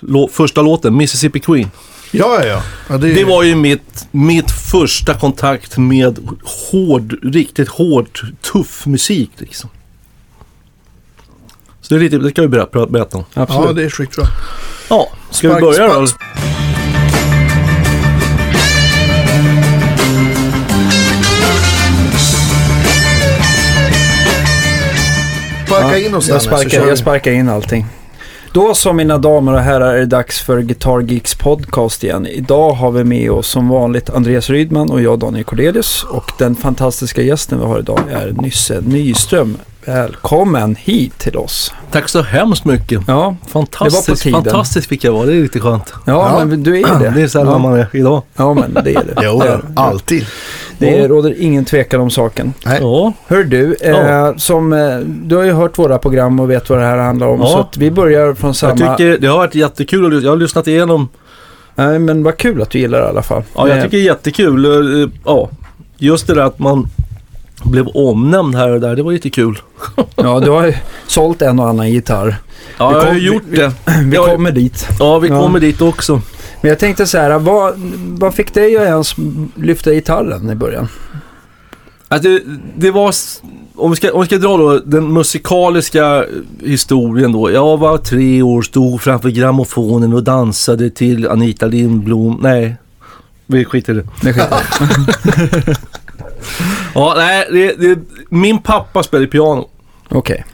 [0.00, 1.70] Lå, första låten, Mississippi Queen.
[2.10, 2.62] Ja, ja, ja.
[2.88, 6.18] ja det, Det var ju mitt, mitt första kontakt med
[6.70, 8.20] hård, riktigt hård,
[8.52, 9.70] tuff musik liksom.
[11.80, 13.24] Så det, är lite, det kan vi berätta, berätta om.
[13.34, 13.66] Absolut.
[13.66, 14.24] Ja, det är skitbra.
[14.88, 16.06] Ja, ska Spark- vi börja då?
[16.06, 16.16] spark-
[25.66, 27.86] Sparka in oss jag, Danne, så sparkar, jag sparkar in allting.
[28.52, 32.26] Då så mina damer och herrar är det dags för Guitar Geeks podcast igen.
[32.26, 36.04] Idag har vi med oss som vanligt Andreas Rydman och jag Daniel Cordelius.
[36.04, 39.56] Och den fantastiska gästen vi har idag är Nysse Nyström.
[39.84, 41.72] Välkommen hit till oss.
[41.90, 43.00] Tack så hemskt mycket.
[43.06, 44.44] Ja, Det var på Fantastiskt, tiden.
[44.44, 45.26] fantastiskt fick jag vara.
[45.26, 45.92] Det är riktigt skönt.
[46.04, 46.44] ja, Ja.
[46.44, 47.10] men du är det.
[47.10, 47.58] Det är sällan ja.
[47.58, 48.22] man är idag.
[48.36, 49.14] Ja, men det är det.
[49.22, 50.26] Jo, det, är, alltid.
[50.80, 52.52] Det råder ingen tvekan om saken.
[52.66, 52.78] Nej.
[52.80, 54.34] Ja, Hör du, eh, Ja.
[54.36, 57.40] som, eh, du har ju hört våra program och vet vad det här handlar om.
[57.40, 57.46] Ja.
[57.46, 58.76] Så att vi börjar från samma...
[58.80, 60.24] jag tycker det har varit jättekul att lyssna.
[60.26, 61.08] Jag har lyssnat igenom.
[61.74, 63.42] Nej, men vad kul att du gillar det i alla fall.
[63.54, 64.64] Ja, jag Eh, tycker det är jättekul.
[65.02, 65.50] Eh, Ja,
[65.98, 66.88] just det där att man
[67.64, 68.96] blev omnämnd här och där.
[68.96, 69.58] Det var lite kul.
[70.16, 70.74] Ja, du har ju
[71.06, 72.36] sålt en och annan gitarr.
[72.78, 73.72] Ja, Vi jag har kom- ju gjort vi- det.
[74.04, 74.24] Vi Ja.
[74.26, 74.88] kommer dit.
[74.98, 75.40] Ja, vi Ja.
[75.42, 76.20] kommer dit också.
[76.60, 77.74] Men jag tänkte så här, vad,
[78.18, 79.14] vad fick dig att ens
[79.54, 80.88] lyfta gitarren i början?
[82.08, 82.42] Alltså, det,
[82.76, 83.14] det var,
[83.74, 86.24] om vi, ska, om vi ska dra då den musikaliska
[86.64, 87.50] historien då.
[87.50, 92.38] Jag var tre år, stod framför grammofonen och dansade till Anita Lindblom.
[92.42, 92.76] Nej,
[93.46, 94.06] vi skiter i det.
[94.22, 95.76] Det skiter
[96.94, 99.68] Ja, nej, det, det, min pappa spelade piano.
[100.08, 100.44] Okej.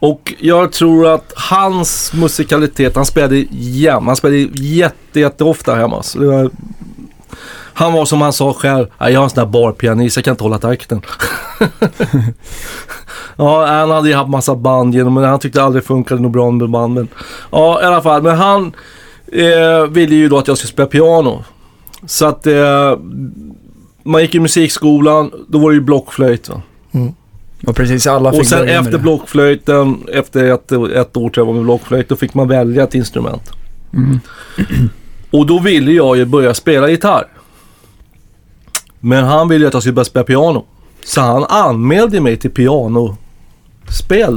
[0.00, 4.06] Och jag tror att hans musikalitet, han spelade jämt.
[4.06, 6.02] Han spelade jätte, jätteofta hemma.
[6.02, 6.50] Så det var,
[7.72, 10.44] han var som han sa själv, jag är en sån där barpianist, jag kan inte
[10.44, 11.00] hålla takten.
[13.36, 16.32] ja, han hade ju haft massa band genom, men han tyckte aldrig det funkade något
[16.32, 16.94] bra med band.
[16.94, 17.08] Men,
[17.50, 18.22] ja, i alla fall.
[18.22, 18.72] Men han
[19.32, 21.44] eh, ville ju då att jag skulle spela piano.
[22.06, 22.98] Så att eh,
[24.02, 26.48] man gick i musikskolan, då var det ju blockflöjt.
[26.48, 26.62] Va?
[26.92, 27.14] Mm.
[27.66, 31.46] Och precis alla fick Och sen med efter blockflöjten, efter ett, ett år tror jag
[31.46, 33.50] var med blockflöjt, då fick man välja ett instrument.
[33.94, 34.20] Mm.
[35.30, 37.26] Och då ville jag ju börja spela gitarr.
[39.00, 40.64] Men han ville ju att jag skulle börja spela piano.
[41.04, 43.16] Så han anmälde mig till pianospel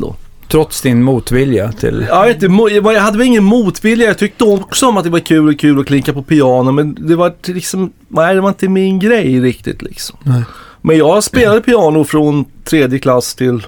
[0.02, 0.16] då.
[0.48, 2.00] Trots din motvilja till...
[2.26, 4.08] Vet inte, jag hade väl ingen motvilja.
[4.08, 6.72] Jag tyckte också om att det var kul och kul att klinka på piano.
[6.72, 10.18] Men det var liksom, nej det var inte min grej riktigt liksom.
[10.24, 10.44] Nej.
[10.86, 13.68] Men jag spelade piano från tredje klass till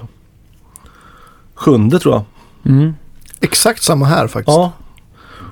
[1.54, 2.24] sjunde tror jag.
[2.72, 2.94] Mm.
[3.40, 4.56] Exakt samma här faktiskt.
[4.56, 4.72] Ja.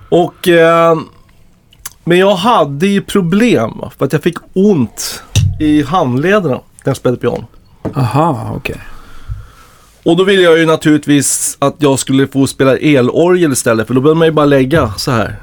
[0.08, 0.48] Och...
[0.48, 0.96] Eh,
[2.06, 5.22] men jag hade ju problem för att jag fick ont
[5.60, 6.60] i handlederna när
[6.90, 7.46] jag spelade piano.
[7.94, 8.76] Aha, okej.
[10.02, 14.00] Och då ville jag ju naturligtvis att jag skulle få spela elorgel istället för då
[14.00, 15.36] behöver man ju bara lägga så här.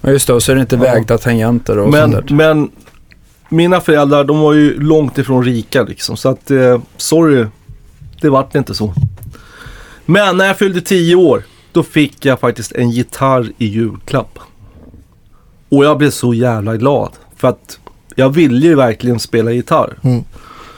[0.00, 0.32] Ja, just det.
[0.32, 0.82] Och så är det inte Ja.
[0.82, 2.34] vägda tangenter och sånt Men, där.
[2.34, 2.70] men
[3.48, 7.46] mina föräldrar de var ju långt ifrån rika liksom så att eh, sorry,
[8.20, 8.94] det vart inte så.
[10.06, 14.38] Men när jag fyllde 10 år då fick jag faktiskt en gitarr i julklapp.
[15.68, 17.78] Och jag blev så jävla glad för att
[18.14, 19.96] jag ville ju verkligen spela gitarr.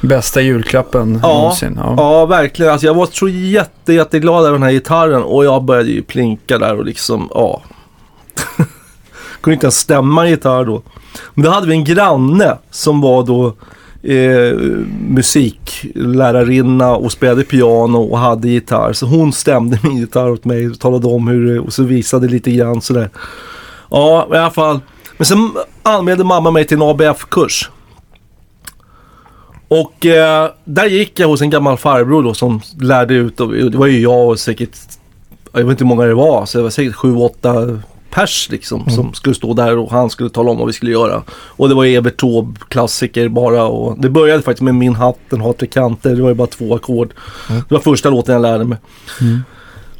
[0.02, 1.74] Bästa julklappen Ja, någonsin.
[1.82, 1.94] Ja.
[1.96, 2.72] Ja, verkligen.
[2.72, 6.58] Alltså jag var så jätte, jätteglad över den här gitarren och jag började ju plinka
[6.58, 7.62] där och liksom, ja.
[9.46, 10.82] Kunde inte ens stämma en gitarr då.
[11.34, 13.46] Men då hade vi en granne som var då
[14.02, 14.58] eh,
[15.08, 18.92] musiklärarinna och spelade piano och hade gitarr.
[18.92, 22.28] Så hon stämde min gitarr åt mig och talade om hur det, och så visade
[22.28, 23.10] lite grann sådär.
[23.90, 24.80] Ja, i alla fall.
[25.16, 25.50] Men sen
[25.82, 27.70] anmälde mamma mig till en ABF-kurs.
[29.68, 33.40] Och eh, där gick jag hos en gammal farbror då som lärde ut.
[33.40, 34.78] Och, det var ju jag och säkert,
[35.52, 37.80] jag vet inte hur många det var, så det var säkert sju, åtta
[38.16, 41.22] pers liksom som skulle stå där och han skulle tala om vad vi skulle göra.
[41.30, 43.64] Och det var Evert Taube, klassiker bara.
[43.64, 46.16] Och det började faktiskt med Min hatt, den har tre kanter.
[46.16, 47.14] Det var ju bara två ackord.
[47.48, 48.78] Det var första låten jag lärde mig.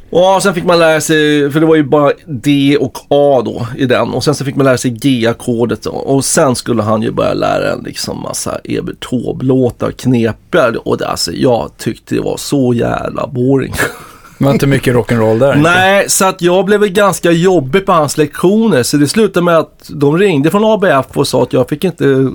[0.09, 3.67] Och sen fick man lära sig, för det var ju bara D och A då
[3.77, 4.09] i den.
[4.09, 5.85] Och sen så fick man lära sig G-ackordet.
[5.85, 10.73] Och sen skulle han ju börja lära en liksom massa Evert Taube-låtar, knepiga.
[10.85, 13.73] Och det, alltså jag tyckte det var så jävla boring.
[14.37, 15.57] Det var inte mycket rock'n'roll där.
[15.57, 15.69] inte.
[15.69, 18.83] Nej, så att jag blev väl ganska jobbig på hans lektioner.
[18.83, 22.31] Så det slutade med att de ringde från ABF och sa att jag fick inte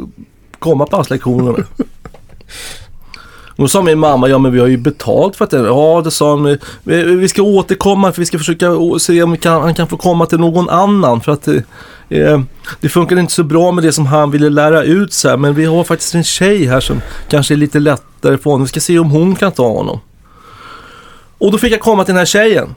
[0.59, 1.65] komma på hans lektioner.
[3.57, 5.59] Då sa min mamma, ja men vi har ju betalt för att det.
[5.59, 6.59] Ja, det sa hon.
[6.85, 8.67] vi, ska återkomma för vi ska försöka
[9.01, 11.21] se om kan, han kan få komma till någon annan.
[11.21, 12.41] För att eh,
[12.81, 15.37] det funkar inte så bra med det som han ville lära ut så här.
[15.37, 18.63] Men vi har faktiskt en tjej här som kanske är lite lättare för honom.
[18.63, 20.01] Vi ska se om hon kan ta honom.
[21.43, 22.75] Och då fick jag komma till den här tjejen.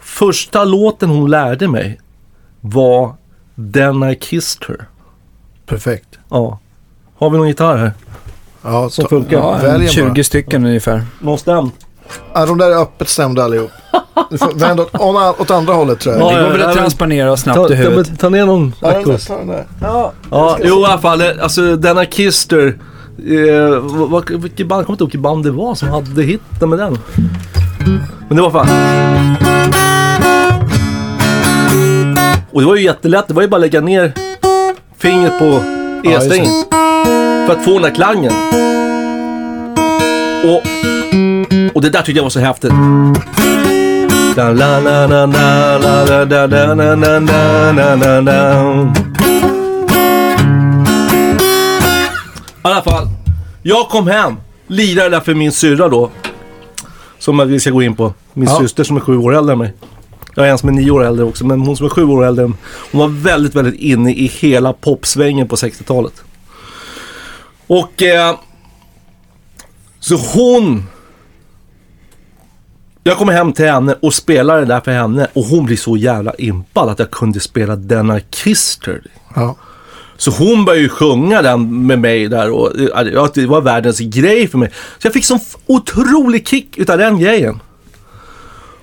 [0.00, 2.00] första låten hon lärde mig
[2.60, 3.14] var
[3.72, 4.86] Then I Kissed Her.
[5.66, 6.18] Perfekt.
[6.30, 6.58] Ja.
[7.18, 7.92] Har vi någon gitarr här?
[8.62, 9.36] Ja, Som ta- funkar?
[9.38, 9.88] Ja, Välj en en bara.
[10.14, 11.02] 20 stycken ungefär.
[11.20, 11.70] Någon stämd?
[12.34, 13.70] Ja, de där är öppet stämda allihop.
[14.30, 16.22] Du får vända åt, åt, andra hållet tror jag.
[16.32, 18.08] Ja, Det går väl ja, att men- transponera Ta, snabbt i ta, huvudet.
[18.08, 19.26] men ta ner någon Ja, den där, akkus.
[19.26, 19.66] ta den där.
[19.80, 20.12] Ja,
[20.64, 21.20] jo i alla fall.
[21.20, 22.78] eh, Alltså denna Kister.
[23.18, 26.70] Eh, vad, vilket band, jag kommer inte ihåg vilket band det var som hade hitten
[26.70, 26.98] med den.
[28.28, 28.68] Men det var fan.
[32.50, 33.28] Och det var ju jättelätt.
[33.28, 34.12] Det var ju bara att lägga ner
[34.98, 35.60] fingret på
[36.04, 36.64] Ja, E-strängen.
[37.46, 38.32] för att få den där klangen.
[40.44, 40.62] Och,
[41.74, 42.72] och det där tyckte jag var så häftigt.
[44.36, 49.11] Da, la, la, la, la, la, da, da, na, na, na, na, na, na.
[52.64, 53.08] I alla fall.
[53.62, 54.36] Jag kom hem.
[54.66, 56.10] Lirade där för min syrra då.
[57.18, 58.14] Som vi ska gå in på.
[58.32, 58.58] Min Ja.
[58.60, 59.74] syster som är sju år äldre än mig.
[60.34, 61.46] Jag är en som är nio år äldre också.
[61.46, 62.44] Men hon som är sju år äldre.
[62.92, 66.22] Hon var väldigt, väldigt inne i hela popsvängen på 60-talet.
[67.66, 68.02] Och...
[68.02, 68.36] Eh,
[70.00, 70.84] så hon...
[73.04, 75.26] Jag kommer hem till henne och spelar det där för henne.
[75.32, 79.02] Och hon blir så jävla impad att jag kunde spela Denna Kister.
[79.34, 79.56] Ja.
[80.24, 82.72] Så hon började ju sjunga den med mig där och
[83.14, 84.70] ja, det- var världens grej för mig.
[84.98, 87.60] Så jag fick sån otrolig kick utav den grejen.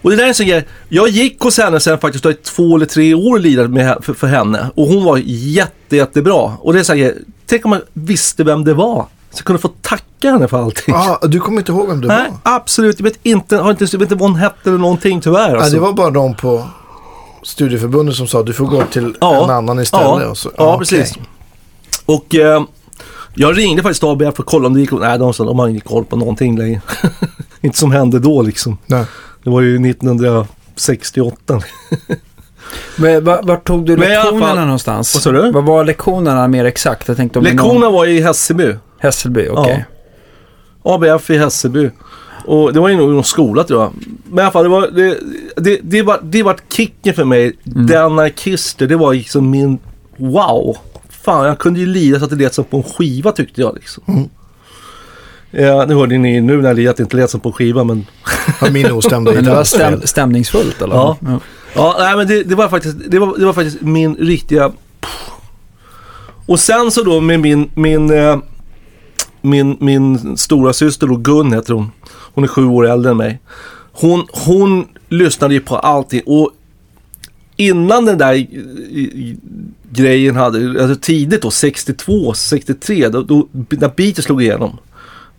[0.01, 0.67] Och det där är en sån grej.
[0.89, 4.27] Jag gick hos henne sen faktiskt i två eller tre år och med, för, för
[4.27, 4.71] henne.
[4.75, 6.51] Och hon var jätte, jättebra.
[6.59, 7.13] Och det är så här,
[7.45, 9.05] tänk om man visste vem det var.
[9.31, 10.95] Så jag kunde få tacka henne för allting.
[10.95, 12.55] Ah, du kommer inte ihåg vem det Nej, var?
[12.55, 12.99] absolut.
[12.99, 15.47] Jag vet inte, har inte, jag vet inte vad hon hette eller någonting tyvärr.
[15.49, 15.73] Nej, Alltså.
[15.73, 16.67] det var bara de på
[17.43, 19.43] studieförbundet som sa du får gå till Ja.
[19.43, 20.05] en annan istället.
[20.21, 20.79] Ja, Och så, ja okej.
[20.99, 21.17] precis.
[22.05, 22.61] Och eh,
[23.33, 24.91] jag ringde faktiskt ABF för att kolla om det gick.
[24.91, 26.81] Nej, de sa de har ingen koll på någonting längre.
[27.61, 28.77] inte som hände då liksom.
[28.85, 29.05] Nej.
[29.43, 31.61] Det var ju 1968.
[32.95, 35.15] Men va- Vart tog du lektionerna fall- någonstans?
[35.15, 35.51] Vad sa du?
[35.51, 37.07] Vad var lektionerna mer exakt?
[37.07, 38.75] Jag tänkte om är någon- var i Hässelby.
[38.99, 39.85] Hässelby, okej.
[40.83, 41.89] ABF i Hässelby.
[42.49, 43.93] Och det var ju nog någon skola tror jag.
[44.29, 45.17] Men i alla fall, det var, det,
[45.55, 47.57] det, det var, det var kicken för mig.
[47.65, 47.87] Mm.
[47.87, 49.79] Denna Kister, det var liksom min
[50.17, 50.77] wow.
[51.09, 53.75] Fan, jag kunde ju lira så att det lät som på en skiva tyckte jag
[53.75, 54.03] liksom.
[54.07, 54.29] Mm.
[55.51, 58.05] Ja, nu hörde ni nu när jag det inte lät som på en skiva men...
[58.61, 60.95] Ja, min ostämda Men det var stäm, stämningsfullt eller?
[60.95, 61.17] Ja.
[61.75, 64.71] Ja, nej men det, det, var faktiskt, det, var, det var faktiskt min riktiga...
[66.45, 68.37] Och sen så då med min, min, eh,
[69.41, 71.91] min, min stora syster då, Gun heter hon.
[72.33, 73.39] Hon är sju år äldre än mig.
[73.91, 76.51] Hon, hon lyssnade ju på allting och
[77.55, 79.35] innan den där eh,
[79.91, 84.77] grejen hade, alltså tidigt då, 62, 63, då, då, när Beatles slog igenom.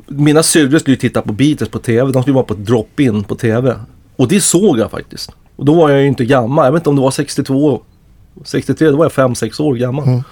[0.07, 3.35] Mina syrror skulle ju titta på Beatles på TV, de skulle vara på drop-in på
[3.35, 3.77] TV.
[4.17, 5.31] Och det såg jag faktiskt.
[5.57, 7.83] Och då var jag ju inte gammal, jag vet inte om det var 62,
[8.45, 10.09] 63, då var jag 5-6 år gammal.
[10.09, 10.23] Mm.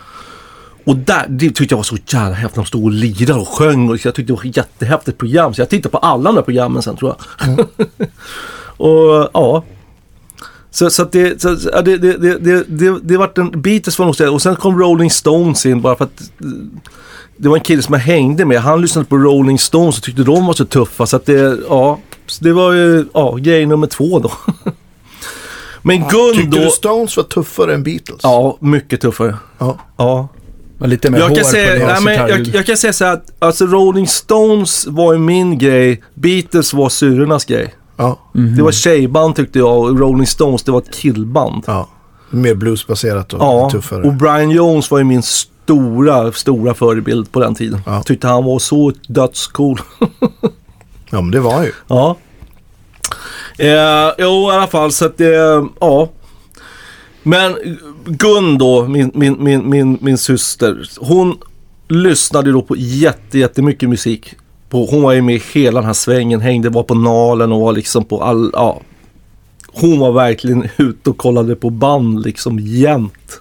[0.89, 2.55] Och där, det tyckte jag var så jävla häftigt.
[2.57, 5.55] De stod och lirade och sjöng och jag tyckte det var ett jättehäftigt program.
[5.55, 7.67] Så jag tittade på alla de där programmen sen tror jag.
[8.77, 9.65] och ja.
[10.71, 13.99] Så, så att det, så, ja, det, det, det, det, det, det vart en Beatles
[13.99, 16.47] var nog Och sen kom Rolling Stones in bara för att eh,
[17.37, 18.61] det var en kille som jag hängde med.
[18.61, 21.07] Han lyssnade på Rolling Stones och tyckte de var så tuffa.
[21.07, 21.99] Så att det, ja.
[22.27, 24.33] Så det var ju, ja, grej nummer två då.
[25.83, 26.65] Men Gun Tyckte då.
[26.65, 28.21] du Stones var tuffare än Beatles?
[28.23, 29.37] Ja, mycket tuffare.
[29.59, 29.79] Ja.
[29.97, 30.29] Ja.
[30.79, 32.93] Och lite mer Jag hår kan, på säga, nej, deras men jag, jag kan säga
[32.93, 36.03] så här att alltså Rolling Stones var ju min grej.
[36.15, 37.75] Beatles var syrornas grej.
[37.97, 38.19] Ja.
[38.35, 38.57] Mhm.
[38.57, 41.65] Det var tjejband tyckte jag och Rolling Stones det var ett killband.
[41.67, 41.89] ja.
[42.31, 44.03] Mer bluesbaserat och Ja, tuffare.
[44.03, 47.81] och Brian Jones var ju min stora, stora förebild på den tiden.
[47.87, 48.03] Ja.
[48.03, 49.81] Tyckte han var så dödscool.
[51.11, 51.73] Ja, men det var ju.
[51.89, 52.17] ja.
[53.59, 56.09] Eh, jo, i alla fall så att det, ja.
[57.29, 57.57] Men
[58.05, 61.39] Gun då, min, min, min, min, min syster, hon
[61.89, 64.35] lyssnade då på jätte, jättemycket musik.
[64.69, 67.61] På, hon var ju med i hela den här svängen, hängde, var på Nalen och
[67.61, 68.81] var liksom på all, ja.
[69.67, 73.41] Hon var verkligen ute och kollade på band liksom jämt.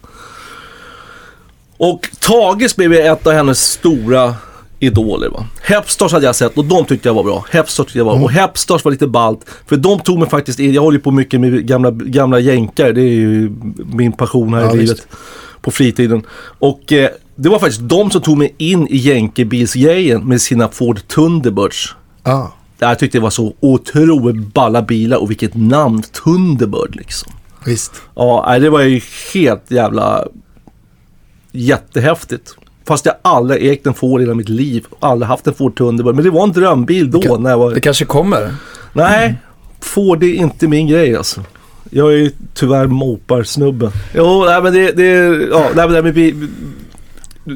[1.77, 4.35] Och Tages blev ju ett av hennes stora
[4.79, 5.29] idoler.
[5.29, 5.45] Va?
[5.63, 7.45] Hepstars hade jag sett och de tyckte jag var bra.
[7.51, 9.45] Hepstars tyckte jag var Och Hepstars var lite ballt.
[9.65, 10.73] För de tog mig faktiskt in.
[10.73, 12.91] Jag håller ju på mycket med gamla, gamla jänkare.
[12.91, 13.51] Det är ju
[13.93, 14.93] min passion här Ja, i visst.
[14.93, 15.07] livet.
[15.61, 16.23] På fritiden.
[16.59, 21.07] Och eh, det var faktiskt de som tog mig in i jänkebilsgrejen med sina Ford
[21.07, 21.95] Thunderbirds.
[22.23, 22.53] Ja.
[22.79, 26.03] Jag tyckte det var så otroligt balla bilar och vilket namn.
[26.23, 27.31] Thunderbird liksom.
[27.65, 27.91] Visst.
[28.15, 29.01] Ja, det var ju
[29.33, 30.25] helt jävla
[31.51, 32.55] jättehäftigt.
[32.87, 34.85] Fast jag aldrig ägt en Ford i hela mitt liv.
[34.99, 36.15] Aldrig haft en Ford Thunderbird.
[36.15, 37.71] Men det var en drömbil då kan- när jag var...
[37.73, 38.55] Det kanske kommer.
[38.93, 39.35] Nej,
[39.81, 41.41] Ford är inte min grej alltså.
[41.89, 43.91] Jag är ju tyvärr moparsnubben.
[44.15, 45.03] Jo, nej men det, det
[45.51, 46.47] ja, nej, men det, men vi,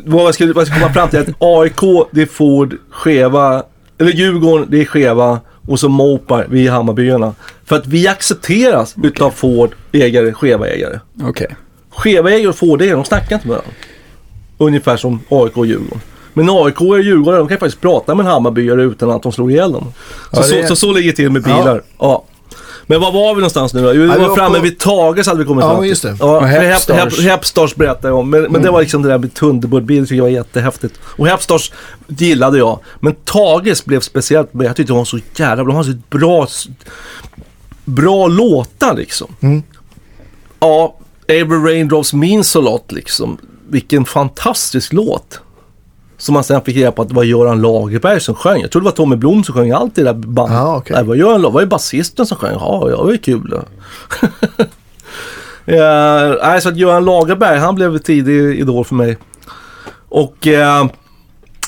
[0.06, 2.78] vad jag ska, vad jag ska komma fram till är att AIK, det är Ford,
[2.90, 3.64] Skeva,
[3.98, 7.34] eller Djurgården, det är Skeva och så Mopar, vi är Hammarbyarna.
[7.66, 11.00] För att vi accepteras utav Ford, ägare, Skeva ägare.
[11.24, 11.56] Okej.
[11.90, 13.74] Skeva ägare och Ford ägare, de snackar inte med varandra.
[14.66, 16.02] Ungefär som AIK och Djurgården.
[16.34, 19.52] Men AIK och Djurgården, de kan faktiskt prata med en Hammarbyare utan att de slår
[19.52, 19.94] ihjäl dem.
[20.32, 21.82] Så, Ja, det så, så, så ligger det till med bilar.
[22.00, 22.24] Ja.
[22.86, 23.94] Men var var vi någonstans nu då?
[23.94, 25.90] Jo, vi Ja, var framme på- vid Tages hade vi kommit Ja, fram till.
[25.90, 26.18] just det.
[26.20, 26.98] Ja, Och Hepstars.
[26.98, 28.30] Hep, Hep, Hepstars berättade jag om.
[28.30, 31.00] Men, men det var liksom det där med Thunderbird-bil tycker jag var jättehäftigt.
[31.04, 31.72] Och Hepstars
[32.08, 32.80] gillade jag.
[33.00, 34.68] Men Tages blev speciellt med.
[34.68, 35.74] Jag tyckte de var så jävla bra.
[35.74, 36.48] De har så bra,
[37.86, 39.36] bra låtar liksom.
[39.42, 39.64] Mm.
[40.60, 40.96] Ja,
[41.28, 43.38] Every Raindrops Means a Lot liksom.
[43.72, 45.42] Vilken fantastisk låt.
[46.18, 48.62] Som man sen fick reda på att det var Göran Lagerberg som sjöng.
[48.62, 50.62] Jag trodde det var Tommy Blom som sjöng allt i det där bandet.
[50.62, 50.94] Okej.
[50.94, 52.54] Nej, det var Göran Lagerberg, var ju basisten som sjöng.
[52.54, 53.62] Ja, ja, det var ju kul.
[55.66, 59.18] Eh, nej, så att Göran Lagerberg, han blev tidig idol för mig.
[60.10, 60.86] Och eh,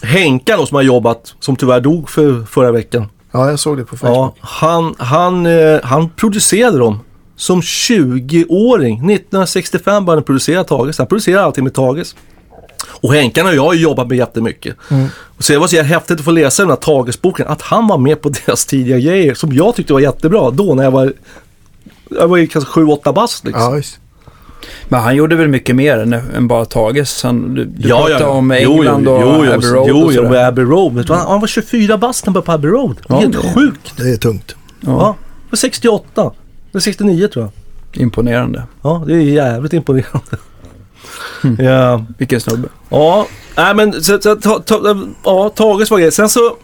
[0.04, 3.06] Henka då som har jobbat, som tyvärr dog för förra veckan.
[3.32, 4.18] Ja, jag såg det på Facebook.
[4.18, 7.00] Ja, han, han, eh, han producerade dem
[7.44, 8.94] som 20-åring.
[8.94, 10.98] 1965 började han producera Tages.
[10.98, 12.16] Han producerade allting med Tages.
[13.02, 14.76] Och Henkan och jag har jobbat med jättemycket.
[14.90, 15.08] Mm.
[15.38, 17.48] Och så det var så häftigt att få läsa den här Tagesboken.
[17.48, 20.52] Att han var med på deras tidiga grejer som jag tyckte var jättebra.
[20.52, 21.14] Då när jag var,
[22.10, 23.76] jag var ju kanske 7-8 bast liksom.
[23.76, 23.82] Ja.
[24.88, 27.24] Men han gjorde väl mycket mer än, än bara Tages?
[27.24, 28.30] Han, du du Ja, pratade ja.
[28.30, 31.08] om England jo, och jo, jo, Abbey Road Jo, och jo, med Abbey Road.
[31.10, 31.18] Vad?
[31.20, 32.96] han var 24 bast när han började på Abbey Road.
[33.10, 33.94] Ja, Helt det- sjukt.
[33.98, 34.56] Det är tungt.
[34.80, 36.32] Ja, Ja, det var 68.
[36.74, 38.02] Det var 69 tror jag.
[38.02, 38.64] Imponerande.
[38.82, 40.38] Ja, det är jävligt imponerande.
[41.44, 41.66] Mm.
[41.66, 42.68] Ja, Vilken snubbe.
[42.90, 43.28] ja,
[43.58, 46.12] nej men så, så, ta, ta, ja, Tages var grejen.
[46.12, 46.58] Sen så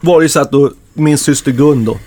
[0.00, 1.98] var det ju så att då, min syster Gun då.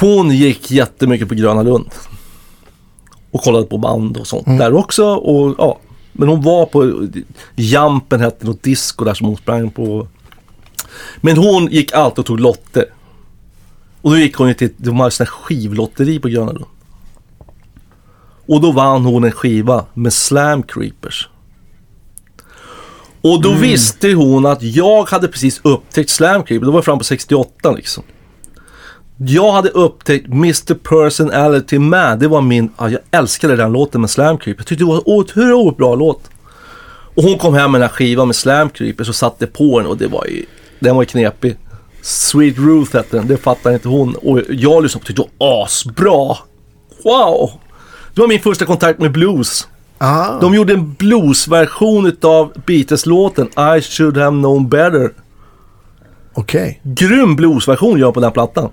[0.00, 1.90] Hon gick jättemycket på Gröna Lund.
[3.30, 4.58] Och kollade på band och sånt Mm.
[4.58, 5.04] där också.
[5.04, 5.78] Och, ja,
[6.12, 7.08] men hon var på
[7.54, 10.08] Jampen hette något disco där som hon sprang på.
[11.20, 12.84] Men hon gick alltid och tog lotter.
[14.04, 16.66] Och då gick hon ju till, de hade sån här skivlotteri på Gröna Lund.
[18.46, 21.28] Och då vann hon en skiva med Slam Creepers.
[23.20, 26.66] Och då visste hon att jag hade precis upptäckt Slam Creepers.
[26.66, 28.04] Det var fram på 68 liksom.
[29.16, 32.18] Jag hade upptäckt Mr Personality Man.
[32.18, 34.60] Det var min, ja, jag älskade den låten med Slam Creepers.
[34.60, 36.30] Jag tyckte det var en otroligt bra låt.
[37.14, 39.88] Och hon kom hem med den här skivan med Slam Creepers och satte på den
[39.88, 40.44] och det var ju,
[40.78, 41.56] den var ju knepig.
[42.06, 44.14] Sweet Ruth hette den, det fattar inte hon.
[44.14, 46.36] Och jag lyssnade på det det var asbra.
[47.04, 47.50] Wow!
[48.14, 49.68] Det var min första kontakt med blues.
[49.98, 53.46] Ah, De gjorde en bluesversion utav Beatles-låten
[53.78, 55.10] I should have known better.
[56.34, 56.80] okej.
[56.84, 58.68] Grym bluesversion gör på den plattan.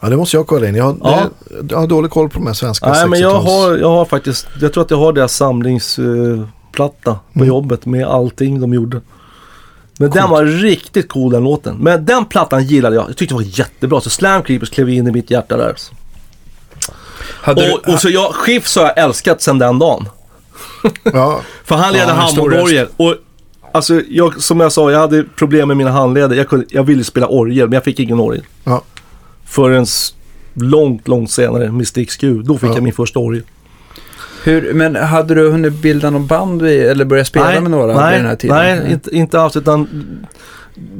[0.00, 0.74] Ja, det måste jag kolla in.
[0.74, 1.20] Jag har, Ja.
[1.60, 3.88] det, jag har dålig koll på de här svenska Nej men jag 60-tals- har, jag
[3.90, 7.48] har faktiskt, jag tror att jag har deras samlingsplatta på Mm.
[7.48, 9.00] jobbet med allting de gjorde.
[10.00, 11.76] Men den var riktigt cool den låten.
[11.76, 13.08] Men den plattan gillade jag.
[13.08, 14.00] Jag tyckte det var jättebra.
[14.00, 15.74] Så Slam Creepers klev in i mitt hjärta där.
[17.42, 20.08] Hade Och, du, och så jag, Schiffs har jag älskat sedan den dagen.
[21.02, 22.88] Ja, För han leder Ja, handbollsorgel.
[22.96, 23.14] Och
[23.72, 26.36] alltså, jag, som jag sa, jag hade problem med mina handleder.
[26.36, 28.44] Jag, kunde, jag ville spela orgel, men jag fick ingen orgel.
[28.64, 28.82] ja.
[29.44, 29.86] Förrän
[30.54, 32.42] långt, långt senare med Sticks Q.
[32.44, 32.74] Då fick Ja.
[32.74, 33.42] jag min första orgel.
[34.44, 38.20] Hur, men hade du hunnit bilda någon band eller börja spela med några nej, vid
[38.20, 38.56] den här tiden?
[38.56, 39.56] Nej, inte, inte alls.
[39.56, 39.88] Utan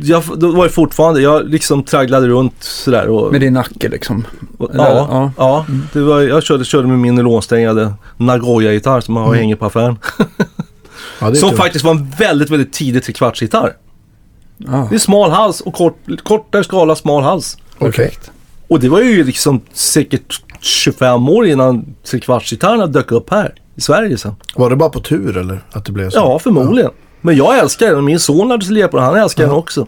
[0.03, 3.09] jag, då var det fortfarande, jag liksom tragglade runt sådär.
[3.09, 4.25] Och, Med din nacke liksom?
[4.59, 5.33] och, ja, ja.
[5.37, 5.67] ja.
[5.93, 9.39] Det var, jag körde, körde med min nylonsträngade Nagoya-gitarr som jag Mm.
[9.39, 9.99] hänger på affären.
[11.21, 13.73] ja Som faktiskt var en väldigt, väldigt tidig trekvartsgitarr.
[14.57, 17.59] Ja, Det är smal hals och kort, kortare skala, smal hals.
[17.79, 18.31] Perfekt.
[18.69, 24.19] Och det var ju liksom säkert 25 år innan trekvartsgitarrerna dök upp här i Sverige
[24.19, 24.35] sen.
[24.57, 25.61] Var det bara på tur eller?
[25.73, 26.17] Att det blev så?
[26.19, 26.91] Ja, förmodligen.
[27.21, 29.07] Men jag älskar den och min son lira på den.
[29.07, 29.59] Han älskar den Ja.
[29.59, 29.87] också.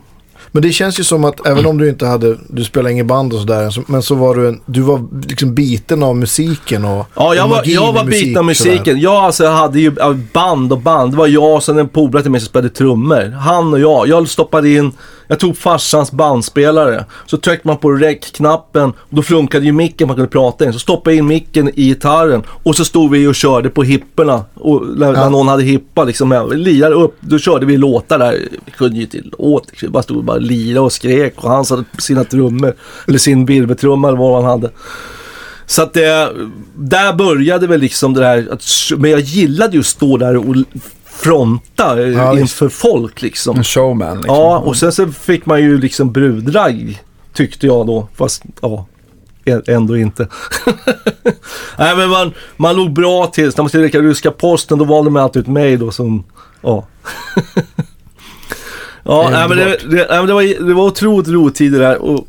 [0.53, 3.33] Men det känns ju som att även om du inte hade, du spelade ingen band
[3.33, 7.07] och sådär, så- men så var du en, du var liksom biten av musiken och
[7.17, 8.71] Ja, jag och var, jag var musik biten av sådär.
[8.73, 9.01] musiken.
[9.01, 11.13] Jag alltså, hade ju ja, band och band.
[11.13, 13.31] Det var jag och sen en polare till mig som spelade trummor.
[13.31, 14.09] Han och jag.
[14.09, 14.93] Jag stoppade in,
[15.31, 17.05] jag tog farsans bandspelare.
[17.27, 20.73] Så tryckte man på rec-knappen och då flunkade ju micken man kunde prata in.
[20.73, 24.45] Så stoppade jag in micken i gitarren och så stod vi och körde på hipporna.
[24.55, 25.29] Och när, Ja.
[25.29, 28.49] någon hade hippa liksom, lirade upp, då körde vi låtar där.
[28.65, 31.65] Vi kunde ju till låt, vi bara stod och bara lirade och skrek och han
[31.71, 32.75] hade sina trummor.
[33.09, 34.71] Eller sin virveltrumma eller vad han hade.
[35.67, 36.33] Så att det,
[36.75, 38.63] där började väl liksom det där, att,
[38.99, 40.57] men jag gillade ju att stå där och
[41.23, 43.57] fronta eh, Ja, inför folk liksom.
[43.57, 44.35] En showman liksom.
[44.35, 47.03] Ja, och sen så fick man ju liksom brudragg
[47.35, 48.09] tyckte jag då.
[48.17, 48.87] Fast ja,
[49.45, 50.29] ä- ändå inte.
[51.79, 53.45] Nej men man, man låg bra till.
[53.45, 56.25] När man skulle räcka ryska posten då valde man alltid ut mig då som,
[56.61, 56.87] ja.
[59.03, 61.99] ja, nej, men det, det, nej, det, var, det var otroligt roligt tid det där.
[62.03, 62.27] Och,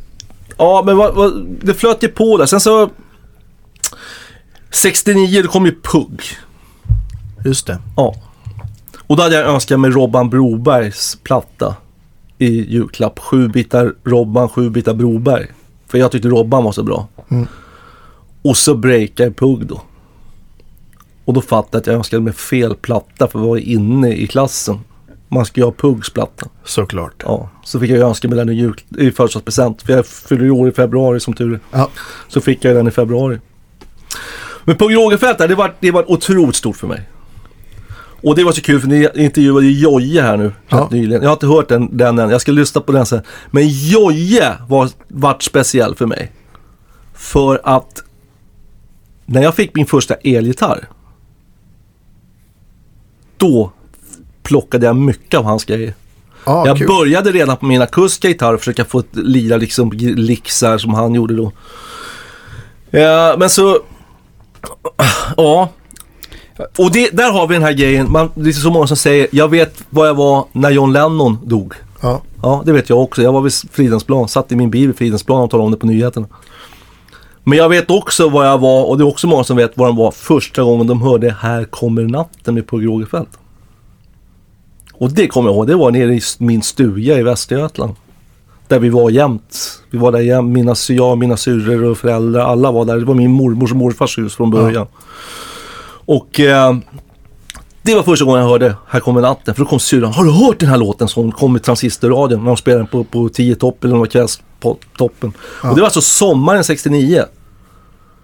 [0.57, 2.45] ja men vad, vad, det flöt ju på där.
[2.45, 2.89] Sen så
[4.69, 6.23] 69 då kom ju PUG.
[7.45, 7.77] Just det.
[7.97, 8.15] Ja.
[9.11, 11.75] Och då hade jag önskat mig Robban Brobergs platta
[12.37, 13.19] i julklapp.
[13.19, 15.47] Sju bitar Robban, sju bitar Broberg.
[15.87, 17.07] För jag tyckte Robban var så bra.
[17.29, 17.47] Mm.
[18.41, 19.81] Och så breakade Pugg då.
[21.25, 24.27] Och då fattade jag att jag önskade mig fel platta för jag var inne i
[24.27, 24.79] klassen.
[25.27, 26.47] Man ska ju ha Puggs platta.
[26.63, 27.23] Såklart.
[27.25, 29.81] Ja, så fick jag önska mig den i, jul, i födelsedagspresent.
[29.81, 31.59] För jag fyller ju år i februari som tur är.
[31.71, 31.89] Ja.
[32.27, 33.39] Så fick jag den i februari.
[34.63, 37.10] Men Pugh Rogefeldt, det var, det var otroligt stort för mig.
[38.23, 40.87] Och det var så kul för ni intervjuade ju Jojje här nu Ja.
[40.91, 41.21] nyligen.
[41.21, 43.21] Jag har inte hört den, den än, jag ska lyssna på den sen.
[43.51, 46.31] Men Jojje var, vart speciell för mig.
[47.13, 48.03] För att
[49.25, 50.87] när jag fick min första elgitarr.
[53.37, 53.71] Då
[54.43, 55.93] plockade jag mycket av hans grejer.
[56.45, 56.87] Ja, Jag kul.
[56.87, 61.35] började redan på min akustiska gitarr försöka få ett lira liksom lixar som han gjorde
[61.35, 61.51] då.
[62.89, 63.79] Ja, men så...
[65.37, 65.69] Ja.
[66.77, 68.11] Och det, där har vi den här grejen.
[68.11, 71.37] Man, det är så många som säger, jag vet vad jag var när John Lennon
[71.45, 71.73] dog.
[72.01, 72.21] Ja.
[72.43, 73.21] Ja, det vet jag också.
[73.21, 75.85] Jag var vid Fridhemsplan, satt i min bil vid Fridhemsplan och talade om det på
[75.85, 76.27] nyheterna.
[77.43, 79.89] Men jag vet också vad jag var, och det är också många som vet vad
[79.89, 83.37] de var första gången de hörde Här kommer natten med Pugh Rogefeldt.
[84.93, 87.95] Och det kommer jag ihåg, det var nere i min stuga i Västergötland.
[88.67, 89.81] Där vi var jämt.
[89.89, 92.97] Vi var där jämt, mina, jag, mina syrror och föräldrar, alla var där.
[92.97, 94.87] Det var min mormors och morfars hus från början.
[96.11, 96.77] Och eh,
[97.81, 99.55] det var första gången jag hörde Här kommer natten.
[99.55, 102.47] För då kom syrran, har du hört den här låten som kom i transistorradion när
[102.47, 105.33] de spelade den på, på 10 topp eller någon kvällstoppen.
[105.61, 107.25] Och det var alltså sommaren 69.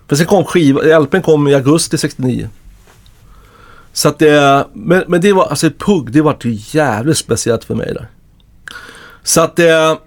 [0.08, 2.50] För sen kom skiva, LPn kom i augusti 69.
[3.94, 7.76] Så att det, men, men det var, alltså Pugg, det var ju jävligt speciellt för
[7.76, 8.08] mig där.
[9.23, 9.97] Så att det...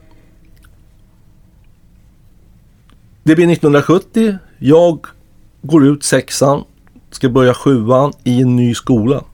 [3.22, 4.38] Det blir 1970.
[4.58, 5.06] Jag
[5.62, 6.64] går ut sexan,
[7.10, 9.24] ska börja sjuan i en ny skola.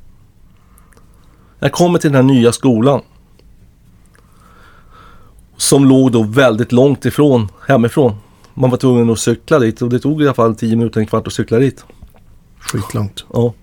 [1.58, 3.00] Jag kommer till den här nya skolan.
[5.56, 8.14] Som låg då väldigt långt ifrån hemifrån.
[8.54, 11.06] Man var tvungen att cykla dit och det tog i alla fall 10 minuter, en
[11.06, 11.84] kvart att cykla dit.
[12.72, 13.24] Skitlångt.
[13.33, 13.52] Ja.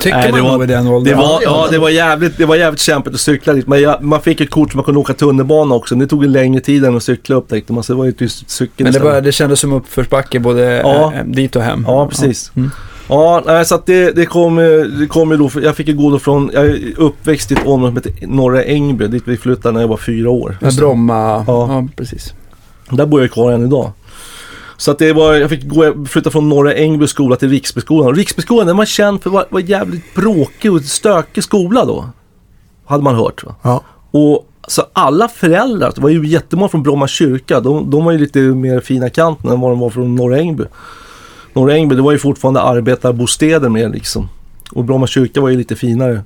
[0.00, 1.12] Tycker Nej, man det var- nog i den åldern.
[1.16, 3.66] Det var, ja, det var jävligt, det var jävligt kämpigt att cykla dit.
[3.66, 5.94] Men jag, man fick ett kort så man kunde åka tunnelbana också.
[5.94, 7.82] Men det tog en längre tid än att cykla upptäckte man.
[7.82, 11.12] Så det var ju tyst cykel Men det, var, det kändes som uppförsbacke både Ja.
[11.14, 11.84] eh, dit och hem.
[11.88, 12.52] Ja, precis.
[12.56, 12.70] Mm.
[13.08, 14.56] Ja, så att det, det kom,
[15.00, 17.66] det kom ju då, jag fick ju gå då från, jag är uppväxt i ett
[17.66, 20.56] område som heter Norra Ängby, dit vi flyttade när jag var fyra år.
[20.78, 21.14] Bromma.
[21.14, 21.44] Ja.
[21.46, 21.88] Ja.
[21.96, 22.34] precis.
[22.90, 23.92] Där bor jag kvar än idag.
[24.76, 28.14] Så att det var, jag fick gå, flytta från Norra Ängby skola till Riksbyskolan.
[28.14, 32.08] Riksbyskolan den var känd för att vara, jävligt bråkig och stökig skola då.
[32.86, 33.54] Hade man hört va.
[33.62, 33.82] Ja.
[34.10, 38.18] Och så alla föräldrar, det var ju jättemånga från Bromma kyrka, de, de var ju
[38.18, 40.64] lite mer fina kanten än vad de var från Norra Ängby.
[41.52, 44.28] Norra Ängby, det var ju fortfarande arbetarbostäder med liksom.
[44.72, 46.22] Och Bromma kyrka var ju lite finare.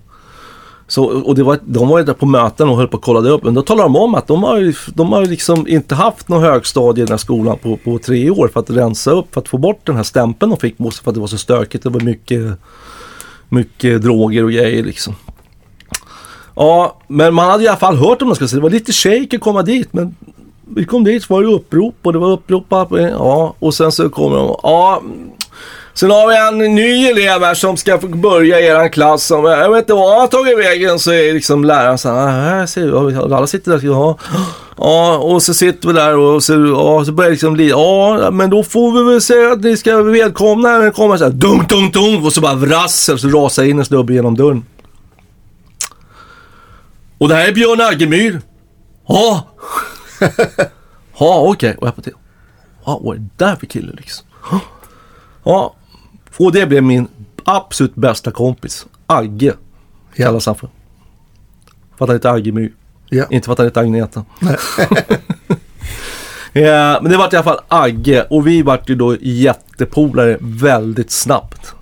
[0.88, 3.20] Så, och det var, de var ju där på möten och höll på att kolla
[3.20, 3.44] det upp.
[3.44, 6.42] Men då talade de om att de har ju, de har liksom inte haft någon
[6.42, 9.48] högstadie i den här skolan på, på tre år för att rensa upp, för att
[9.48, 11.85] få bort den här stämpeln de fick på sig för att det var så stökigt.
[11.85, 12.59] Det var mycket,
[13.48, 15.14] mycket droger och grejer liksom.
[16.55, 18.59] Ja, men man hade i alla fall hört om det ska säga.
[18.59, 20.14] Det var lite shake att komma dit, men
[20.74, 24.09] vi kom dit så var det upprop och det var upprop ja, och sen så
[24.09, 25.03] kommer de, ja,
[25.98, 29.24] sen har vi en ny elev här som ska få börja i eran klass.
[29.24, 32.08] Som, eh, jag vet inte vad han har tagit vägen, så är liksom läraren så
[32.08, 34.18] här, ah, här ser vi, alla sitter där, ja,
[34.76, 38.50] ja, och så sitter vi där och så, ja, så börjar liksom, li- ja, men
[38.50, 41.94] då får vi väl säga att ni ska välkomna när kommer så här, dunk, dunk,
[41.94, 44.64] dunk, och så bara vrassel, så rasar in en snubbe genom dörren.
[47.18, 48.40] Och det här är Björn Aggemyr.
[49.08, 49.46] Ja.
[51.20, 51.76] Ja, okej.
[51.80, 52.12] Och jag bara till.
[52.87, 54.26] Ja, vad är det där för kille liksom?
[55.44, 55.74] Ja.
[56.38, 57.09] Och det blev min
[57.44, 58.87] absolut bästa kompis.
[59.07, 59.55] Agge
[60.16, 60.68] kallas han för.
[61.96, 62.72] För att han heter Aggemyr.
[63.09, 63.24] Ja.
[63.31, 64.24] Inte för att han heter Agneta.
[66.53, 71.11] ja, men det var i alla fall Agge och vi vart ju då jättepolare väldigt
[71.11, 71.74] snabbt.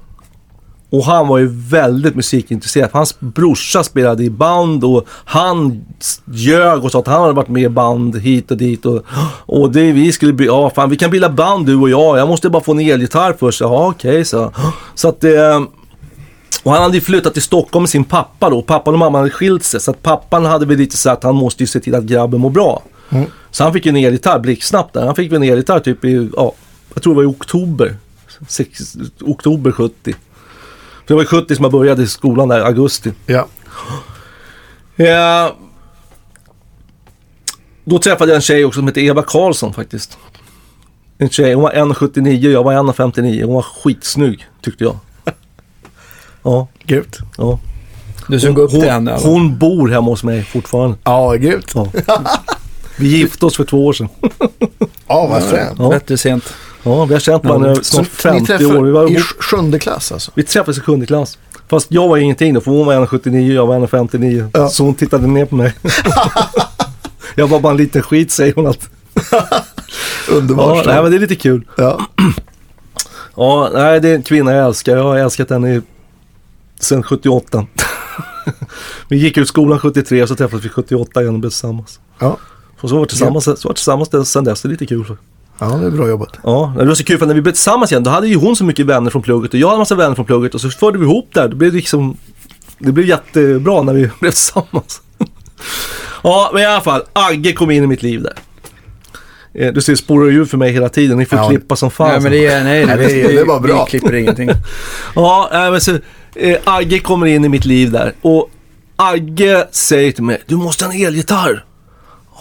[0.90, 2.90] Och han var ju väldigt musikintresserad.
[2.92, 5.85] Hans brorsa spelade i band och han
[6.25, 8.87] ljög och sa att han hade varit med i band hit och dit.
[8.87, 9.03] Och,
[9.46, 12.18] och det vi skulle bli, ja fan vi kan bilda band du och jag.
[12.18, 13.61] Jag måste bara få en elgitarr först.
[13.61, 14.53] Ja okej så.
[14.94, 15.61] Så att eh,
[16.62, 18.62] och han hade ju flyttat till Stockholm med sin pappa då.
[18.62, 19.81] Pappan och mamman hade skilt sig.
[19.81, 22.40] Så att pappan hade väl lite så att han måste ju se till att grabben
[22.40, 22.83] mår bra.
[23.51, 25.07] Så han fick ju en elgitarr blixtsnabbt där.
[25.07, 26.53] Han fick väl en elgitarr typ i, ja,
[26.94, 27.96] jag tror det var i oktober.
[28.49, 30.14] Sex, oktober 70.
[31.07, 33.12] För det var ju 70 som jag började i skolan där, augusti.
[33.27, 33.47] Ja.
[34.97, 35.57] Ja,
[37.85, 40.19] då träffade jag en tjej också som hette Eva Karlsson faktiskt.
[41.19, 43.45] En tjej, hon var 1,79 jag var 1,59.
[43.45, 44.97] Hon var skitsnygg tyckte jag.
[46.42, 47.19] Ja, Grymt.
[47.38, 47.59] ja.
[48.29, 49.12] Du såg upp hon, till henne?
[49.14, 49.29] eller?
[49.31, 50.97] hon bor hemma hos mig fortfarande.
[51.05, 51.73] Ja, grymt.
[51.75, 51.90] Ja.
[52.99, 54.09] Vi gifte oss för två år sedan.
[55.09, 55.79] Ja, vad fränt.
[55.79, 55.88] Ja.
[55.88, 56.55] Bättre sent.
[56.87, 58.85] Ja, vi har känt varandra Ja, snart Så ni 50 år.
[58.85, 60.31] Vi, var i sjunde klass alltså?
[60.35, 61.38] vi träffades i sjunde klass.
[61.68, 64.51] Fast jag var ingenting då, för hon var 1,79 jag var 1,59.
[64.53, 64.68] Ja.
[64.68, 65.75] Så hon tittade ner på mig.
[67.35, 68.88] jag var bara en liten skit säger hon alltid.
[70.31, 70.87] Underbart.
[70.87, 71.66] Ja, nej, men det är lite kul.
[71.77, 72.01] ja.
[73.38, 74.96] Ja, nej, det är en kvinna jag älskar.
[74.96, 75.83] Jag har älskat henne i,
[76.81, 77.66] sedan 78.
[79.09, 82.01] vi gick ut skolan 73 och så träffades vi 78 igen och blev tillsammans.
[82.18, 82.38] Ja.
[82.81, 84.62] Och så var vi tillsammans, så var vi tillsammans sen dess.
[84.62, 85.16] Det är lite kul.
[85.59, 86.38] Ja, det är bra jobbat.
[86.42, 88.57] Ja, det var så kul för när vi blev tillsammans igen då hade ju hon
[88.57, 90.71] så mycket vänner från plugget och jag hade en massa vänner från plugget och så
[90.71, 91.49] förde vi ihop där.
[91.49, 92.16] Det blev liksom,
[92.79, 95.01] det blev jättebra när vi blev tillsammans.
[96.23, 98.33] ja, men i alla fall, Agge kom in i mitt liv där.
[99.55, 101.19] Eh, Du ser, spårar ju för mig hela tiden.
[101.19, 101.49] Ni får Ja.
[101.49, 102.09] klippa som fan.
[102.09, 103.85] Nej, men det är, nej, Nej, det är- det bara bra.
[103.85, 104.51] Vi klipper ingenting.
[105.14, 105.99] Ja, men så,
[106.35, 108.51] eh, Agge kommer in i mitt liv där och
[108.97, 111.64] Agge säger till mig, du måste ha en elgitarr.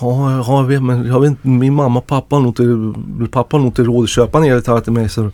[0.02, 3.30] Ja, ja, jag vet, men jag vet inte, min mamma och pappa har nog inte,
[3.32, 5.10] pappa har nog inte råd att köpa en elgitarr till mig.
[5.10, 5.32] Så.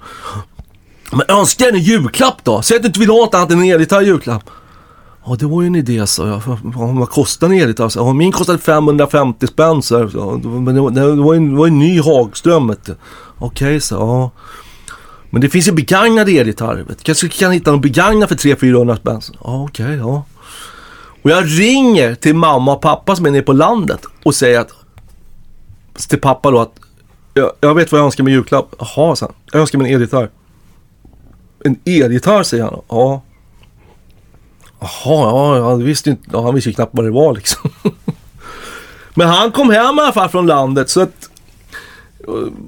[1.12, 2.62] Men önska en julklapp då.
[2.62, 4.50] Säg att du inte vill ha något annat än en elgitarr i julklapp.
[5.26, 6.42] Ja, det var ju en idé, sa jag.
[6.48, 7.92] Ja, vad kostar en elgitarr?
[7.96, 10.12] Ja, min kostade 550 spänn, så här.
[10.14, 12.96] Ja, Men det var, det var, en, det var en ny Hagström, Okej, okay,
[13.38, 14.32] Okej, så ja.
[15.30, 16.86] Men det finns ju begagnade elgitarrer.
[16.88, 16.96] du.
[17.02, 19.22] Kanske kan hitta någon begagnad för 300-400 spänn.
[19.44, 20.24] Ja, okej, ja.
[21.22, 24.72] Och jag ringer till mamma och pappa som är nere på landet och säger att
[26.10, 26.74] till pappa då att
[27.34, 28.76] jag, jag vet vad jag önskar mig i julklapp.
[28.80, 30.30] Jaha, så Jag önskar mig en elgitarr.
[31.66, 32.82] En elgitarr säger han.
[32.88, 33.22] Ja.
[34.80, 37.70] Jaha, ja, han visste ju inte, ja, han visste ju knappt vad det var liksom.
[39.14, 41.21] Men han kom hem i alla fall från landet så att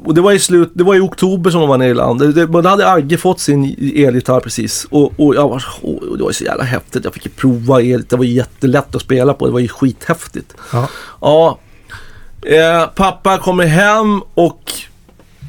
[0.04, 2.20] och det var i slut, det var i oktober som de var nere i land.
[2.20, 4.88] Det, det, då hade Agge fått sin elgitarr precis.
[4.90, 7.04] Och, och jag var, och det var så jävla häftigt.
[7.04, 8.04] Jag fick prova el.
[8.10, 9.46] Det var jättelätt att spela på.
[9.46, 10.54] Det var ju skithäftigt.
[10.72, 10.88] Ja.
[11.22, 11.60] Ja.
[12.46, 14.74] Eh, pappa kommer hem och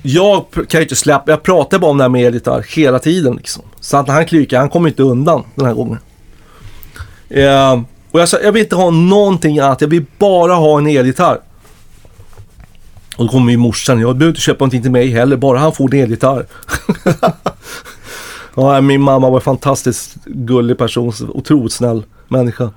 [0.03, 1.31] jag kan ju inte släppa.
[1.31, 3.63] Jag pratar bara om det här med elgitarr hela tiden liksom.
[3.81, 5.99] Så att han klyker, han kommer inte undan den här gången.
[7.29, 9.81] Eh, och jag sa, jag vill inte ha någonting annat.
[9.81, 11.41] Jag vill bara ha en elgitarr.
[13.17, 14.01] Och då kommer ju morsan.
[14.01, 15.37] Jag behöver inte köpa någonting till mig heller.
[15.37, 16.47] Bara han får en elgitarr.
[18.55, 21.13] ja, min mamma var en fantastiskt gullig person.
[21.29, 22.71] Otroligt snäll människa.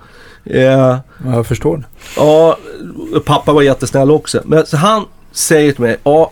[0.46, 1.88] Eh, Ja, Jag förstår.
[2.18, 2.58] Ja,
[3.26, 4.42] pappa var jättesnäll också.
[4.46, 6.32] Men så han säger till mig, ja,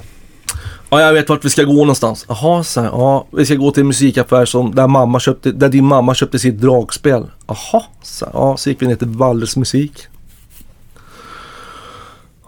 [0.90, 2.26] ja jag vet vart vi ska gå någonstans.
[2.28, 5.68] Jaha, så här, ja, vi ska gå till en musikaffär som, där, mamma köpte, där
[5.68, 7.26] din mamma köpte sitt dragspel.
[7.46, 9.92] Jaha, så, här, ja, så gick vi ner till Wallers musik.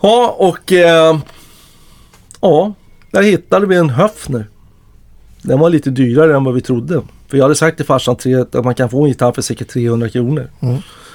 [0.04, 1.18] Ja, och eh,
[2.40, 2.72] ja,
[3.10, 4.46] där hittade vi en Höfner.
[5.42, 7.02] Den var lite dyrare än vad vi trodde.
[7.28, 10.08] För jag hade sagt till farsan att man kan få en gitarr för säkert 300
[10.08, 10.50] kronor.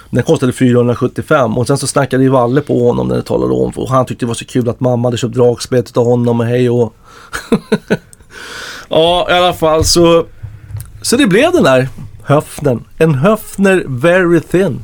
[0.09, 3.71] Den kostade 475 och sen så snackade ju Valle på honom när det talade om
[3.75, 6.45] och han tyckte det var så kul att mamma hade köpt dragspelet av honom och
[6.45, 6.93] hej och...
[8.89, 10.25] ja, i alla fall så...
[11.01, 11.87] Så det blev den där
[12.23, 12.83] Höfnern.
[12.97, 14.83] En Höfner Very Thin.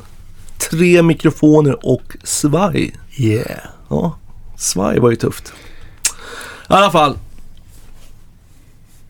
[0.70, 2.94] Tre mikrofoner och svaj.
[3.18, 3.75] Yeah.
[3.88, 4.16] Ja,
[4.56, 5.52] svaj var ju tufft.
[6.68, 7.18] I alla fall.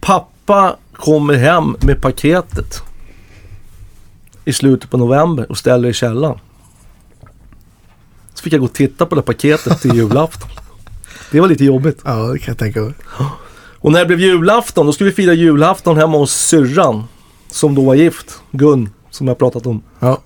[0.01, 2.83] Pappa kommer hem med paketet.
[4.45, 6.39] I slutet på november och ställer i källaren.
[8.35, 10.51] Så fick jag gå och titta på det paketet till julafton.
[11.31, 12.01] Det var lite jobbigt.
[12.05, 12.93] Ja, det kan jag tänka mig.
[13.79, 17.05] Och när det blev julafton, då skulle vi fira julafton hemma hos syrran.
[17.51, 19.83] Som då var gift, Gun, som jag pratat om.
[19.99, 20.21] Ja.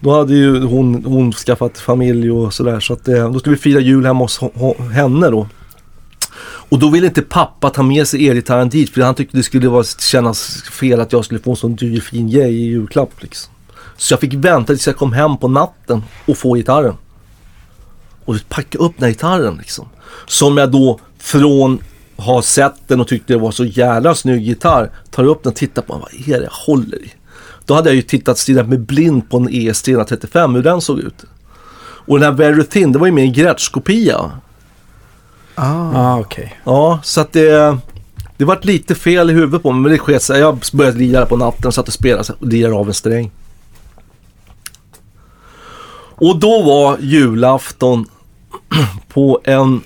[0.00, 2.80] Då hade ju hon, hon skaffat familj och sådär.
[2.80, 4.40] Så att, eh, då skulle vi fira jul hemma hos
[4.92, 5.46] henne då.
[6.68, 9.68] Och då ville inte pappa ta med sig elgitarren dit för han tyckte det skulle
[9.68, 13.22] vara, kännas fel att jag skulle få en sån dyr fin grej i julklapp.
[13.22, 13.52] Liksom.
[13.96, 16.94] Så jag fick vänta tills jag kom hem på natten och få gitarren.
[18.24, 19.88] Och packa upp den här gitarren liksom.
[20.26, 21.78] Som jag då från
[22.16, 24.90] ha sett den och tyckte det var så jävla snygg gitarr.
[25.10, 26.02] Tar upp den och tittar på den.
[26.02, 27.12] Vad är det jag håller i?
[27.66, 30.98] Då hade jag ju tittat stirrat med blind på en ES 335 hur den såg
[30.98, 31.24] ut.
[31.78, 34.30] Och den här Very Thin, det var ju mer en Gretsch-kopia.
[35.54, 35.90] Ah.
[35.94, 36.60] Ah, okej.
[36.64, 37.78] Ja, så att det...
[38.38, 40.40] Det vart lite fel i huvudet på mig, men det sket sig.
[40.40, 43.30] Jag började lira på natten, satt och spelade och lirade av en sträng.
[46.18, 48.06] Och då var julafton
[49.08, 49.80] på en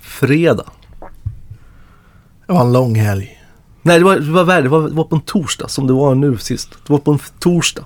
[0.00, 0.70] fredag.
[2.46, 3.41] Det var en lång helg.
[3.82, 4.62] Nej, det var, det var värre.
[4.62, 6.70] Det var, det var på en torsdag som det var nu sist.
[6.86, 7.84] Det var på en torsdag.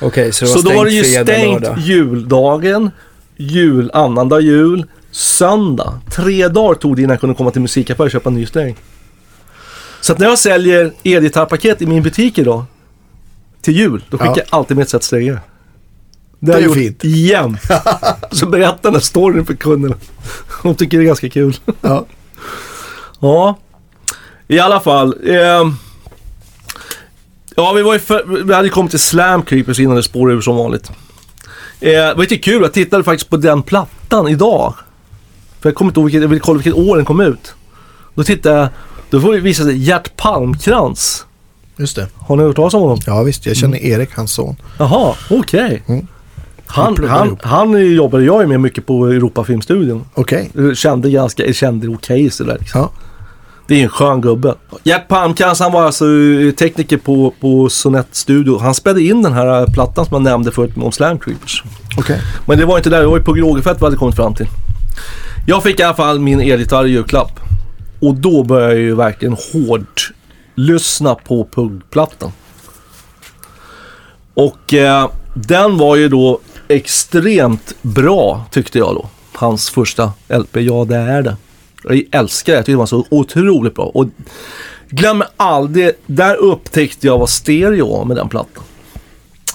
[0.00, 1.78] Okej, så det var Så då var det ju fredag, stängt lördag.
[1.78, 2.90] juldagen,
[3.36, 6.00] jul, annandag jul, söndag.
[6.10, 8.76] Tre dagar tog det innan jag kunde komma till musikaffär och köpa en ny sträng.
[10.00, 12.64] Så att när jag säljer elgitarrpaket i min butik idag
[13.62, 14.36] till jul, då skickar Ja.
[14.36, 15.40] jag alltid med ett set strängar.
[16.40, 17.04] Det har är jag gjort fint.
[17.04, 17.60] jämt.
[18.32, 19.96] Så berättar den här storyn för kunderna.
[20.62, 21.56] De tycker det är ganska kul.
[21.80, 22.06] Ja.
[23.20, 23.58] Ja,
[24.48, 25.14] i alla fall.
[25.24, 25.72] Eh,
[27.56, 30.36] ja, vi, var ju för, vi hade ju kommit till Slam Creepers innan det spårade
[30.36, 30.90] ur som vanligt.
[31.80, 34.74] Eh, det var lite kul, jag tittade faktiskt på den plattan idag.
[35.60, 37.54] För jag kommer inte ihåg vilket, jag ville kolla vilket år den kom ut.
[38.14, 38.68] Då tittade jag,
[39.10, 41.24] då får det sig Gert Palmkrans.
[41.76, 42.08] Just det.
[42.14, 42.98] Har ni hört talas om honom?
[43.06, 44.56] Ja visst, jag känner Erik, hans son.
[44.78, 45.82] Jaha, okej.
[45.86, 46.00] Mm.
[46.00, 46.06] Vi
[46.66, 50.04] Han, han, han jobbade jag ju med mycket på Europafilmstudion.
[50.14, 50.50] Okej.
[50.74, 52.80] Kände ganska, kände okej sådär liksom.
[52.80, 52.90] Ja.
[53.68, 54.54] Det är en skön gubbe.
[54.84, 58.58] Gert Palmkrans han var alltså eh, tekniker på, på Sonett Studio.
[58.58, 61.62] Han spelade in den här eh, plattan som jag nämnde förut om Slam Creepers.
[61.98, 62.20] Okej.
[62.46, 64.46] Men det var inte där, det var ju på Grågefält vi hade kommit fram till.
[65.46, 67.40] Jag fick i alla fall min elgitarr i julklapp.
[68.00, 70.10] Och då började jag ju verkligen hårt
[70.54, 72.32] lyssna på Pugg-plattan.
[74.34, 79.08] Och eh, den var ju då extremt bra tyckte jag då.
[79.32, 81.36] Hans första LP, Ja det är det.
[81.84, 83.84] Jag älskar det, jag tyckte det var så otroligt bra.
[83.84, 84.06] Och
[84.88, 88.64] glöm aldrig, där upptäckte jag vad stereo var med den plattan.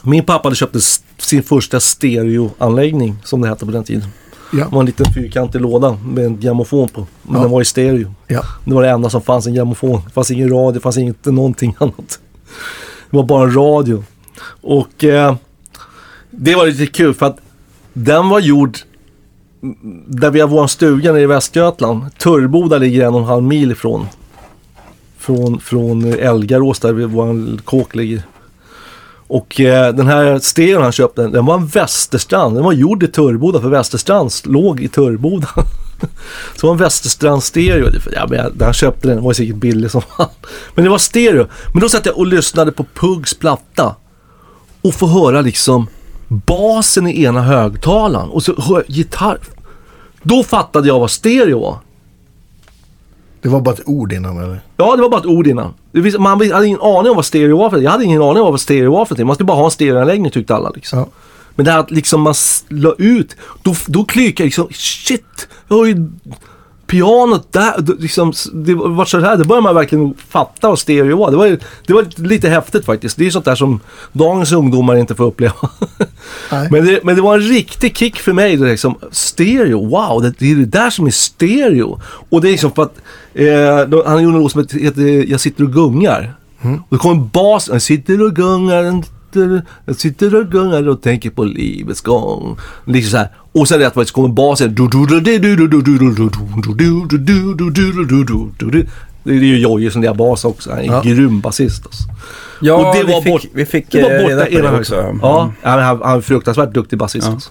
[0.03, 0.75] Min pappa hade köpt
[1.17, 4.07] sin första stereoanläggning som det hette på den tiden.
[4.51, 4.67] Det Ja.
[4.71, 7.07] var en liten fyrkantig låda med en grammofon på.
[7.23, 7.41] Men Ja.
[7.41, 8.13] den var i stereo.
[8.27, 8.41] Ja.
[8.65, 10.01] Det var det enda som fanns, en grammofon.
[10.05, 12.19] Det fanns ingen radio, det fanns inte någonting annat.
[13.09, 14.03] Det var bara en radio.
[14.61, 15.35] Och eh,
[16.31, 17.37] det var lite kul för att
[17.93, 18.77] den var gjord
[20.05, 22.17] där vi har vår stuga nere i Västergötland.
[22.17, 24.07] Törboda ligger en och en halv mil ifrån.
[25.17, 28.23] Från, från Elgarås där vår kåk ligger.
[29.27, 32.55] Och eh, den här stereon han köpte, den var en Västerstrand.
[32.55, 35.47] Den var gjord i Törboda för Västerstrand låg i Törboda.
[36.55, 37.89] Så det var en Västerstrand stereo.
[38.11, 40.29] Ja, men jag, han köpte den, den var säkert billig som fan.
[40.75, 41.47] Men det var stereo.
[41.73, 43.95] Men då satt jag och lyssnade på Pugs platta.
[44.81, 45.87] Och få höra liksom
[46.27, 49.37] basen i ena högtalaren och så hör jag gitarr.
[50.23, 51.77] Då fattade jag vad stereo var.
[53.41, 54.61] Det var bara ett ord innan eller?
[54.77, 55.73] Ja, det var bara ett ord innan.
[55.91, 58.51] Det Man hade ingen aning om vad stereo var för Jag hade ingen aning om
[58.51, 59.23] vad stereo var för.
[59.23, 60.99] Man skulle bara ha en stereoanläggning tyckte alla liksom.
[60.99, 61.07] Ja.
[61.55, 62.33] Men det här att liksom man
[62.67, 66.09] la ut, då, då klickade jag liksom, shit, jag har ju
[66.93, 71.31] pianot där, liksom, det var så här, det började man verkligen fatta vad stereo var.
[71.31, 73.17] Det var, det var lite häftigt faktiskt.
[73.17, 73.79] Det är sånt där som
[74.11, 75.53] dagens ungdomar inte får uppleva.
[76.71, 78.57] Men det, men det var en riktig kick för mig.
[78.57, 81.99] Det liksom, stereo, wow, det, det är det där som är stereo.
[82.29, 82.95] Och det är liksom för att
[83.33, 86.33] eh, då, han gjorde en låt som heter Jag sitter och gungar.
[86.61, 89.03] Och då kommer basen, jag sitter och gungar,
[89.33, 92.57] sitter, jag sitter och gungar och tänker på livets gång.
[92.85, 93.27] Liksom så här.
[93.51, 94.75] Och sen rätt det kommer basen.
[99.25, 100.69] Det är ju Jojje som är bas också.
[100.69, 101.01] Han är en ja.
[101.01, 101.85] grym basist.
[101.85, 102.03] Alltså.
[102.61, 105.15] Ja, och det vi, fick, bort, vi fick det var borta reda på det också.
[105.21, 107.27] Ja, han, är en fruktansvärt duktig basist.
[107.27, 107.33] Ja.
[107.33, 107.49] Alltså.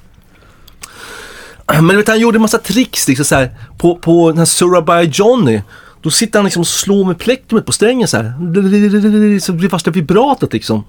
[1.83, 5.03] Men vet, han gjorde en massa tricks liksom så här, på, på den här Surabaya
[5.03, 5.61] Johnny.
[6.03, 9.39] Då sitter han liksom och slår med plektrumet på strängen så här.
[9.41, 10.85] Så blir fasta vibratet liksom.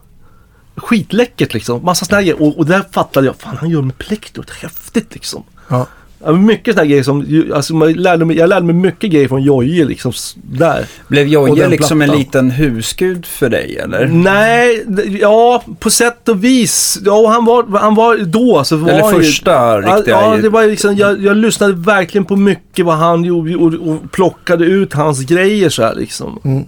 [0.76, 1.84] Skitläckert liksom.
[1.86, 2.42] Massa här grejer.
[2.42, 4.50] Och, och där fattade jag, fan han gör med plektrumet.
[4.50, 5.44] Häftigt liksom.
[5.68, 5.88] Ja.
[6.34, 9.42] Mycket här grejer som, ju- alltså, man lärde mig, jag lärde mig mycket grejer från
[9.44, 10.14] Jojje liksom.
[10.36, 10.86] Där.
[11.08, 12.20] Blev Och Jojje liksom en plattan.
[12.20, 14.08] liten husgud för dig eller?
[14.08, 14.86] Nej,
[15.22, 17.00] ja på sätt och vis.
[17.06, 20.16] Ja, han var, han var då så var Eller ju- första Ja, riktiga...
[20.22, 24.12] ja, det var liksom, jag, jag lyssnade verkligen på mycket vad han gjorde och, och
[24.12, 26.40] plockade ut hans grejer så här liksom.
[26.44, 26.64] Mm.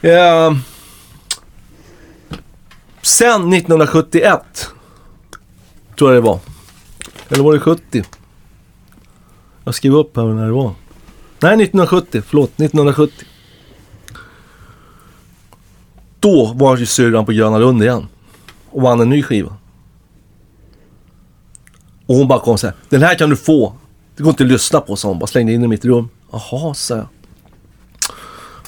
[0.00, 0.56] Ja.
[3.08, 4.70] Sen 1971
[5.98, 6.38] tror jag det var.
[7.28, 8.04] Eller var det 70?
[9.64, 10.72] Jag skrev upp här när det var.
[11.40, 12.22] Nej, 1970.
[12.26, 13.26] Förlåt, 1970.
[16.20, 18.06] Då var ju syrran på Gröna Lund igen.
[18.70, 19.56] Och vann en ny skiva.
[22.06, 22.76] Och hon bara kom så här.
[22.88, 23.74] Den här kan du få.
[24.16, 25.18] Det går inte att lyssna på, sa hon.
[25.18, 26.08] Bara slängde in i mitt rum.
[26.32, 27.06] Jaha, sa jag.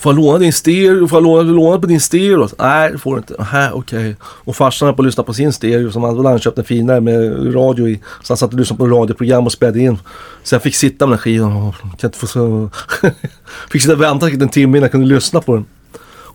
[0.00, 1.08] Får jag låna din stereo?
[1.08, 2.48] Får jag låna, låna på din stereo?
[2.58, 3.70] Nej, det får du inte.
[3.72, 4.16] Okej.
[4.22, 7.00] Och farsan höll på att lyssna på sin stereo som han hade köpt en finare
[7.00, 8.00] med radio i.
[8.22, 9.98] Så han satt och lyssnade på radioprogram och spelade in.
[10.42, 11.72] Så jag fick sitta med den skivan.
[11.72, 12.70] Kan inte få så...
[13.70, 15.64] fick sitta och vänta en timme innan jag kunde lyssna på den.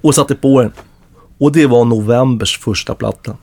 [0.01, 0.71] Och satte på den.
[1.37, 3.37] Och det var novembers första platta.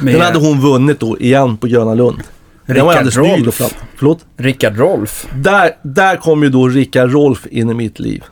[0.00, 2.22] med, Den hade hon vunnit då igen på Gröna Lund.
[2.66, 3.10] Rickard ny.
[3.46, 3.54] Rolf.
[3.54, 4.18] fram- Förlåt?
[4.36, 5.26] Rickard Rolf.
[5.34, 8.24] Där, där kom ju då Rickard Rolf in i mitt liv.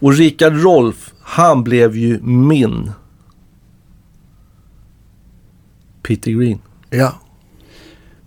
[0.00, 2.90] Och Rickard Rolf, han blev ju min
[6.02, 6.58] Peter Green.
[6.90, 7.12] Ja.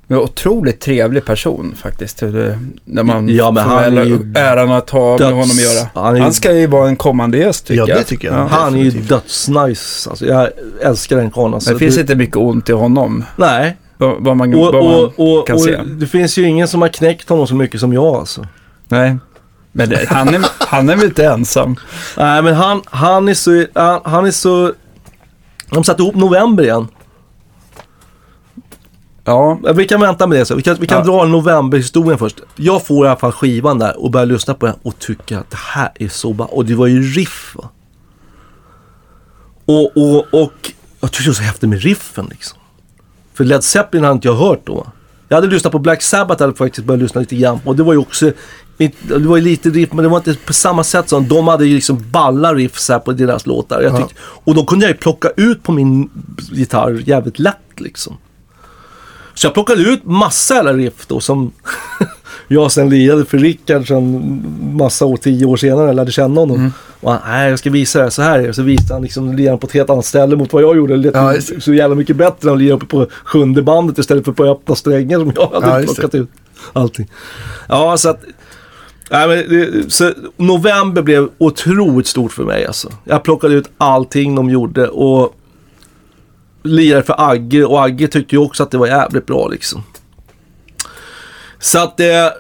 [0.07, 2.17] Men otroligt trevlig person faktiskt.
[2.19, 5.41] det- När man Ja, men får han är ju äran att ha med döds- honom
[5.41, 5.87] att göra.
[5.93, 7.97] han är Han ska ju vara en kommande gäst tycker Ja, jag.
[7.97, 8.33] det tycker jag.
[8.47, 9.09] Han är ju definitivt.
[9.09, 10.09] dödsnice.
[10.09, 10.49] Alltså, jag
[10.81, 11.53] älskar den karln.
[11.53, 11.69] Alltså.
[11.69, 13.23] Men det finns det, inte mycket ont i honom.
[13.35, 13.77] Nej.
[13.97, 15.77] Vad, vad man, Och, vad man och, och, kan och se.
[15.83, 18.47] det finns ju ingen som har knäckt honom så mycket som jag alltså.
[18.87, 19.17] Nej.
[19.71, 21.75] Men det, han, är, han är väl inte ensam.
[22.17, 23.65] Nej, men han, han är så...
[23.75, 24.73] Han, han är så...
[25.69, 26.87] De satte ihop november igen.
[29.23, 30.55] Ja, Vi kan vänta med det så.
[30.55, 31.03] Vi kan, vi kan Ja.
[31.03, 32.39] dra novemberhistorien först.
[32.55, 35.49] Jag får i alla fall skivan där och börjar lyssna på den och tycker att
[35.49, 36.45] det här är så bra.
[36.45, 37.69] Och det var ju riff va.
[39.65, 42.57] Och, och, och jag tyckte det var så häftigt med riffen liksom.
[43.33, 44.87] För Led Zeppelin hade inte jag hört då.
[45.27, 47.59] Jag hade lyssnat på Black Sabbath, hade faktiskt börjat lyssna lite grann.
[47.65, 48.31] Och det var ju också,
[49.01, 51.65] det var ju lite riff, men det var inte på samma sätt som de hade
[51.65, 53.81] ju liksom balla riff så här på deras låtar.
[53.81, 53.97] Jag Ja.
[53.97, 56.09] tyckte, och de kunde jag ju plocka ut på min
[56.51, 58.17] gitarr jävligt lätt liksom.
[59.33, 61.51] Så jag plockade ut massa jävla riff då som
[62.47, 64.21] jag sen lirade för Rickard sen
[64.73, 66.57] massa år, tio år senare, lärde känna honom.
[66.57, 66.71] Mm.
[66.99, 68.51] Och han, nej jag ska visa det, så här är.
[68.51, 70.97] Så visade han liksom lirade på ett helt annat ställe mot vad jag gjorde.
[70.97, 74.25] Det Ja, just så jävla mycket bättre än att lira uppe på sjunde bandet istället
[74.25, 76.29] för på öppna strängar som jag hade Ja, plockat ut.
[76.73, 77.07] Allting.
[77.69, 78.23] Ja, så att...
[79.11, 82.89] Nej, men det, så november blev otroligt stort för mig alltså.
[83.03, 85.35] Jag plockade ut allting de gjorde och
[86.63, 89.83] lirade för Agge och Agge tyckte ju också att det var jävligt bra liksom.
[91.59, 92.33] Så att det...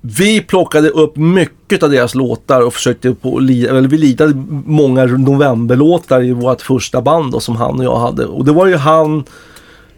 [0.00, 4.34] Vi plockade upp mycket av deras låtar och försökte på lira, eller vi lirade
[4.66, 8.26] många novemberlåtar i vårt första band då, som han och jag hade.
[8.26, 9.24] Och det var ju han,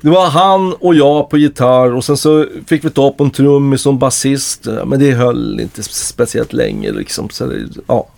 [0.00, 3.30] det var han och jag på gitarr och sen så fick vi ta på en
[3.30, 4.66] trummis en basist.
[4.86, 7.30] Men det höll inte speciellt länge liksom.
[7.30, 7.52] Så
[7.86, 8.08] ja.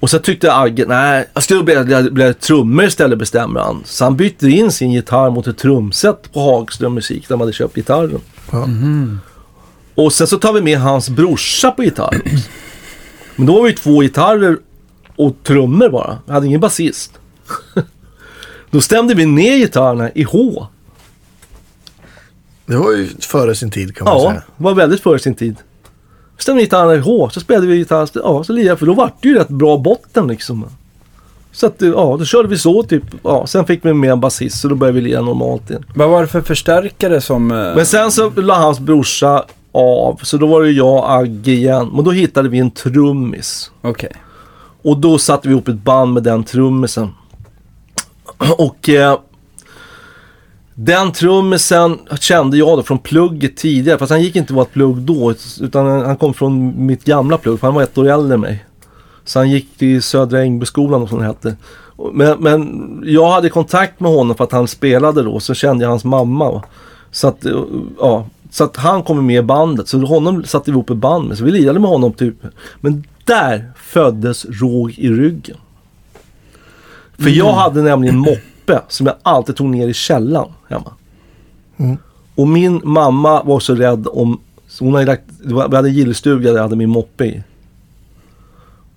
[0.00, 3.82] Och så tyckte Agge, nej, jag skulle bli, bli trummor istället bestämmer han.
[3.84, 7.52] Så han bytte in sin gitarr mot ett trumset på Hagström Musik där man hade
[7.52, 8.20] köpt gitarren.
[8.52, 8.68] Ja.
[9.94, 12.22] Och sen så tar vi med hans brorsa på gitarr.
[13.36, 14.58] Men då var vi två gitarrer
[15.16, 16.18] och trummor bara.
[16.26, 17.12] Vi hade ingen basist.
[18.70, 20.66] Då stämde vi ner gitarrerna i H.
[22.66, 24.42] Det var ju före sin tid kan man Ja, säga.
[24.56, 25.56] det var väldigt före sin tid.
[26.38, 29.22] Stämde gitarrerna i H, så spelade vi gitarr, ja så lirade jag, för då vart
[29.22, 30.66] det ju rätt bra botten liksom.
[31.52, 33.02] Så att, ja, då körde vi så typ.
[33.22, 35.84] Ja, sen fick vi med en basist så då började vi lira normalt igen.
[35.94, 37.50] vad var det för förstärkare som...
[37.50, 41.50] eh, Men sen så la hans brorsa av, så då var det jag och Agge
[41.52, 41.90] igen.
[41.94, 43.70] Men då hittade vi en trummis.
[43.82, 44.12] Okej.
[44.82, 47.08] Och då satte vi ihop ett band med den trummisen.
[48.58, 49.18] Och eh,
[50.74, 53.98] den trummisen kände jag då från plugget tidigare.
[53.98, 55.34] Fast han gick inte vårt plugg då.
[55.60, 57.60] Utan han kom från mitt gamla plugg.
[57.60, 58.64] För han var ett år äldre än mig.
[59.24, 61.56] Så han gick till Södra Ängbyskolan och som det hette.
[62.12, 65.40] Men, men jag hade kontakt med honom för att han spelade då.
[65.40, 66.50] Så kände jag hans mamma.
[66.50, 66.62] va.
[67.10, 67.62] Så att, eh,
[68.00, 69.88] ja, så att han kom med i bandet.
[69.88, 71.38] Så honom satte vi ihop ett band med.
[71.38, 72.36] Så vi lirade med honom typ.
[72.80, 75.56] Men där föddes råg i ryggen.
[77.18, 80.92] För jag hade nämligen moppe som jag alltid tog ner i källaren hemma.
[81.76, 81.96] Mm.
[82.34, 86.56] Och min mamma var så rädd om, så hon hade lagt, vi hade gillstuga där
[86.56, 87.42] jag hade min moppe i.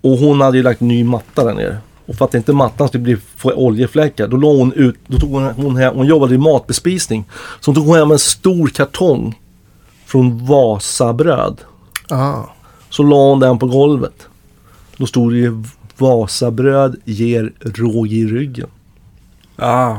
[0.00, 1.78] Och hon hade ju lagt ny matta där nere.
[2.06, 5.30] Och för att inte mattan skulle bli, få oljefläckar, då la hon ut, då tog
[5.30, 7.24] hon, hon, hem, hon jobbade i matbespisning.
[7.60, 9.38] Så hon tog hem en stor kartong
[10.06, 11.60] från Vasabröd.
[12.08, 12.42] Ah.
[12.90, 14.26] Så la hon den på golvet.
[14.96, 15.62] Då stod det ju
[16.00, 18.68] Vasabröd ger råg i ryggen.
[19.56, 19.96] Ah.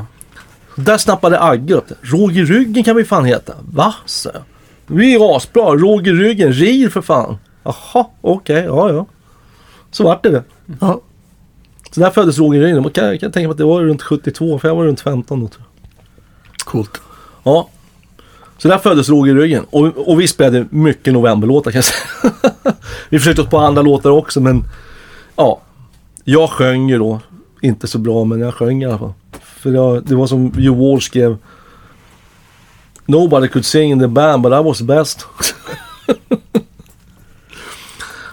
[0.76, 1.96] Där snappade Agge upp det.
[2.02, 3.54] Råg i ryggen kan vi fan heta.
[3.72, 3.96] Va?
[4.24, 4.44] jag.
[4.88, 5.64] Vi är asbra.
[5.64, 6.54] Råg i ryggen.
[6.54, 7.38] Rir för fan.
[7.64, 8.64] Jaha, okej.
[8.64, 9.06] ja, ja.
[9.92, 10.44] Så vart det det.
[10.80, 11.02] Ja.
[11.92, 12.84] Så där föddes råg i ryggen.
[12.84, 15.02] Jag kan, jag kan tänka mig att det var runt 72, för jag var runt
[15.02, 16.66] 15 då tror jag.
[16.66, 17.02] Coolt.
[17.44, 17.70] Ja.
[18.58, 19.66] Så där föddes råg i ryggen.
[19.70, 22.54] Och, och vi spelade mycket novemberlåtar kan jag säga.
[23.10, 24.64] vi försökte oss på andra låtar också men
[25.36, 25.62] ja.
[26.32, 27.20] Jag sjöng ju då.
[27.62, 29.14] Inte så bra men jag sjöng i alla fall.
[29.44, 31.38] För jag, det var som Joe Wall skrev.
[33.06, 35.26] Nobody could sing in the band but I was best.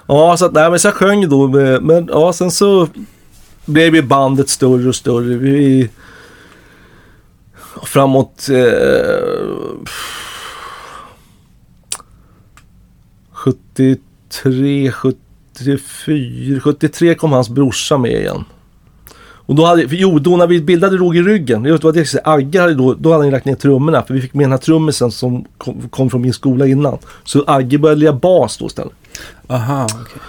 [0.07, 1.49] ja, så att, nej, men så jag sjöng ju då.
[1.49, 2.88] Med, men ja, sen så
[3.64, 5.36] blev ju bandet större och större.
[5.36, 5.90] Vi,
[7.82, 9.18] framåt eh,
[13.32, 14.92] 73,
[15.59, 18.44] 74, 73 kom hans brorsa med igen.
[19.48, 22.22] Och då hade, jo, då när vi bildade Råg i ryggen, det var det jag
[22.24, 24.59] Agge hade då, då hade han lagt ner trummorna för vi fick med den här
[24.59, 26.98] trummisen som kom, kom från min skola innan.
[27.24, 28.92] Så Agge började lira bas då istället.
[29.46, 30.22] Aha, okej.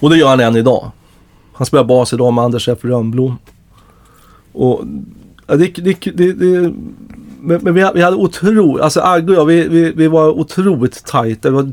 [0.00, 0.90] Och det gör han än idag.
[1.52, 2.78] Han spelar bas idag med Anders F.
[2.82, 3.38] Rönnblom.
[4.52, 4.84] Och
[5.46, 6.72] ja, det, det, det, det
[7.40, 11.04] men, men vi, vi hade otroligt, alltså Agge och jag, vi, vi, vi var otroligt
[11.04, 11.50] tajta.
[11.50, 11.72] Vi var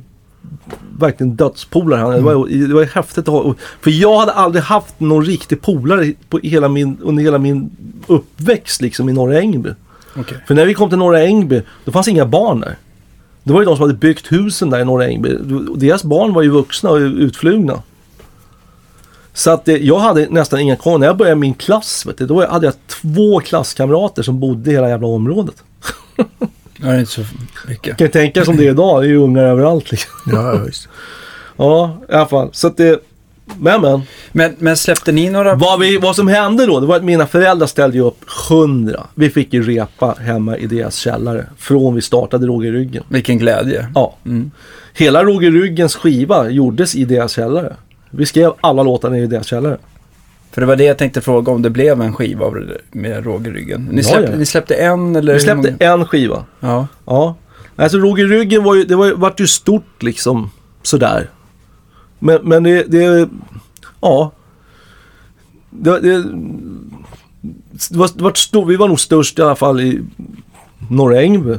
[0.99, 1.99] verkligen dödspolare.
[1.99, 2.11] Han.
[2.11, 3.55] Det, var, det var häftigt att ha.
[3.81, 7.71] För jag hade aldrig haft någon riktig polare på hela min, under hela min
[8.07, 9.69] uppväxt liksom i Norra Ängby.
[10.15, 10.37] Okej.
[10.47, 12.77] För när vi kom till Norra Ängby, då fanns inga barn där.
[13.43, 15.37] Det var ju de som hade byggt husen där i Norra Ängby.
[15.75, 17.81] Deras barn var ju vuxna och utflugna.
[19.33, 20.97] Så att det, jag hade nästan inga kvar.
[20.97, 24.73] När jag började min klass, vet du, då hade jag två klasskamrater som bodde i
[24.73, 25.63] hela jävla området.
[26.85, 27.21] Ja, det är inte så
[27.67, 27.97] mycket.
[27.97, 30.11] Kan tänka som det är idag, det är ju ungar överallt liksom.
[30.31, 30.87] Ja, ja, visst.
[31.57, 32.49] Ja, i alla fall.
[32.51, 32.99] Så att det...
[33.59, 34.01] Men men.
[34.31, 35.55] Men, men släppte ni några...
[35.55, 39.07] Vad, vi, vad som hände då, det var att mina föräldrar ställde ju upp 100.
[39.15, 41.45] Vi fick ju repa hemma i deras källare.
[41.57, 43.03] Från vi startade Råg i ryggen.
[43.09, 43.87] Vilken glädje.
[43.95, 44.15] Ja.
[44.25, 44.51] Mm.
[44.93, 47.75] Hela Råg i ryggens skiva gjordes i deras källare.
[48.09, 49.77] Vi skrev alla låtarna i deras källare.
[50.55, 52.45] För det var det jag tänkte fråga om det blev en skiva
[52.91, 53.89] med råg i ryggen.
[53.91, 54.37] Ni Ja, släppte, ja.
[54.37, 55.33] ni släppte en eller?
[55.33, 56.45] Vi släppte en skiva.
[56.59, 56.87] Ja.
[57.05, 57.35] Ja.
[57.75, 60.51] Alltså Råg i ryggen var ju, det var, ju- vart ju stort liksom
[60.83, 61.29] sådär.
[62.19, 63.29] Men, men det, det,
[64.01, 64.31] ja.
[65.69, 66.23] Det, det,
[67.89, 70.01] det var, det var stor, vi var nog störst i alla fall i
[70.89, 71.55] Norra Ängby.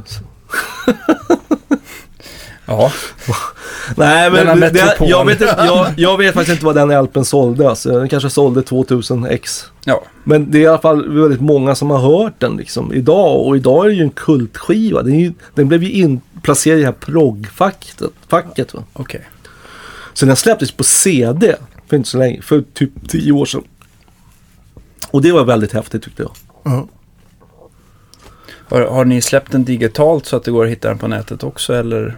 [2.66, 2.92] Ja.
[3.97, 7.68] Nej men det, jag, vet, inte- jag, jag vet faktiskt inte vad den LPn sålde.
[7.68, 9.64] Alltså, den kanske sålde 2000 ex.
[9.84, 10.03] Ja.
[10.24, 13.47] Men det är i alla fall väldigt många som har hört den liksom idag.
[13.47, 15.03] Och idag är det ju en kultskiva.
[15.03, 18.03] Den, ju, den blev ju inplacerad i det här proggfacket.
[18.28, 18.82] Facket, va?
[18.93, 19.28] Okej.
[20.14, 21.57] Så den släpptes på CD
[21.89, 22.43] för inte så länge.
[22.43, 23.62] För typ 10 år sedan.
[25.11, 26.32] Och det var väldigt häftigt tyckte jag.
[26.62, 26.87] Ja.
[28.68, 31.45] Har, har ni släppt den digitalt så att det går att hitta den på nätet
[31.45, 32.16] också eller?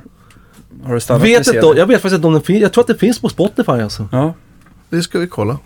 [0.85, 2.62] Har det stannat Vet inte, jag vet faktiskt inte om den finns.
[2.62, 4.09] Jag tror att det finns på Spotify alltså.
[4.12, 4.35] Ja.
[4.91, 5.59] Det ska vi kolla.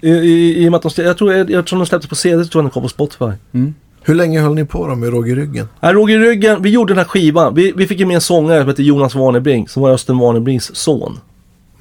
[0.00, 2.14] I, i, i och med att de, jag tror, jag, jag tror de släpptes på
[2.14, 3.32] CD så tror jag den kom på Spotify.
[3.52, 3.74] Mm.
[4.02, 5.68] Hur länge höll ni på då med råg i ryggen?
[5.80, 7.54] Nej, Roger i ryggen, vi gjorde den här skivan.
[7.54, 10.76] Vi, vi fick ju med en sångare som heter Jonas Warnerbring, som var Östen Warnerbrings
[10.76, 11.20] son.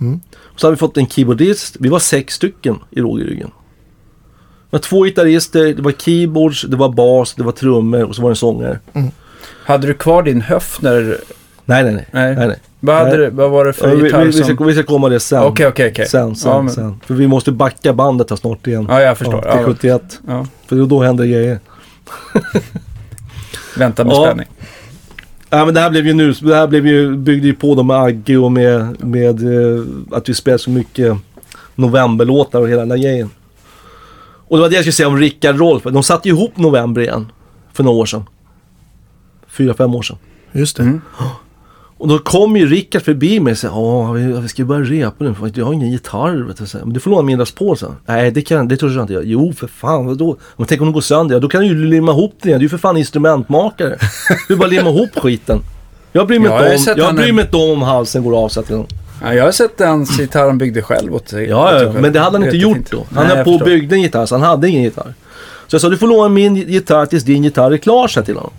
[0.02, 0.20] Mm.
[0.56, 1.78] Så hade vi fått en keyboardist.
[1.80, 3.52] Vi var sex stycken i Roger i ryggen.
[4.70, 8.22] Det var två gitarrister, det var keyboards, det var bas, det var trummor och så
[8.22, 8.80] var det en sångare.
[9.66, 11.18] Hade du kvar din höft när...
[11.70, 12.06] Nej, nej, nej.
[12.12, 12.36] Nej.
[12.36, 12.58] nej, nej.
[12.80, 14.56] Vad, hade du, vad var det för Ja, vi, gitarr vi, vi, som...
[14.56, 15.44] ska, vi ska komma det sen.
[15.44, 16.06] Okej, okej, okej.
[16.08, 17.00] Sen, sen, Ja, men- sen.
[17.06, 18.86] För vi måste backa bandet här snart igen.
[18.90, 19.44] Ja, jag förstår.
[19.46, 20.20] Ja, till Ja, 71.
[20.28, 20.46] ja.
[20.68, 21.60] För då händer grejer.
[23.78, 24.26] Vänta med Ja.
[24.26, 24.48] spänning.
[25.50, 27.84] Ja men det här blev ju nu, det här blev ju, byggde ju på då
[27.84, 29.44] med Agge och med, med
[29.76, 31.18] eh, att vi spelade så mycket
[31.76, 33.30] novemberlåtar och hela den där grejen.
[34.48, 35.84] Och det var det jag skulle säga om Rickard Rolf.
[35.84, 37.32] De satte ju ihop November igen.
[37.74, 38.24] För några år sedan.
[39.48, 40.18] Fyra, fem år sedan.
[40.52, 40.84] Just det.
[40.84, 41.02] Mm.
[42.00, 45.24] Och då kom ju Rickard förbi mig och sa Ja, vi, ska ju börja repa
[45.24, 46.48] nu jag har ingen gitarr.
[46.48, 46.66] Vet du.
[46.80, 47.94] Men du får låna min Les Paul, så.
[48.06, 49.26] Nej, det, kan, det tror jag inte jag.
[49.26, 50.38] Jo, för fan, vadå?
[50.58, 51.36] Men tänk om den går sönder?
[51.36, 52.60] Ja, då kan du ju limma ihop den igen.
[52.60, 53.98] Du är ju för fan instrumentmakare.
[54.48, 55.60] Du bara limma ihop skiten.
[56.12, 58.44] Jag bryr mig, Ja, inte, om, jag han bryr är- mig inte om halsen går
[58.44, 58.50] av.
[58.50, 58.70] Så att
[59.22, 61.48] Ja, jag har sett hans gitarr han byggde själv åt sig.
[61.50, 63.06] ja, ja, men det hade han inte gjort då.
[63.16, 65.14] Han Nej, höll på och byggde en gitarr, så han hade ingen gitarr.
[65.68, 68.36] Så jag sa, du får låna min gitarr tills din gitarr är klar, jag till
[68.36, 68.52] honom.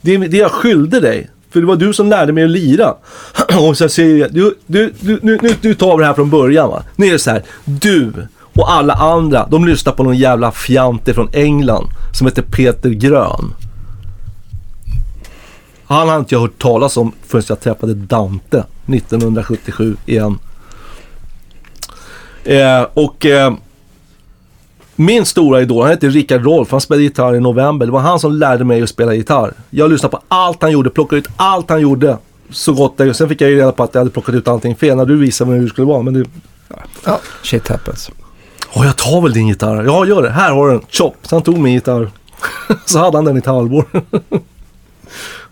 [0.00, 1.30] Det, det jag skyllde dig.
[1.52, 2.94] För det var du som lärde mig att lira.
[3.58, 6.30] Och så säger jag, du, du, du, nu, nu, nu tar vi det här från
[6.30, 6.82] början va.
[6.96, 8.12] Nu är det så här, du
[8.54, 13.54] och alla andra, de lyssnar på någon jävla fjante från England som heter Peter Grön.
[15.84, 20.38] Han har inte jag hört talas om förrän jag träffade Dante 1977 igen.
[22.44, 23.54] Eh, och eh,
[24.96, 27.86] min stora idol, han heter Rickard Rolf, han spelade gitarr i november.
[27.86, 29.52] Det var han som lärde mig att spela gitarr.
[29.70, 32.16] Jag lyssnade på allt han gjorde, plockade ut allt han gjorde.
[32.50, 34.76] Så gott det Sen fick jag ju reda på att jag hade plockat ut allting
[34.76, 36.02] fel när du visade mig hur det skulle vara.
[36.02, 36.24] Men det,
[37.42, 38.10] Shit happens.
[38.74, 39.84] Åh, jag tar väl din gitarr.
[39.84, 40.30] Ja, gör det.
[40.30, 40.82] Här har du den.
[40.90, 41.16] Chop.
[41.22, 42.10] Så han tog min gitarr.
[42.86, 43.84] så hade han den i ett halvår.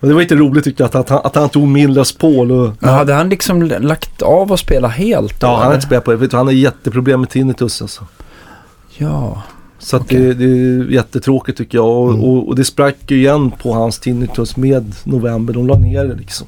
[0.01, 2.13] och det var inte roligt tyckte jag att, att, han, att han tog min Les
[2.13, 2.53] Paul.
[2.53, 5.41] Och, Ja, hade han liksom lagt av och spela helt?
[5.41, 6.33] då, ja, han har inte spelat på det.
[6.33, 8.05] Han har jätteproblem med tinnitus alltså.
[9.01, 9.43] Ja.
[9.79, 10.19] Så att Okej.
[10.21, 11.89] det, det är jättetråkigt tycker jag.
[11.89, 12.21] Och, Mm.
[12.25, 15.53] och, och det sprack ju igen på hans tinnitus med november.
[15.55, 16.47] De la ner det liksom.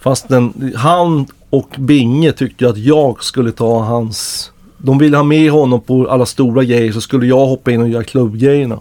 [0.00, 4.50] Fast den, han och Binge tyckte att jag skulle ta hans...
[4.78, 7.88] De ville ha med honom på alla stora grejer så skulle jag hoppa in och
[7.88, 8.78] göra klubbgrejerna.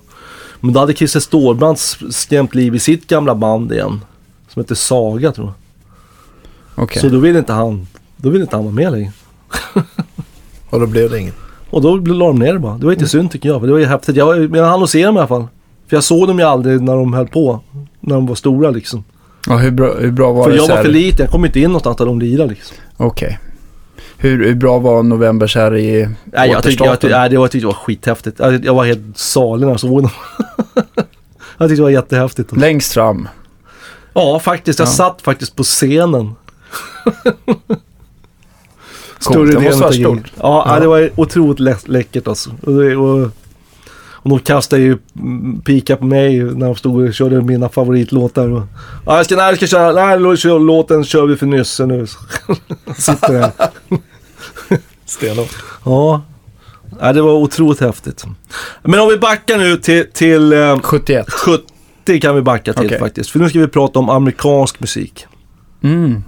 [0.60, 4.02] Men då hade Christer Stålbrant skrämt liv i sitt gamla band igen.
[4.50, 5.56] Som heter Saga tror jag.
[6.84, 7.02] Okej.
[7.02, 9.12] Så då ville inte han, då ville inte han vara med längre.
[10.70, 11.36] Och då blev det inget.
[11.74, 12.78] Och då la de ner det bara.
[12.78, 13.60] Det var inte synd tycker jag.
[13.60, 14.16] För det var ju häftigt.
[14.16, 15.48] Jag, men jag hann se dem i alla fall.
[15.88, 17.60] För jag såg dem ju aldrig när de höll på.
[18.00, 19.04] När de var stora liksom.
[19.48, 20.56] Ja, hur bra, hur bra var För det?
[20.58, 21.24] jag så var för liten.
[21.24, 22.78] Jag kom inte in någonstans där de lirade liksom.
[22.98, 23.40] Okej.
[24.18, 27.44] Hur, hur bra var November här i Nej, jag tyckte, jag, tyckte, nej, det var,
[27.44, 28.40] jag tyckte det var skithäftigt.
[28.40, 30.12] Jag, jag var helt salig när jag såg dem.
[31.58, 32.58] jag tyckte det var jättehäftigt.
[32.58, 33.28] Längst fram.
[34.14, 34.80] Ja, faktiskt.
[34.80, 34.92] Jag Ja.
[34.92, 36.32] satt faktiskt på scenen.
[39.24, 39.52] Coolt.
[39.52, 40.08] Det måste delen vara av giget.
[40.28, 40.32] stort.
[40.42, 40.80] Ja, Ja.
[40.80, 42.50] det var otroligt lä läckert alltså.
[42.62, 43.30] Och, det, och,
[44.16, 48.50] och de kastade ju mm, pika på mig när de stod och körde mina favoritlåtar.
[48.50, 48.64] Och,
[49.06, 51.86] ja, jag ska, nej, jag ska köra, nej, lå- kör, låten kör vi för Nysse
[51.86, 52.08] nu.
[52.98, 53.52] Sitter där.
[55.06, 55.56] Stenhårt.
[55.86, 56.22] Ja.
[57.00, 58.26] ja, det var otroligt häftigt.
[58.84, 61.26] Men om vi backar nu till, till eh, 71.
[61.32, 63.00] 70 kan vi backa till Okej.
[63.00, 63.30] faktiskt.
[63.30, 65.26] För nu ska vi prata om amerikansk musik.
[65.84, 66.24] Mm.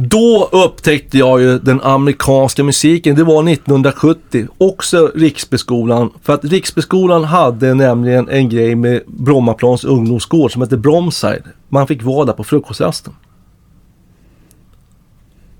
[0.00, 3.16] Då upptäckte jag ju den amerikanska musiken.
[3.16, 4.46] Det var 1970.
[4.58, 6.10] Också Riksbyskolan.
[6.22, 11.42] För att Riksbyskolan hade nämligen en grej med Brommaplans ungdomsgård som hette Bromside.
[11.68, 13.12] Man fick vara där på frukostrasten.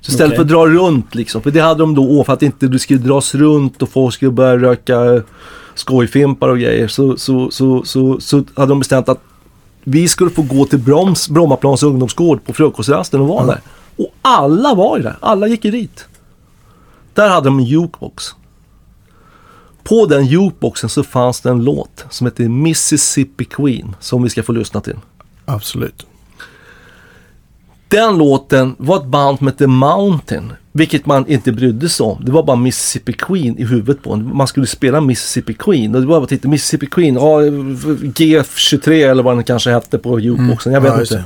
[0.01, 0.37] Så istället Okej.
[0.37, 1.43] för att dra runt liksom.
[1.43, 4.31] För det hade de då för att inte du skulle dras runt och folk skulle
[4.31, 5.23] börja röka
[5.75, 6.89] skojfimpar och grejer.
[6.89, 9.21] Så, så, så, så, så hade de bestämt att
[9.85, 13.61] vi skulle få gå till Broms, Brommaplans ungdomsgård på frukostrasten och vara där.
[13.99, 15.17] Och alla var ju där.
[15.21, 16.07] Alla gick ju dit.
[17.15, 18.25] Där hade de en jukebox.
[19.83, 24.43] På den jukeboxen så fanns det en låt som heter Mississippi Queen som vi ska
[24.43, 24.97] få lyssna till.
[25.45, 26.07] Absolut.
[27.89, 32.25] Den låten var ett band som hette Mountain, vilket man inte brydde sig om.
[32.25, 34.37] Det var bara Mississippi Queen i huvudet på en.
[34.37, 39.23] Man skulle spela Mississippi Queen och det var bara titta Mississippi Queen, ja, GF23 eller
[39.23, 41.25] vad den kanske hette på jukeboxen, jag vet Ja, inte.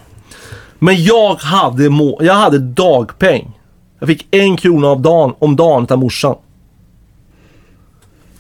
[0.85, 3.59] Men jag hade, må- jag hade dagpeng.
[3.99, 6.37] Jag fick en krona av dagen, om dagen av morsan.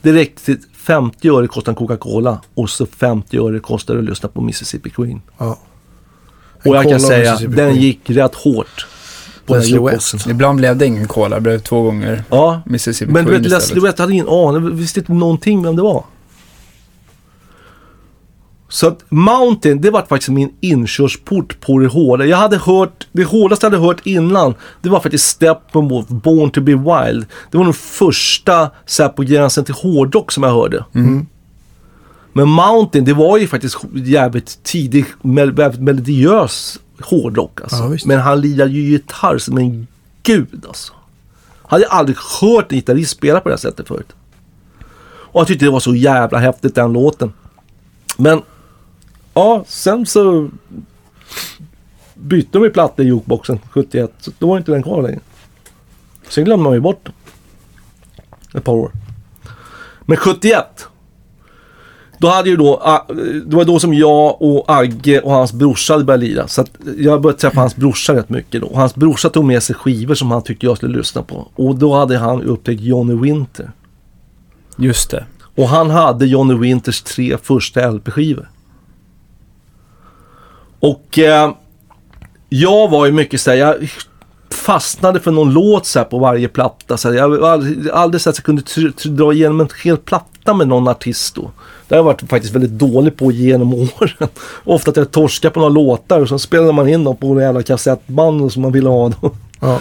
[0.02, 4.28] Det räckte till 50 öre kostade en Coca-Cola och så 50 öre kostade att lyssna
[4.28, 5.22] på Mississippi Queen.
[5.38, 5.58] Ja.
[6.64, 8.86] Och jag kan säga, den gick rätt hårt.
[9.46, 9.80] På Leslie.
[9.80, 10.26] West.
[10.26, 11.34] Ibland blev det ingen cola.
[11.34, 13.80] Det blev två gånger Ja, Mississippi men du Queen vet, Leslie.
[13.82, 14.76] West, hade ingen aning.
[14.76, 16.04] Visste inte någonting vem det var.
[18.72, 22.24] Så att Mountain, det var faktiskt min inkörsport på det hårda.
[22.24, 26.60] Jag hade hört, det hårdaste jag hade hört innan, det var faktiskt Steppenwolf, Born to
[26.60, 27.26] be Wild.
[27.50, 30.84] Det var nog första så här, på gränsen till hårdrock som jag hörde.
[32.32, 37.76] Men Mountain, det var ju faktiskt jävligt tidig, mel- melodiös hårdrock alltså.
[37.76, 37.96] Ja.
[38.04, 39.86] Men han lirar ju gitarr som en
[40.22, 40.92] gud alltså.
[41.62, 44.12] Hade jag aldrig hört en gitarrist spela på det här sättet förut.
[45.04, 47.32] Och jag tyckte det var så jävla häftigt den låten.
[48.16, 48.42] Men
[49.34, 50.48] ja, sen så
[52.14, 54.12] bytte de ju platta i jukeboxen 71.
[54.20, 55.20] Så då var inte den kvar längre.
[56.28, 57.08] Sen glömde man ju bort.
[58.54, 58.90] Ett par år.
[60.00, 60.88] Men 71.
[62.18, 63.06] Då hade ju då, ah,
[63.46, 66.48] det var då som jag och Agge och hans brorsa hade börjat lira.
[66.48, 66.64] Så
[66.98, 68.66] jag började träffa hans brorsa rätt mycket då.
[68.66, 71.48] Och hans brorsa tog med sig skivor som han tyckte jag skulle lyssna på.
[71.54, 73.72] Och då hade han upptäckt Johnny Winter.
[74.76, 75.24] Just det.
[75.54, 78.48] Och han hade Johnny Winters tre första LP-skivor.
[80.82, 81.52] Och eh,
[82.48, 83.90] jag var ju mycket såhär, jag
[84.50, 86.96] fastnade för någon låt så på varje platta.
[86.96, 88.62] Så jag var aldrig, aldrig så att jag kunde
[89.04, 91.50] dra igenom en hel platta med någon artist då.
[91.88, 94.28] Det har jag varit faktiskt väldigt dålig på genom åren.
[94.64, 97.38] Ofta att jag torskar på några låtar och så spelade man in dem på en
[97.38, 99.08] jävla kassettband som man ville ha.
[99.08, 99.30] Då.
[99.60, 99.80] Ja.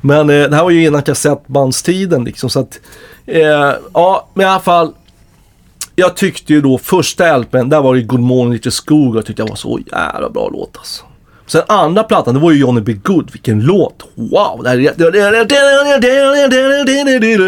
[0.00, 2.80] Men eh, det här var ju innan kassettbandstiden liksom så att
[3.26, 4.92] eh, ja, men i alla fall.
[5.96, 9.26] Jag tyckte ju då första LPn, där var det ju Good Morning Little Skog jag
[9.26, 11.04] tyckte jag var så jävla bra låt alltså.
[11.46, 12.92] Sen andra plattan, det var ju Johnny B.
[12.92, 14.02] Good, vilken låt!
[14.14, 14.60] Wow!
[14.62, 14.76] Det här.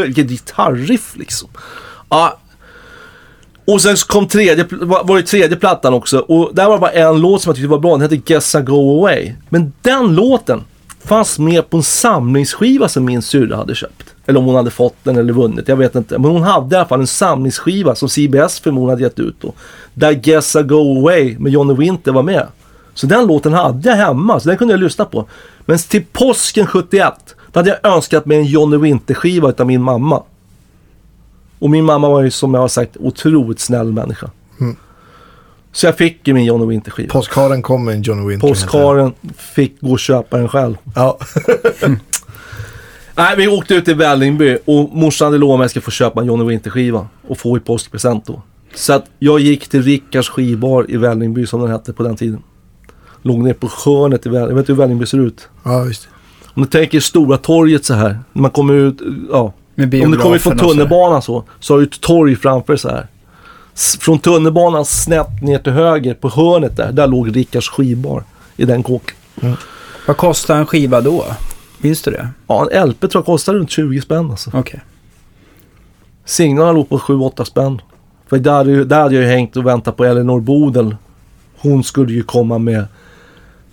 [0.04, 1.48] Vilket gitarriff liksom.
[2.08, 2.38] Ja.
[3.66, 6.90] Och sen så kom tredje, var det tredje plattan också och där var det bara
[6.90, 9.32] en låt som jag tyckte var bra, den hette Guess I Go Away.
[9.48, 10.64] Men den låten
[11.04, 14.13] fanns med på en samlingsskiva som min syrra hade köpt.
[14.26, 16.18] Eller om hon hade fått den eller vunnit, jag vet inte.
[16.18, 19.52] Men hon hade i alla fall en samlingsskiva som CBS förmodligen hade gett ut då.
[19.94, 22.46] Där Guess I Go Away med Johnny Winter var med.
[22.94, 25.26] Så den låten hade jag hemma, så den kunde jag lyssna på.
[25.66, 27.12] Men till påsken 71,
[27.52, 30.22] då hade jag önskat mig en Johnny Winter-skiva utav min mamma.
[31.58, 34.30] Och min mamma var ju som jag har sagt otroligt snäll människa.
[35.72, 37.12] Så jag fick ju min Johnny Winter-skiva.
[37.12, 38.48] Postkaren kom med en Johnny Winter.
[38.48, 40.76] Postkaren fick gå och köpa den själv.
[40.94, 41.18] Ja.
[43.16, 45.90] Nej, vi åkte ut till Vällingby och morsan hade lovat mig att jag skulle få
[45.90, 48.42] köpa en Johnny Winter-skiva och få i påskpresent då.
[48.74, 52.42] Så att jag gick till Rickards skivbar i Vällingby som den hette på den tiden.
[53.22, 54.50] Låg ner på hörnet i Vällingby.
[54.52, 55.48] Jag vet hur Vällingby ser ut.
[55.64, 56.08] ja, visst.
[56.54, 58.18] Om du tänker Stora torget så här.
[58.32, 58.98] När man kommer ut,
[59.30, 59.52] ja,
[60.04, 63.06] Om du kommer från tunnelbanan så, så har du ett torg framför så här.
[63.74, 68.24] S- Från tunnelbanan snett ner till höger på hörnet där, där låg Rickards skivbar
[68.56, 69.16] i den kåken.
[70.06, 71.24] Vad kostar en skiva då?
[71.84, 72.28] Minns du det?
[72.46, 74.50] Ja, en LP tror jag kostar runt 20 spänn alltså.
[74.54, 74.80] Okej.
[76.24, 77.80] Singlarna låg på 7-8 spänn.
[78.26, 80.96] För där, där hade jag ju hängt och väntat på Elinor Bodel.
[81.56, 82.84] Hon skulle ju komma med,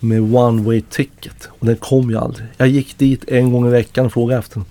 [0.00, 1.48] med one way ticket.
[1.58, 2.46] Och den kom ju aldrig.
[2.56, 4.64] Jag gick dit en gång i veckan och frågade efter den.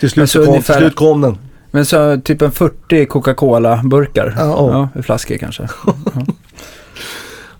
[0.00, 1.38] Till slut, så så kom, ungefär- till slut kom den.
[1.70, 4.34] Men så typ en 40 Coca-Cola-burkar?
[4.38, 4.88] Ja.
[4.94, 5.02] ja.
[5.02, 5.68] flaskor kanske.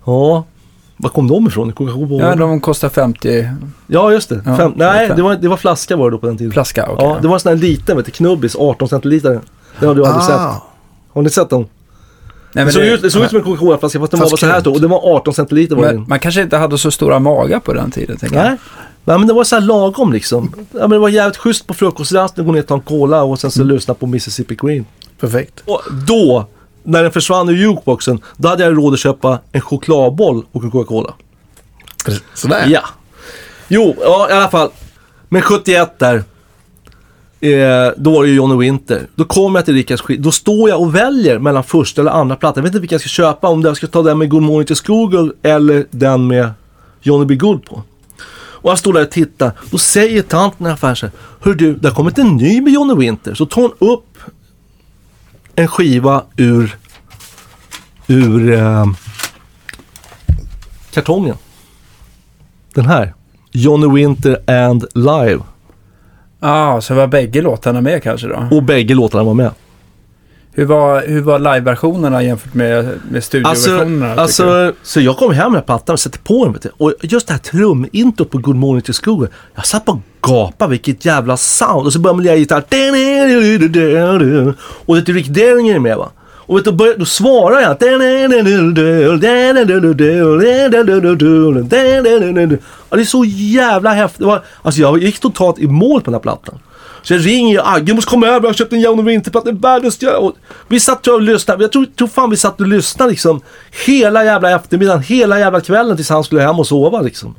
[0.05, 0.43] Ja,
[1.05, 1.71] var kom de ifrån?
[1.73, 2.25] Coca-Cola?
[2.29, 3.49] Ja, de kostar 50
[3.87, 4.41] Ja, just det.
[4.45, 6.51] Ja, Fem, nej, det var, det var flaska var det då på den tiden.
[6.53, 6.85] flaska.
[6.89, 7.05] okej.
[7.05, 9.41] Ja, det var en sån här liten, vet du, knubbis, 18 centiliter.
[9.79, 10.35] Den har du aldrig sett.
[10.35, 10.63] Ah,
[11.13, 11.59] Har ni sett den?
[11.59, 11.67] Nej,
[12.53, 14.39] Det men såg, det- ut, det såg ut som en Coca-Cola-flaska fast den var Fast
[14.39, 16.05] så här stor och den var 18 centiliter var men den.
[16.07, 18.17] man kanske inte hade så stora magar på den tiden.
[18.17, 18.45] tänker jag.
[18.45, 18.57] Nej.
[19.07, 20.51] Nej men det var så här lagom liksom.
[20.71, 23.39] Ja, men det var jävligt schysst på frukostrasten, gå ner och ta en cola och
[23.39, 23.75] sen så Mm.
[23.75, 24.85] lyssna på Mississippi Green.
[25.19, 25.63] perfekt.
[25.65, 26.47] Och då,
[26.85, 30.71] när den försvann ur jukeboxen, då hade jag råd att köpa en chokladboll och en
[30.71, 31.13] Coca-Cola.
[32.33, 32.65] Sådär.
[32.67, 32.81] Ja.
[33.67, 34.69] Jo, ja i alla fall.
[35.29, 36.23] Men 71 där.
[37.39, 39.07] Eh, då var det ju Johnny Winter.
[39.15, 40.23] Då kommer jag till Rickards skit.
[40.23, 42.61] Då står jag och väljer mellan första eller andra plattan.
[42.61, 43.47] Jag vet inte vilken jag ska köpa.
[43.47, 46.49] Om jag ska ta den med Good Morning to Google eller den med
[47.01, 47.35] Johnny B.
[47.35, 47.83] Good på.
[48.65, 49.51] Och jag står där och tittar.
[49.71, 51.13] Då säger tanten i affären så här.
[51.39, 53.33] Hör du, det har kommit en ny med Johnny Winter.
[53.33, 54.14] Så tar hon upp
[55.55, 56.77] en skiva ur,
[58.07, 58.85] ur eh,
[60.91, 61.37] kartongen.
[62.73, 63.13] Den här.
[63.51, 65.39] Johnny Winter and Live.
[66.39, 68.47] Ja, så var bägge låtarna med kanske då?
[68.51, 69.51] Och bägge låtarna var med.
[70.57, 74.15] Hur var, hur var live-versionerna jämfört med, med Alltså, studioversionerna?
[74.15, 74.21] du?
[74.21, 76.71] alltså så jag kom hem med plattan och satte på den.
[76.77, 79.27] Och just det här trumintrot på Good Morning to School.
[79.55, 81.85] Jag satt och gapade vilket jävla sound.
[81.87, 82.63] Och så började man lira gitarr.
[84.85, 86.09] Och du, Rick Derringer är med va.
[86.47, 87.71] Och vet du, då, började, då svarar jag.
[92.89, 94.27] Ja, det är så jävla häftigt.
[94.61, 96.59] Alltså jag gick totalt i mål på den här plattan.
[97.07, 99.61] Så jag ringer ju Agge, måste komma över, jag har köpt en Winter-platta, det är
[99.61, 100.35] världens och
[100.67, 103.41] Vi satt och lyssnade, jag tror, tror fan vi satt och lyssnade liksom
[103.85, 107.35] hela jävla eftermiddagen, hela jävla kvällen tills han skulle hem och sova liksom.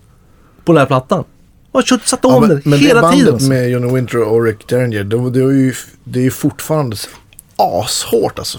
[0.65, 1.25] På den här plattan.
[1.73, 3.35] Och jag satte Ja, om men, den men hela det bandet tiden.
[3.35, 3.49] alltså.
[3.49, 6.97] med Johnny Winter och Rick Derringer, det, det, är ju, det är ju fortfarande
[7.57, 8.59] ashårt alltså.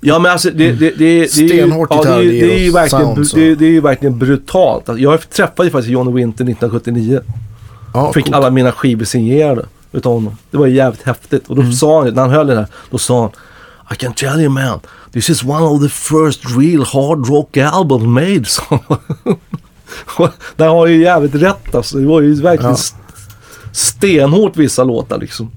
[0.00, 3.04] Ja men alltså det, det, det, Stenhårt ja, det, är ju- det, är ju verkligen,
[3.06, 3.36] och sound, så.
[3.36, 4.84] det, det är ju verkligen brutalt.
[4.96, 7.20] Jag träffade ju faktiskt Johnny Winter 1979.
[7.94, 8.36] Ja, Fick coolt.
[8.36, 10.36] alla mina skivor signerade utav honom.
[10.50, 11.48] Det var jävligt häftigt.
[11.48, 11.72] Och då Mm.
[11.74, 13.30] sa han, när han höll det där, då sa han
[13.92, 14.80] I can tell you man,
[15.12, 18.44] this is one of the first real hard rock albums made.
[20.56, 21.98] Där har ju jävligt rätt alltså.
[21.98, 22.74] Det var ju verkligen Ja.
[22.76, 22.96] st-
[23.72, 25.50] stenhårt vissa låtar liksom.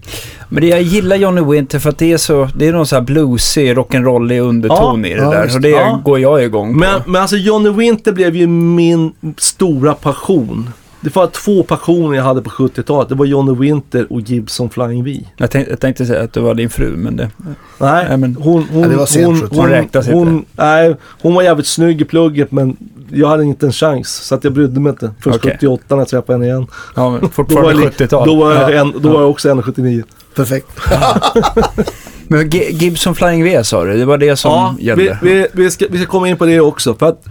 [0.49, 2.95] Men det jag gillar Johnny Winter för att det är så, det är någon sån
[2.95, 5.55] här bluesig, rock'n'rollig underton Ja, i det ja, där.
[5.55, 6.01] Och det Ja.
[6.05, 6.79] går jag igång på.
[6.79, 10.69] Men, men alltså Johnny Winter blev ju min stora passion.
[11.01, 13.09] Det var två passioner jag hade på 70-talet.
[13.09, 15.19] Det var Johnny Winter och Gibson Flying V.
[15.37, 17.29] jag, tänkte, jag tänkte säga att det var din fru, men det...
[17.77, 19.47] Nej, Nej, men- hon, hon, Ja, det var sent hon, 70.
[19.55, 20.17] hon, Hon räknas inte.
[20.17, 22.77] hon, nej, hon var jävligt snygg i plugget men
[23.11, 24.09] jag hade inte en chans.
[24.09, 25.11] Så att jag brydde mig inte.
[25.19, 25.51] Först Okej.
[25.51, 26.67] 78 när jag träffade henne igen.
[26.95, 28.27] Ja, men Då var, fortfarande jag, li- 70-tal.
[28.27, 28.79] då var, jag ja.
[28.81, 30.03] en, då var jag också 1,79.
[30.35, 30.67] Perfekt.
[32.27, 35.19] Men G- Gibson Flying V sa du, det var det som Ja, gällde?
[35.21, 36.93] vi, vi, vi, ska, vi ska komma in på det också.
[36.95, 37.25] För att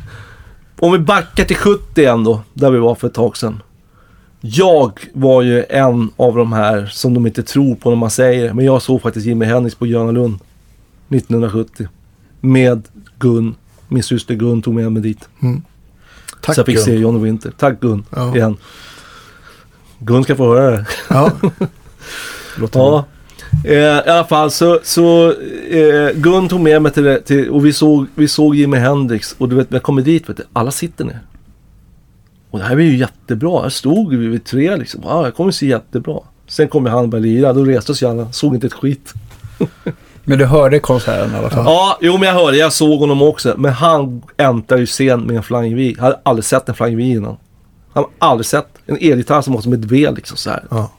[0.81, 3.63] om vi backar till 70 igen då, där vi var för ett tag sedan.
[4.41, 8.53] Jag var ju en av de här som de inte tror på när man säger.
[8.53, 10.39] Men jag såg faktiskt Jimi Hendrix på Gröna Lund
[11.09, 11.89] 1970.
[12.41, 12.83] Med
[13.19, 13.55] Gun.
[13.89, 15.29] Min syster Gun tog med mig dit.
[16.43, 16.85] Tack så jag fick Gun.
[16.85, 17.53] se Johnny Winter.
[17.59, 18.37] Tack Gun, Ja.
[18.37, 18.57] igen.
[19.99, 20.87] Gun ska få höra det.
[21.11, 21.31] Ja,
[22.73, 23.05] Ja.
[23.65, 25.33] Eh, I alla fall så, så
[25.71, 29.35] eh, Gun tog med mig till det till, och vi såg, vi såg Jimi Hendrix
[29.39, 31.21] och du vet när jag kommer dit vet du, alla sitter ner.
[32.51, 33.63] Och det här var ju jättebra.
[33.63, 35.01] Här stod vi vid tre liksom.
[35.05, 36.21] Ja, jag kommer se jättebra.
[36.47, 37.53] Sen kom ju han och började lira.
[37.53, 38.33] Då reste sig alla.
[38.33, 39.15] Såg inte ett skit.
[40.25, 41.65] Men du hörde konserten i alla fall?
[41.65, 42.57] Ja, jo men jag hörde.
[42.57, 43.55] Jag såg honom också.
[43.59, 45.95] Men han äntrar ju scen med en Flying V.
[45.97, 47.37] Jag hade aldrig sett en Flying V innan.
[47.93, 50.65] Han har aldrig sett en elgitarr som var som ett V liksom så här.
[50.71, 50.91] Ja.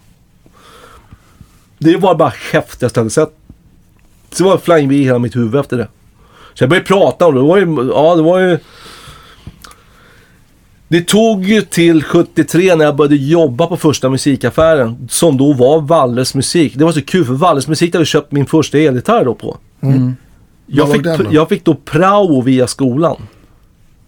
[1.84, 3.34] Det var bara häftigaste jag hade sett.
[4.32, 5.88] Så var det Flying V i hela mitt huvud efter det.
[6.54, 7.42] Så jag började prata om det.
[7.42, 8.60] Det var ju, ja det var ju...
[10.88, 15.08] Det tog ju till 73 när jag började jobba på första musikaffären.
[15.10, 16.74] Som då var Walles musik.
[16.76, 19.58] Det var så kul för Walles musik hade jag köpt min första elgitarr då på.
[19.82, 20.16] Mm.
[20.66, 23.16] Jag Vad fick, jag fick då prao via skolan.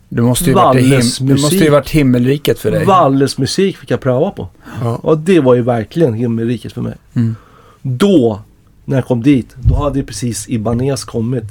[0.09, 2.86] Du måste ju varit him- det måste ju varit himmelriket för dig.
[2.86, 4.47] Walles musik fick jag praoa på.
[4.82, 4.95] Ja.
[4.95, 6.93] Och det var ju verkligen himmelriket för mig.
[7.13, 7.36] Mm.
[7.86, 8.42] Då,
[8.86, 11.44] när jag kom dit, då hade ju precis Ibanez kommit.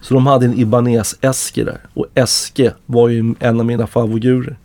[0.00, 1.80] Så de hade en Ibanez-Eske där.
[1.94, 4.56] Och Eske var ju en av mina favoriter.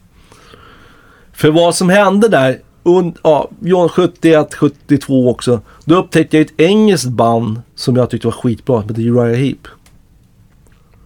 [1.32, 3.50] För vad som hände där, und, ja,
[3.90, 5.62] 71, 72 också.
[5.86, 9.68] Då upptäckte jag ett engelskt band som jag tyckte var skitbra, som hette Uriah Heep.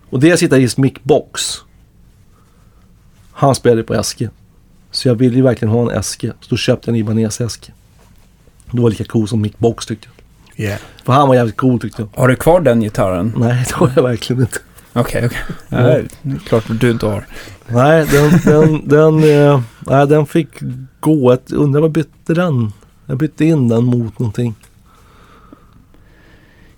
[0.10, 1.58] Och deras gitarrist Mick Box.
[3.32, 4.30] Han spelade på Eske.
[4.92, 6.28] Så jag ville ju verkligen ha en Eske.
[6.28, 7.72] Så då köpte jag en Ibanez-Eske.
[8.74, 10.66] Det var lika cool som Mick Box tyckte jag.
[10.66, 10.80] Yeah.
[11.04, 12.22] För han var jävligt cool tyckte jag.
[12.22, 13.34] Har du kvar den gitarren?
[13.38, 14.60] Nej, det har jag verkligen inte.
[14.94, 15.40] Okej, okej.
[15.70, 17.26] Nej, Det är klart du inte har.
[17.68, 20.48] Nej, den, den, den, eh, nej, den fick
[21.00, 21.32] gå.
[21.32, 22.72] Jag undrar vad bytte den?
[23.06, 24.56] Jag bytte in den mot någonting.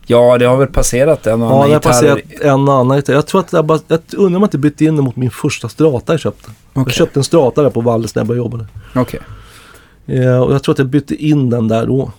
[0.07, 1.89] Ja, det har väl passerat en och Ja, annan det har gitarr.
[1.91, 3.13] passerat en annan gitarr.
[3.13, 5.31] Jag tror att jag bara, jag undrar om jag inte bytte in den mot min
[5.31, 6.51] första strata jag köpte.
[6.73, 6.93] Jag Okej.
[6.93, 8.67] köpte en strata där på Valles när jag började jobba där.
[8.95, 9.19] Okej.
[10.05, 12.11] Eh, och jag tror att jag bytte in den där då.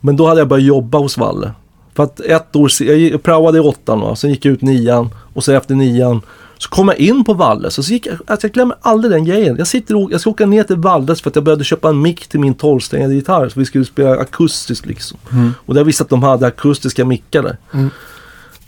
[0.00, 1.52] Men då hade jag börjat jobba hos Valle.
[1.94, 5.10] För att ett år, jag jag praoade i åttan va, sen gick jag ut nian
[5.34, 6.20] och sen efter nian
[6.58, 9.24] så kom jag in på Valles och så gick jag, alltså jag glömmer aldrig den
[9.24, 9.56] grejen.
[9.56, 12.02] Jag sitter och, jag ska åka ner till Valles för att jag började köpa en
[12.02, 15.18] mick till min 12-strängade gitarr så vi skulle spela akustiskt liksom.
[15.56, 17.56] Och jag visste att de hade akustiska mickar där.
[17.72, 17.90] Mm.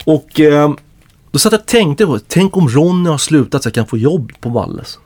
[0.04, 0.74] Och eh,
[1.30, 3.98] då satt jag och tänkte på, tänk om Ronny har slutat så jag kan få
[3.98, 4.98] jobb på Valles.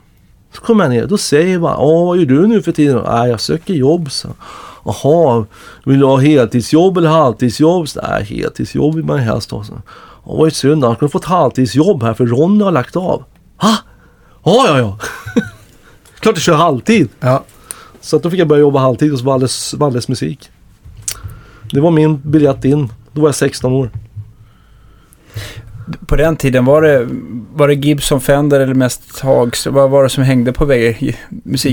[0.53, 3.01] Så kommer jag ner, då säger jag bara, "Ja, vad gör du nu för tiden?
[3.07, 4.27] Nej, jag söker jobb, så.
[4.85, 5.45] Jaha,
[5.85, 7.89] vill du ha heltidsjobb eller halvtidsjobb?
[7.89, 9.63] Så, Nej, heltidsjobb vill man ju helst ha.
[9.69, 9.81] Ja,
[10.23, 13.23] vad synd, skulle du fått halvtidsjobb här för Ronny har lagt av.
[13.57, 13.75] Ha?
[14.43, 14.97] Ja, ja, ja.
[16.19, 17.09] Klart jag kör halvtid.
[17.19, 17.43] Ja.
[18.01, 20.49] Så att då fick jag börja jobba halvtid hos Valles, Valles Musik.
[21.71, 22.89] Det var min biljett in.
[23.13, 23.89] Då var jag 16 år.
[26.05, 27.07] På den tiden, var det,
[27.53, 29.67] var det Gibson Fender eller mest Hags?
[29.67, 31.17] Vad var det som hängde på vägg,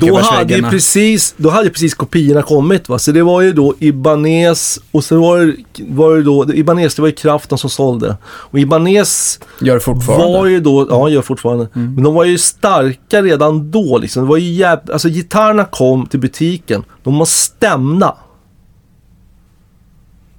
[0.00, 2.98] Då hade, ju precis, då hade precis kopiorna kommit va.
[2.98, 5.54] Så det var ju då Ibanez och så var det,
[5.88, 8.16] var det då, Ibanez det var ju Kraften som sålde.
[8.24, 10.38] Och Ibanez Gör fortfarande?
[10.38, 11.68] var ju då, ja gör fortfarande.
[11.74, 11.94] Mm.
[11.94, 14.22] Men de var ju starka redan då liksom.
[14.22, 16.84] Det var ju jäv, alltså gitarrerna kom till butiken.
[17.02, 18.16] De var stämda.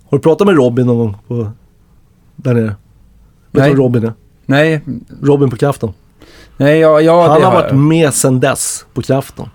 [0.09, 1.51] Har du pratat med Robin någon gång på,
[2.36, 2.75] där nere?
[3.52, 4.14] Vet du vem Robin är?
[4.45, 4.82] Nej,
[5.22, 5.93] Robin på Kraften.
[6.58, 7.78] nej, ja, ja Han har varit jag.
[7.80, 9.50] med sedan dess på Kraften.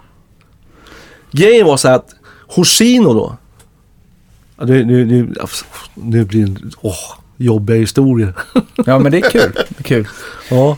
[1.31, 2.15] Grejen var så här att
[2.49, 3.37] Hoshino då.
[4.67, 5.35] Nu, nu, nu,
[5.95, 6.95] nu blir det åh,
[7.37, 8.35] jobbiga historier.
[8.87, 9.53] Ja, men det är kul.
[9.69, 10.09] Det är kul.
[10.51, 10.77] Ja.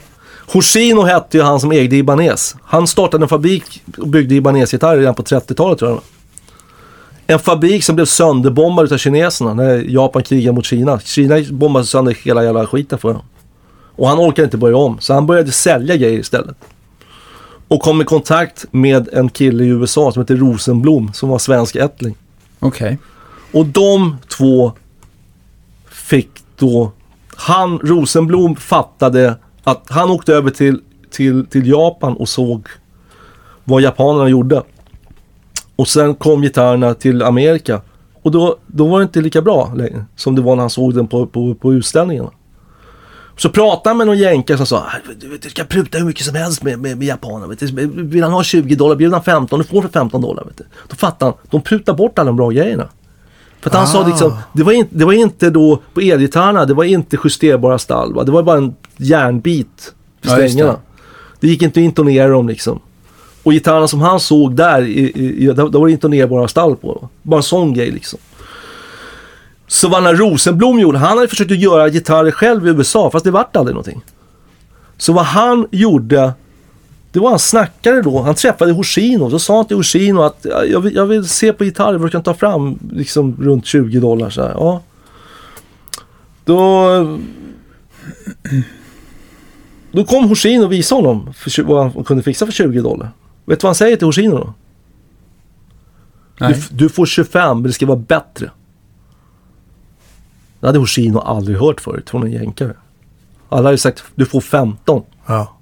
[0.52, 2.56] Hoshino hette ju han som ägde Ibanez.
[2.62, 6.00] Han startade en fabrik och byggde Ibanez-gitarrer redan på 30-talet tror jag.
[7.26, 11.00] En fabrik som blev sönderbombad av kineserna när Japan krigade mot Kina.
[11.00, 13.22] Kina bombade sönder hela jävla skiten för dem.
[13.96, 16.56] Och han orkade inte börja om, så han började sälja grejer istället.
[17.68, 21.76] Och kom i kontakt med en kille i USA som heter Rosenblom, som var svensk
[21.76, 22.14] ättling.
[22.58, 22.98] Okej.
[23.52, 24.72] Och de två
[25.90, 26.92] fick då...
[27.36, 32.66] Han, Rosenblom, fattade att han åkte över till, till, till Japan och såg
[33.64, 34.62] vad japanerna gjorde.
[35.76, 37.80] Och sen kom gitarrerna till Amerika.
[38.22, 40.94] Och då, då var det inte lika bra längre som det var när han såg
[40.94, 42.30] den på, på, på utställningarna.
[43.36, 46.26] Så pratade han med någon jänkare som sa "Ah, du, du ska pruta hur mycket
[46.26, 47.18] som helst med, med, med.
[47.48, 47.86] Vet du.
[47.86, 50.44] Vill han ha 20 dollar, bjuder han 15, du får för 15 dollar.
[50.44, 50.64] Vet du.
[50.88, 52.88] Då fattar han, de prutar bort alla de bra grejerna.
[53.60, 54.06] För att han sa Ah.
[54.08, 58.14] liksom, det var, inte, det var inte då på elgitarrerna, det var inte justerbara stall.
[58.14, 58.24] Va?
[58.24, 60.72] Det var bara en järnbit för Ja, strängarna.
[60.72, 60.78] det.
[61.40, 61.46] Det.
[61.48, 62.80] gick inte att intonera dem liksom.
[63.46, 66.98] Och gitarrerna som han såg där, i, i, i, där var det intonerbara stall på.
[67.00, 67.08] Då.
[67.22, 68.18] Bara en sån grej liksom.
[69.66, 73.30] Så vad Rosenblom gjorde, han hade försökt att göra gitarrer själv i USA fast det
[73.30, 74.00] vart aldrig någonting.
[74.96, 76.32] Så vad han gjorde,
[77.12, 80.80] det var han snackade då, han träffade Hoshino, då sa han till Hoshino att jag
[80.80, 84.30] vill, jag vill se på gitarrer vad du kan ta fram liksom runt 20 dollar
[84.30, 84.50] så här.
[84.50, 84.82] Ja.
[86.44, 87.18] Då,
[89.92, 93.10] då kom Hoshino och visade honom för, vad han kunde fixa för 20 dollar.
[93.46, 94.54] Vet du vad han säger till Hoshino då?
[96.38, 98.50] Du, du får 25 men det ska vara bättre.
[100.60, 102.74] Det hade Hoshino aldrig hört förut från en jänkare.
[103.48, 105.02] Alla hade sagt du får 15.
[105.26, 105.52] Ja.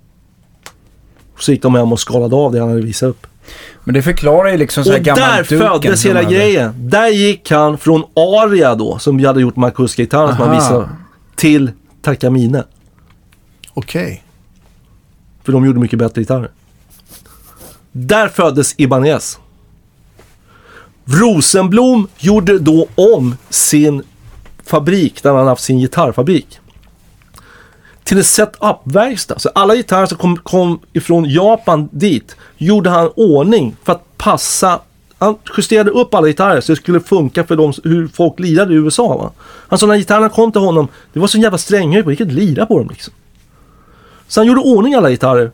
[1.38, 3.26] Så gick de hem och skalade av det han hade visat upp.
[3.84, 6.90] Men det förklarar ju liksom så här Och där föddes hela grejen.
[6.90, 10.88] Där gick han från Aria då, som vi hade gjort med akustiska som han visade,
[11.36, 11.72] till
[12.02, 12.64] Takamine.
[13.74, 14.24] Okej.
[15.42, 16.50] För de gjorde mycket bättre gitarrer.
[17.96, 19.38] Där föddes Ibanez.
[21.04, 24.02] Rosenblom gjorde då om sin
[24.66, 26.58] fabrik, där han haft sin gitarrfabrik.
[28.04, 29.38] Till en setup-verkstad.
[29.38, 34.80] Så alla gitarrer som kom, kom ifrån Japan dit gjorde han ordning för att passa
[35.18, 38.76] han justerade upp alla gitarrer så det skulle funka för dem, hur folk lirade i
[38.76, 39.16] USA.
[39.16, 39.30] Va?
[39.68, 42.20] Han sa när gitarrerna kom till honom, det var så jävla stränghöjd på, det gick
[42.20, 43.14] inte att lira på dem liksom.
[44.28, 45.50] Så han gjorde ordning alla gitarrer.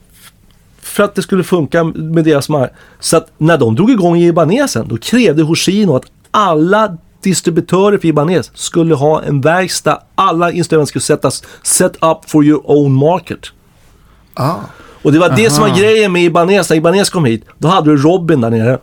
[0.81, 2.73] För att det skulle funka med deras mark.
[3.01, 8.09] Så att när de drog igång i Ibanesen, då krävde Hoshino att alla distributörer för
[8.09, 10.03] Ibanez skulle ha en verkstad.
[10.15, 13.47] Alla instrument skulle sättas set up for your own market.
[14.35, 14.55] Ah.
[15.03, 15.79] Och det var det som var Aha.
[15.79, 16.71] grejen med Ibanez.
[16.71, 18.79] När Ibanez kom hit, då hade du Robin där nere.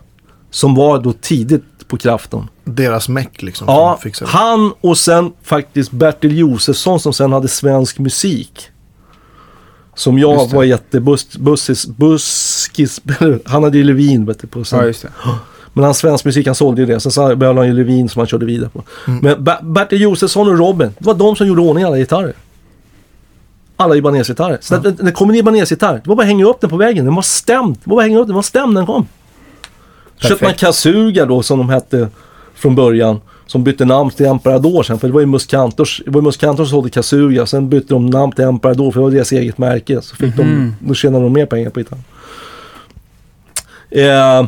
[0.52, 2.48] Som var då tidigt på kraften.
[2.64, 3.68] Deras meck liksom.
[3.68, 8.70] Ja, han och sen faktiskt Bertil Josefsson som sen hade svensk musik.
[9.98, 13.02] Som jag var jättebusskis, buskis,
[13.46, 14.94] han hade ju Levin vet du, på sen.
[15.26, 15.40] Ja.
[15.74, 17.00] Men hans svensk musik, han sålde ju det.
[17.00, 18.84] Sen så behövde han ju Levin som han körde vidare på.
[19.08, 19.20] Mm.
[19.24, 22.34] Men Ba- Bertil Josefsson och Robin, det var de som gjorde ordning alla gitarrer.
[23.76, 24.58] Alla Ibanez-gitarrer.
[24.62, 26.78] Så att, när det kom en Ibanez-gitarr, det var bara att hänga upp den på
[26.78, 27.06] väggen.
[27.06, 27.76] Den var stämd.
[27.84, 28.28] Det var bara att hänga upp den.
[28.28, 29.08] Den var stämd när den kom.
[30.18, 30.60] Köpte man Perfekt.
[30.60, 32.08] Kasuga då som de hette
[32.56, 33.22] från början.
[33.48, 35.00] Som bytte namn till Emperador sen.
[35.00, 37.46] För det var ju Muskantors, det var Muskantors som sålde Kasuga.
[37.46, 40.02] Sen bytte de namn till Emperador för det var deras eget märke.
[40.02, 40.74] Så fick Mhm.
[40.82, 42.04] de, då tjänade de mer pengar på gitarren.
[43.90, 44.48] Eh,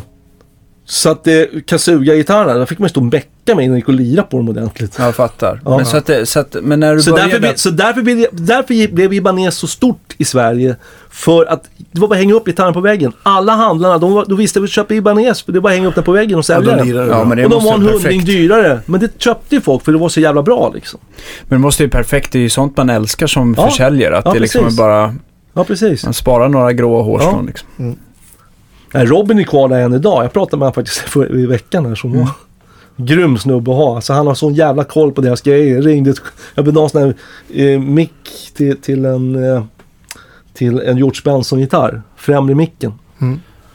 [0.92, 3.88] så att det, Kasuga-gitarrerna, där fick man ju stå och mecka med innan det gick
[3.88, 4.96] och lira på dem ordentligt.
[5.00, 5.62] Jag fattar.
[5.66, 5.78] Ja.
[5.78, 7.28] Men, så att det, så att, men när du Så började...
[7.32, 10.76] därför, blev- så därför, blev, därför blev Ibanez så stort i Sverige.
[11.10, 13.12] För att det var bara att hänga upp gitarren på väggen.
[13.24, 15.42] Alla handlarna, de, var, de visste att vi köpa Ibanez.
[15.42, 16.88] För det var bara att hänga upp den på väggen och Ja, sälja de den.
[16.88, 17.26] lirar det Ja, bra.
[17.26, 18.38] men det Och de måste var en vara hundring perfekt.
[18.38, 18.80] dyrare.
[18.86, 21.00] Men det köpte ju folk för det var så jävla bra liksom.
[21.44, 23.70] Men det måste ju perfekt, det är ju sånt man älskar som Ja.
[23.70, 24.18] försäljare.
[24.18, 24.78] Att Ja, det liksom är precis.
[24.78, 25.16] bara,
[25.54, 26.04] Ja, precis.
[26.04, 27.42] man sparar några gråa hårstrån Ja.
[27.48, 27.98] liksom.
[28.94, 30.24] Robin är kvar där än idag.
[30.24, 32.30] Jag pratade med honom faktiskt för, i veckan här som var
[32.98, 33.96] grym snubbe att ha.
[33.96, 35.76] Alltså han har sån jävla koll på deras grejer.
[35.76, 36.14] Jag ringde,
[36.56, 37.16] jag ha en sån här
[37.54, 39.64] eh, mick till, till en eh,
[40.54, 42.02] till en George Benson-gitarr.
[42.18, 42.94] Främre micken.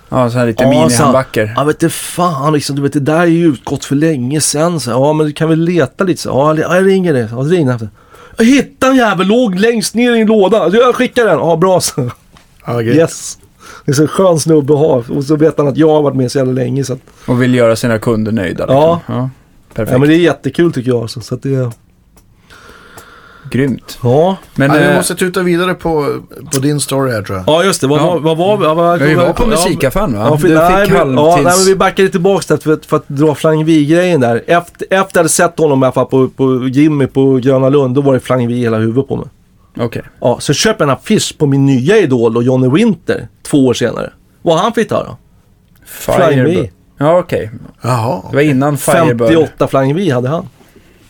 [0.09, 1.53] Ja, så här lite Ja, mini-handbacker.
[1.57, 2.77] Ja, vet du fan liksom.
[2.77, 4.81] Du vet, det där är ju utgått för länge sedan.
[4.81, 4.91] Så.
[4.91, 6.23] Ja, men du kan väl leta lite.
[6.23, 6.29] Så.
[6.29, 7.29] Ja, ja, jag ringer det.
[7.33, 7.89] Ja, det ringer efter.
[8.37, 9.27] Jag hittade en jävel.
[9.27, 10.69] Låg längst ner i en låda.
[10.73, 11.39] Jag skickar den.
[11.39, 12.11] Ja, bra så.
[12.67, 12.97] Gött.
[12.97, 13.39] Yes.
[13.85, 15.03] Det är så en skön snubbe att ha.
[15.17, 16.85] Och så vet han att jag har varit med så jävla länge.
[16.85, 18.65] Så att, Och vill göra sina kunder nöjda.
[18.67, 18.77] Liksom.
[18.77, 19.01] Ja.
[19.07, 19.31] ja.
[19.75, 19.93] Perfekt.
[19.93, 21.11] ja, men det är jättekul tycker jag.
[21.11, 21.71] Så, så att det,
[23.51, 23.99] Grymt.
[24.03, 24.37] ja.
[24.55, 26.17] Men ja, vi eh, måste tuta vidare på,
[26.55, 27.45] på din story här tror jag.
[27.47, 27.87] ja, just det.
[27.87, 28.07] Vad, Ja.
[28.19, 28.65] var- vad var vi?
[28.65, 30.27] Ja, vad- vi var på ja, musikaffären va?
[30.31, 31.45] Ja, för, du nej, fick men, halv ja, tills...
[31.47, 34.37] nej, men vi backade tillbaka där för, att- för att dra Flying V-grejen där.
[34.37, 34.57] Efter,
[34.91, 38.01] efter jag hade sett honom i alla fall på, på Jimmy på Gröna Lund, då
[38.01, 39.27] var det Flying V i hela huvudet på mig.
[39.77, 40.03] Okej.
[40.21, 43.75] Ja, så köper jag en affisch på min nya idol och Johnny Winter två år
[43.75, 44.13] senare.
[44.43, 45.17] Vad har han för gitarr då?
[45.85, 46.51] Flying V.
[46.51, 46.71] Firebird.
[46.99, 47.51] Ja, okej.
[47.83, 48.23] Jaha.
[48.31, 49.29] Det var innan Firebird.
[49.29, 50.49] 58 Flying V hade han.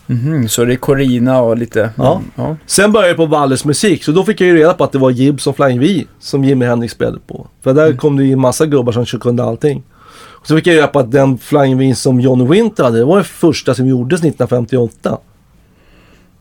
[0.07, 1.91] Mhm, så det är Corina och lite...
[1.97, 2.21] Ja.
[2.37, 2.57] ja.
[2.67, 4.99] Sen började jag på Walles musik, så då fick jag ju reda på att det
[4.99, 7.47] var Gibson Flying V som Jimi Hendrix spelade på.
[7.63, 9.83] För där kom det ju en massa gubbar som kunde allting.
[10.17, 13.05] Och så fick jag reda på att den Flying V som Johnny Winter hade, det
[13.05, 15.19] var den första som gjordes 1958.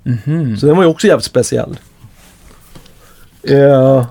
[0.04, 0.58] Mhm.
[0.58, 1.78] Så den var ju också jävligt speciell.
[3.44, 4.06] Eh,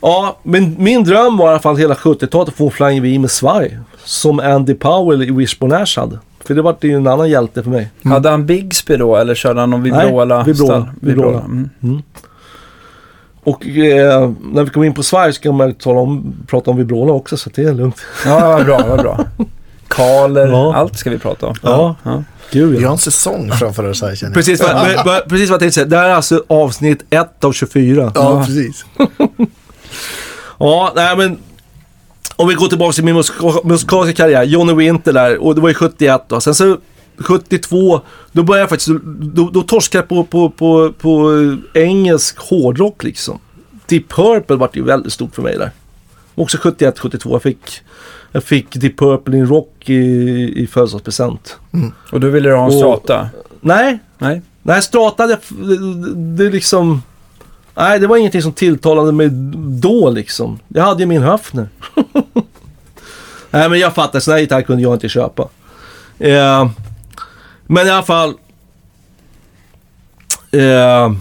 [0.00, 3.18] ja, men min dröm var i alla fall hela 70-talet att få en Flying V
[3.18, 3.78] med svaj.
[4.04, 6.18] Som Andy Powell i Wishbone Ash hade.
[6.44, 7.90] För det var ju en annan hjälte för mig.
[8.04, 10.36] Hade han Bigsby då eller körde han någon Vibrola?
[10.36, 10.88] Nej, Vibrola.
[11.00, 11.38] Vibrola.
[11.38, 12.02] Mm.
[13.44, 16.76] Och eh, när vi kommer in på svaj så kan man tala om, prata om
[16.76, 18.00] Vibrola också så det är lugnt.
[18.26, 19.24] Ja, vad bra, vad bra.
[19.90, 20.74] Kaler, Ja.
[20.74, 21.54] allt ska vi prata om.
[21.62, 21.96] Ja.
[22.02, 22.22] ja.
[22.50, 24.34] Gud Vi har en säsong framför oss här känner jag.
[24.34, 24.60] Precis
[25.04, 25.86] vad, precis jag tänkte säga.
[25.86, 28.12] Det här är alltså avsnitt 1 av 24.
[28.14, 28.84] Ja, precis.
[30.58, 31.38] Ja, nej men.
[32.36, 34.42] Om vi går tillbaka till min musika- musikaliska karriär.
[34.42, 35.38] Johnny Winter där.
[35.38, 36.40] Och det var ju 71 då.
[36.40, 36.76] Sen så
[37.18, 38.00] 72.
[38.32, 38.90] Då började jag faktiskt.
[39.20, 41.30] Då, då torskade jag på, på, på, på
[41.74, 43.38] engelsk hårdrock liksom.
[43.86, 45.70] Deep Purple vart ju väldigt stort för mig där.
[46.40, 47.30] Också 71, 72.
[47.34, 47.82] Jag fick,
[48.32, 49.94] jag fick Deep Purple in rock i,
[50.62, 51.56] i födelsedagspresent.
[52.12, 53.28] Och då ville du ha en Och- strata?
[53.60, 54.42] Nej, Nej?
[54.62, 55.38] Nej, Strata, det,
[56.36, 57.02] det är liksom...
[57.74, 59.28] Nej, det var ingenting som tilltalade mig
[59.80, 60.58] då liksom.
[60.68, 61.68] Jag hade ju min Höfner.
[63.50, 64.20] Nej, men jag fattar.
[64.20, 65.48] Sån här gitarr kunde jag inte köpa.
[66.18, 66.70] Eh,
[67.66, 68.34] men i alla fall...
[70.52, 71.12] Eh,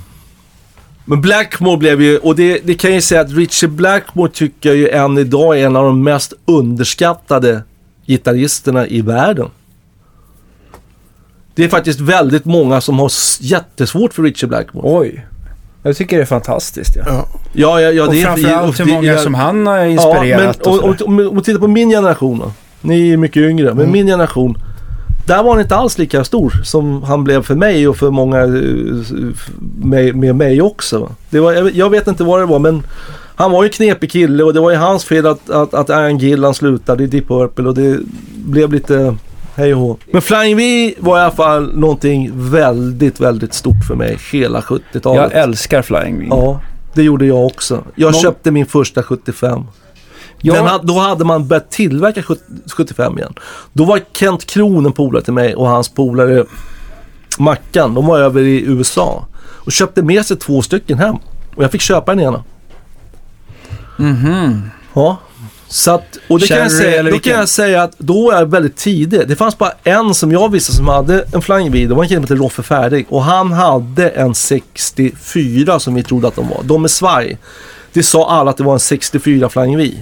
[1.10, 4.70] men Blackmore blev ju, och det, det kan jag ju säga att Richie Blackmore tycker
[4.70, 7.64] jag ju än idag är en av de mest underskattade
[8.06, 9.48] gitarristerna i världen.
[11.56, 14.88] Det är faktiskt väldigt många som har jättesvårt för Richie Blackmore.
[15.00, 15.26] Oj.
[15.84, 16.96] Jag tycker det är fantastiskt.
[16.96, 17.04] Ja.
[17.08, 17.28] Ja.
[17.54, 18.04] Ja, ja, ja.
[18.06, 20.68] och det är, framförallt hur många jag- som han har Ja, men inspirerat.
[20.68, 21.08] och sådär.
[21.08, 22.52] om, om, tittar på min generation då.
[22.82, 23.92] Ni är mycket yngre, men Mm.
[23.92, 24.58] min generation.
[25.30, 28.40] Där var han inte alls lika stor som han blev för mig och för många
[28.40, 28.48] eh,
[29.82, 31.12] med, med mig också.
[31.30, 32.84] Det var, jag, vet inte vad det var men
[33.36, 35.90] Han var ju en knepig kille och det var ju hans fel att, att, att
[35.90, 38.00] Ian Gillan slutade i Deep Purple och det
[38.36, 39.18] blev lite
[39.56, 40.00] hej och.
[40.12, 45.32] Men Flying V var i alla fall någonting väldigt, väldigt stort för mig hela 70-talet.
[45.34, 46.26] Jag älskar Flying V.
[46.30, 46.62] Ja,
[46.94, 47.84] det gjorde jag också.
[47.96, 49.64] Jag Mång- köpte min första 75.
[50.42, 52.44] Den hade, då hade man börjat tillverka 70
[52.76, 53.34] 75 igen.
[53.74, 56.46] Då var Kent Kron en polare till mig och hans polare
[57.38, 57.94] Mackan.
[57.94, 59.26] De var över i USA.
[59.42, 61.16] Och köpte med sig två stycken hem.
[61.56, 62.44] Och jag fick köpa den ena.
[63.98, 64.70] Mhm.
[64.94, 65.18] Ja.
[65.68, 68.46] Så att, och det kan, jag säga, då kan jag säga att då är jag
[68.46, 69.28] väldigt tidig.
[69.28, 71.86] Det fanns bara en som jag visste som hade en Flying V.
[71.86, 73.06] Det var en kille som hette Roffe Färdig.
[73.10, 76.64] Och han hade en 64 som vi trodde att de var.
[76.64, 77.38] De med svaj.
[77.94, 79.94] Det sa alla att det var en 64 Flying V.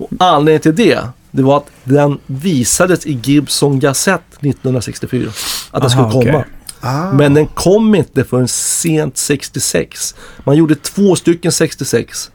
[0.00, 5.30] Och anledningen till det, det var att den visades i Gibson Gazette 1964.
[5.70, 6.38] Att den Aha, skulle komma.
[6.38, 6.52] okej.
[6.80, 7.12] Ah.
[7.12, 10.14] Men den kom inte förrän sent 66.
[10.44, 12.30] Man gjorde två stycken 66.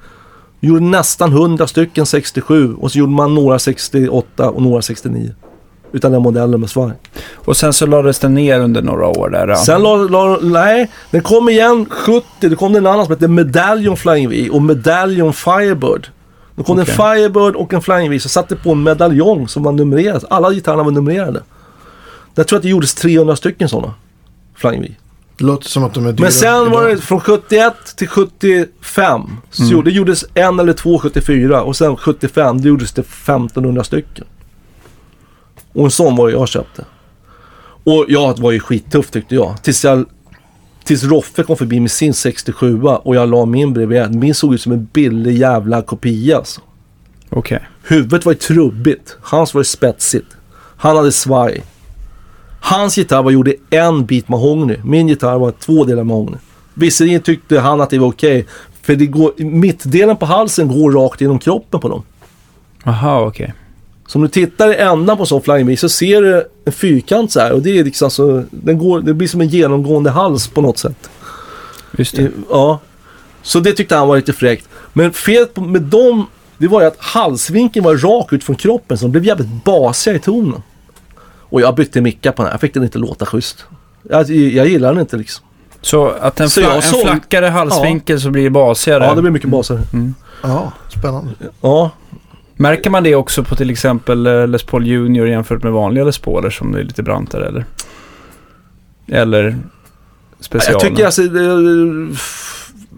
[0.59, 5.31] Gjorde nästan 100 stycken 67 och så gjorde man några 68 och några 69.
[5.91, 6.91] Utan den modellen med svaj.
[7.35, 9.47] Och sen så lades den ner under några år där.
[9.47, 9.55] ja.
[9.55, 12.25] Sen la, la, nej, den kom igen 70.
[12.39, 16.07] Det kom en annan som hette Medallion Flying V och Medallion Firebird.
[16.55, 16.91] Då kom Okej.
[16.91, 20.25] en Firebird och en Flying V så satte på en medaljong som var numrerad.
[20.29, 21.43] Alla gitarrerna var numrerade.
[22.35, 23.93] Jag tror att det gjordes 300 stycken sådana.
[24.55, 24.91] Flying V.
[25.37, 27.03] Det låter som att de är dyra Men sen var det idag.
[27.03, 29.21] från 71 till 75.
[29.51, 29.83] Så Mm.
[29.83, 34.25] det gjordes en eller två 74 och sen 75 det gjordes det 1500 stycken.
[35.73, 36.85] Och en sån var jag köpte.
[37.83, 39.63] Och ja, det var ju skittuff tyckte jag.
[39.63, 40.05] Tills jag
[40.85, 44.15] Tills Roffe kom förbi med sin 67 och jag la min bredvid.
[44.15, 46.61] Min såg ut som en billig jävla kopia alltså.
[47.29, 47.59] Okej.
[47.83, 49.17] Huvudet var ju trubbigt.
[49.21, 50.27] Hans var ju spetsigt.
[50.77, 51.63] Han hade svaj.
[52.61, 54.77] Hans gitarr var gjord i en bit mahogny.
[54.83, 56.37] Min gitarr var två delar mahogny.
[56.73, 58.45] Visserligen tyckte han att det var okej.
[58.81, 62.03] för det går, mittdelen på halsen går rakt genom kroppen på dem.
[62.83, 63.53] Aha, okej.
[64.07, 67.31] Så om du tittar i ändan på en sån Flying så ser du en fyrkant
[67.31, 67.51] så här.
[67.51, 70.77] Och det är liksom så, den går, det blir som en genomgående hals på något
[70.77, 71.09] sätt.
[71.97, 72.31] Just det.
[72.49, 72.79] Ja.
[73.41, 74.69] Så det tyckte han var lite fräckt.
[74.93, 76.27] Men felet med dem,
[76.57, 80.15] det var ju att halsvinkeln var rak ut från kroppen så de blev jävligt basiga
[80.15, 80.63] i tonen.
[81.49, 82.53] Och jag bytte mickar på den här.
[82.53, 83.65] Jag fick den inte låta schysst.
[84.09, 85.45] Jag, jag gillar den inte liksom.
[85.81, 89.03] Så att en, Så jag en såg- flackare halsvinkel så blir det basigare.
[89.05, 89.83] Ja, det blir mycket basigare.
[90.41, 91.31] Ja, spännande.
[91.61, 91.91] Ja.
[92.57, 96.17] Märker man det också på till exempel eh, Les Paul Junior jämfört med vanliga Les
[96.17, 97.65] Pauler som det är lite brantare eller?
[99.07, 99.57] Eller
[100.39, 100.79] specialen?
[100.81, 102.17] Jag tycker alltså, eh,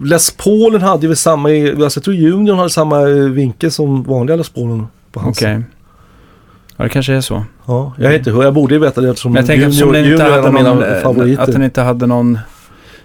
[0.03, 4.35] Les Paulen hade väl samma, alltså jag tror Junior hade samma eh, vinkel som vanliga
[4.35, 5.37] Les Paulen på hans.
[5.37, 5.61] Okej.
[6.77, 7.43] Ja, det kanske är så.
[7.65, 10.05] Ja, jag är inte jag borde ju veta det eftersom Men jag tänker eftersom den
[10.05, 11.43] inte en hade någon, favoriter.
[11.43, 12.39] att den inte hade någon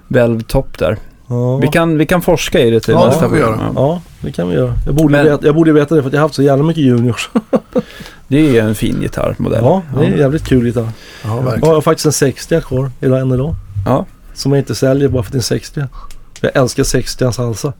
[0.09, 0.97] välvtopp där.
[1.33, 1.57] Ja.
[1.57, 3.49] Vi, kan, vi kan forska i det till Ja, det nästa program.
[3.51, 3.61] göra.
[3.65, 3.73] Ja.
[3.75, 4.75] Ja, det kan vi göra.
[4.87, 6.65] Jag borde, Men- veta, jag borde veta det för att jag har haft så jävla
[6.65, 7.31] mycket juniors.
[8.29, 9.65] Det är en fin gitarrmodell.
[9.65, 10.89] Ja, det är jävligt kul gitarr.
[11.25, 13.55] Ja, Jag har faktiskt en 60 kvar idag än idag.
[13.87, 14.07] Ja.
[14.35, 15.83] Som jag inte säljer bara för att det är en 60.
[16.41, 17.73] Jag älskar 60 halsar.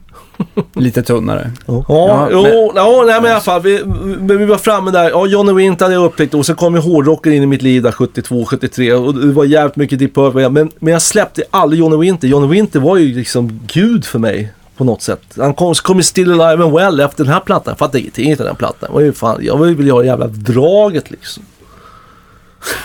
[0.75, 1.51] Lite tunnare.
[1.65, 3.61] Ja, Ja, jo, men- ja, nej, men i alla fall.
[3.61, 3.83] Vi,
[4.19, 5.09] vi, var framme där.
[5.09, 7.81] Ja, Johnny Winter hade jag upptäckt och sen kom ju hårdrocken in i mitt liv
[7.81, 10.49] där 72, 73 och det var jävligt mycket Deep Purple.
[10.49, 12.27] Men, men jag släppte aldrig Johnny Winter.
[12.27, 15.21] Johnny Winter var ju liksom gud för mig på något sätt.
[15.37, 17.71] Han kom, kom ju Still Alive and Well efter den här plattan.
[17.71, 18.89] Jag fattade ingenting av den plattan.
[18.89, 21.43] Det var ju fan, jag ville ha det jävla draget liksom.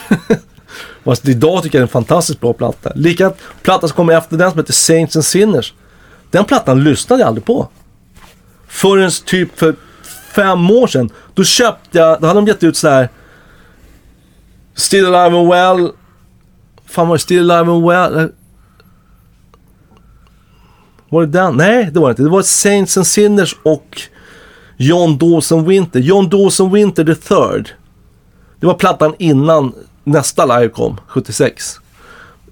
[1.04, 2.92] Fast idag tycker jag det är en fantastiskt bra platta.
[2.94, 3.32] Lika
[3.62, 5.74] platta som kommer efter den som heter Saints and Sinners.
[6.30, 7.68] Den plattan lyssnade jag aldrig på.
[8.68, 9.74] Förrän typ för
[10.34, 11.10] fem år sedan.
[11.34, 13.08] Då köpte jag, då hade de gett ut sådär..
[14.74, 15.92] Still Alive and Well.
[16.86, 18.32] Fan var det Still Alive and Well?
[21.08, 21.56] Var det den?
[21.56, 22.22] Nej, det var det inte.
[22.22, 24.02] Det var Saints and Sinners och
[24.76, 26.00] John Dawson Winter.
[26.00, 27.68] John Dawson Winter the third.
[28.60, 29.72] Det var plattan innan
[30.04, 31.80] nästa live kom, 76.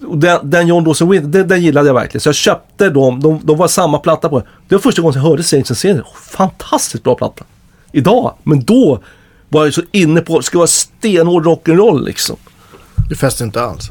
[0.01, 2.21] Den, den John Dawson Winter, den, den gillade jag verkligen.
[2.21, 4.43] Så jag köpte dem, de, de var samma platta på.
[4.69, 6.07] Det var första gången jag hörde Saints and Sinners.
[6.31, 7.45] Fantastiskt bra platta.
[7.93, 9.01] Idag, men då
[9.49, 12.37] var jag så inne på, ska vara stenhård rock'n'roll liksom.
[13.09, 13.91] Det fäster inte alls.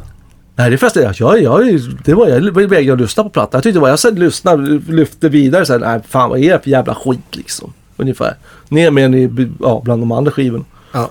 [0.55, 3.57] Nej, det första jag, jag, jag, det var jag vägrade att lyssna på plattan.
[3.57, 6.59] Jag tyckte bara, jag satt lyssnade, lyfte vidare så här, nej fan vad är det
[6.63, 7.73] för jävla skit liksom.
[7.97, 8.35] Ungefär.
[8.69, 10.65] Ner med den i, ja, bland de andra skivorna.
[10.91, 11.09] Ja.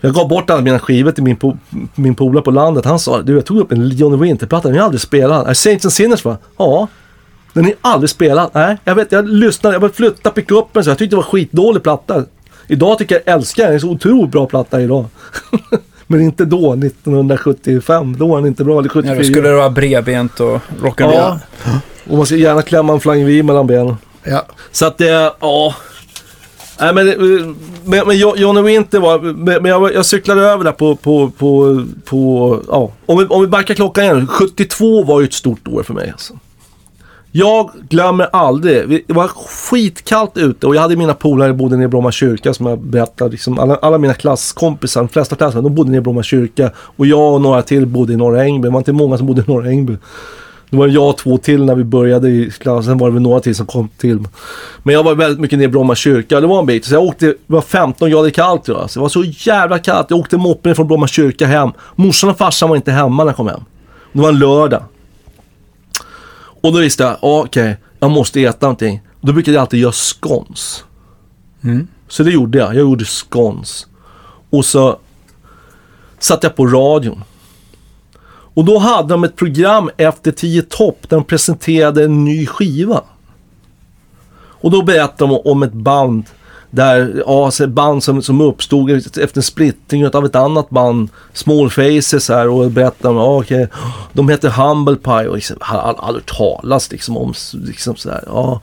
[0.00, 1.56] Jag gav bort alla mina skivor till min, po
[1.94, 2.84] min polare på landet.
[2.84, 5.46] Han sa, du jag tog upp en Johnny Winter-platta, den har jag aldrig spelat.
[5.46, 6.36] Är Saints and Sinners va?
[6.56, 6.88] Ja.
[7.52, 8.50] Den är aldrig spelad.
[8.52, 11.82] Nej, jag vet, jag lyssnade, jag började flytta pickuppen så jag tyckte det var skitdålig
[11.82, 12.24] platta.
[12.66, 15.04] Idag tycker jag älskar den, det är så otroligt bra platta idag.
[16.06, 18.16] Men inte då, 1975.
[18.18, 19.14] Då var den inte bra, eller Ja, 74.
[19.14, 21.38] då skulle det vara bredbent och rock'n'roll.
[21.64, 21.80] Ja.
[22.10, 23.96] Och man ska gärna klämma en Flying V mellan benen.
[24.24, 24.46] Ja.
[24.72, 25.74] Så att det, ja.
[26.80, 27.06] Nej men,
[27.84, 29.18] men, men Johnny Winter var,
[29.60, 32.92] men jag, jag cyklade över där på, på, på, på ja.
[33.06, 34.26] Om vi, om vi backar klockan igen.
[34.26, 36.34] 72 var ju ett stort år för mig alltså.
[37.32, 41.88] Jag glömmer aldrig, det var skitkallt ute och jag hade mina polare bodde nere i
[41.88, 43.30] Bromma kyrka som jag berättade.
[43.30, 46.70] Liksom, alla, alla mina klasskompisar, de flesta klasskompisar, de bodde nere i Bromma kyrka.
[46.76, 48.68] Och jag och några till bodde i Norra Ängby.
[48.68, 49.96] Det var inte många som bodde i Norra Ängby.
[50.70, 52.84] Det var jag och två till när vi började i klassen.
[52.84, 54.18] Sen var det väl några till som kom till.
[54.82, 56.40] Men jag var väldigt mycket nere i Bromma kyrka.
[56.40, 56.84] Det var en bit.
[56.84, 58.90] Så jag åkte, det var 15 grader kallt tror jag.
[58.90, 60.06] Så det var så jävla kallt.
[60.10, 61.70] Jag åkte moppen från Bromma kyrka hem.
[61.96, 63.60] Morsan och farsan var inte hemma när jag kom hem.
[64.12, 64.82] Det var en lördag.
[66.62, 69.00] Och då visste jag, ja, okej, jag måste äta någonting.
[69.20, 70.84] Då brukade jag alltid göra scones.
[71.64, 71.88] Mm.
[72.08, 72.68] Så det gjorde jag.
[72.68, 73.86] Jag gjorde scones.
[74.50, 74.98] Och så
[76.18, 77.22] satte jag på radion.
[78.60, 83.02] Och då hade de ett program efter 10 topp där de presenterade en ny skiva.
[84.34, 86.24] Och då berättade de om ett band
[86.70, 91.08] där, ja, alltså ett band som, som uppstod efter en splittring av ett annat band,
[91.32, 93.68] Small Faces här och berättade om, ja okej,
[94.12, 98.60] de hette Humble Pie och liksom, har all- aldrig talas liksom om, liksom sådär, ja.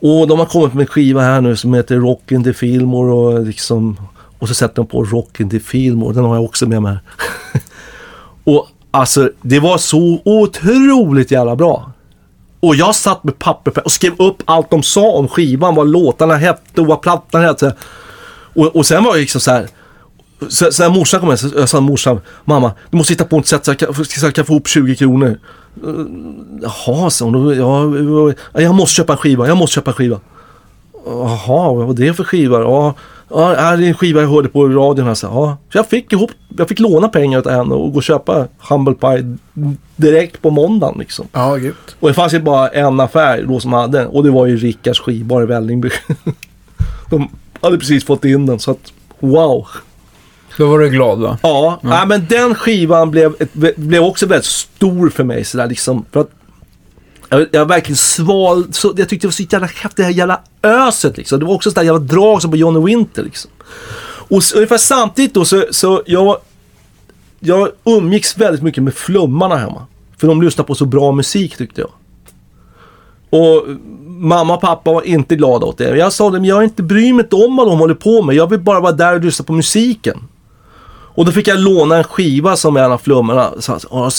[0.00, 3.12] Och de har kommit med en skiva här nu som heter Rock in the Fillmore
[3.12, 3.96] och liksom,
[4.38, 6.92] och så sätter de på Rock in the Fillmore, den har jag också med mig
[6.92, 7.00] här.
[8.44, 11.92] och alltså, det var så otroligt jävla bra.
[12.60, 16.36] Och jag satt med papper och skrev upp allt de sa om skivan, vad låtarna
[16.36, 17.74] hette och vad plattan hette.
[18.54, 19.68] Och, och sen var det liksom så här.
[20.48, 23.24] Så, så när morsan kom hem så jag sa till morsan, mamma du måste hitta
[23.24, 25.38] på ett sätt så jag kan, så jag kan få ihop 20 kronor.
[25.82, 27.56] Mm, Jaha, sa hon.
[28.52, 30.20] Ja, jag måste köpa en skiva, jag måste köpa en skiva.
[31.06, 32.60] Jaha, vad var det för skiva?
[32.60, 32.94] Ja,
[33.28, 35.06] ja, det är en skiva jag hörde på radion.
[35.06, 35.56] Här, så, ja.
[35.72, 38.94] så jag fick ihop, jag fick låna pengar av henne och gå och köpa Humble
[38.94, 39.36] Pie
[39.96, 41.26] direkt på måndagen liksom.
[41.32, 41.74] Ja, gud.
[42.00, 45.00] Och det fanns ju bara en affär då som hade och det var ju Rickards
[45.00, 45.90] skivbar i Vällingby.
[47.10, 47.28] De
[47.60, 49.66] hade precis fått in den så att wow.
[50.58, 51.38] Då var du glad va?
[51.42, 53.34] Ja, nej, men den skivan blev,
[53.76, 56.04] blev också väldigt stor för mig sådär liksom.
[56.12, 56.30] För att
[57.38, 60.40] jag, jag verkligen sval, så, jag tyckte det var så jävla häftigt det här jävla
[60.62, 61.38] öset liksom.
[61.38, 63.50] Det var också sådär jävla drag som på Johnny Winter liksom.
[64.28, 66.36] Och så, ungefär samtidigt då så, så jag,
[67.40, 69.86] jag umgicks väldigt mycket med flummarna hemma.
[70.16, 71.90] För de lyssnade på så bra musik tyckte jag.
[73.30, 73.68] Och
[74.06, 75.96] mamma och pappa var inte glada åt det.
[75.96, 78.36] Jag sa det, men jag inte bryr mig inte om vad de håller på med.
[78.36, 80.18] Jag vill bara vara där och lyssna på musiken.
[81.14, 83.52] Och då fick jag låna en skiva som en av flummarna.
[83.60, 84.10] sa.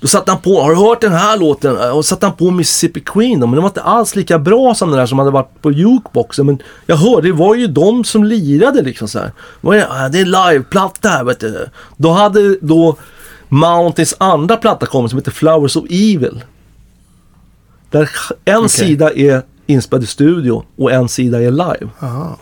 [0.00, 1.76] Då satte han på, har du hört den här låten?
[1.92, 4.90] Och satte han på Mississippi Queen då, men den var inte alls lika bra som
[4.90, 6.46] den där som hade varit på jukeboxen.
[6.46, 9.32] Men jag hörde, det var ju de som lirade liksom så här.
[9.60, 9.86] Det?
[9.90, 11.66] "Ah, är en liveplatta här vet du.
[11.96, 12.96] Då hade då
[13.48, 16.42] Mountains andra platta kommit som heter Flowers of Evil.
[17.90, 18.10] Där
[18.44, 18.68] en Okej.
[18.68, 21.88] sida är inspelad i studio och en sida är live.
[22.00, 22.38] Aha.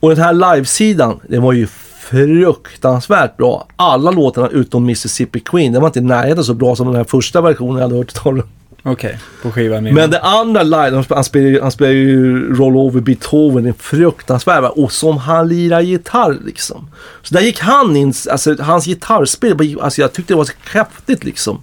[0.00, 1.66] Och den här livesidan, den var ju
[2.10, 3.66] fruktansvärt bra.
[3.76, 7.04] Alla låtarna utom Mississippi Queen, den var inte i närheten så bra som den här
[7.04, 8.50] första versionen jag hade hört talas om.
[8.92, 9.94] Okej, på skivan innan.
[9.94, 14.64] Men det andra live, han spelar, han spelar ju Roll Over Beethoven, är fruktansvärd.
[14.64, 16.90] Och som han lirar gitarr liksom.
[17.22, 21.24] Så där gick han in, alltså hans gitarrspel, alltså jag tyckte det var så häftigt
[21.24, 21.62] liksom.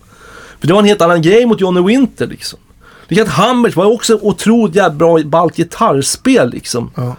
[0.59, 2.59] För det var en helt annan grej mot Johnny Winter liksom.
[3.07, 6.91] Likadant Hammers var också otroligt bra ballt gitarrspel liksom.
[6.95, 7.15] Ja.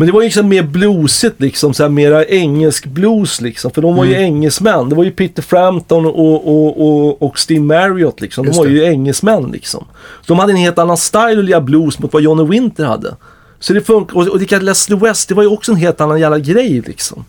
[0.00, 3.70] Men det var ju liksom mer bluesigt liksom, så här mera engelsk blues liksom.
[3.70, 4.24] För de var ju Mm.
[4.24, 4.88] engelsmän.
[4.88, 8.46] Det var ju Peter Frampton och, och, och, och Steve Marriott liksom.
[8.46, 9.84] De var ju engelsmän liksom.
[10.20, 13.16] Så de hade en helt annan style att lira blues mot vad Johnny Winter hade.
[13.58, 14.16] Så det funkar.
[14.16, 17.24] Och, och det Leslie West, det var ju också en helt annan jävla grej liksom.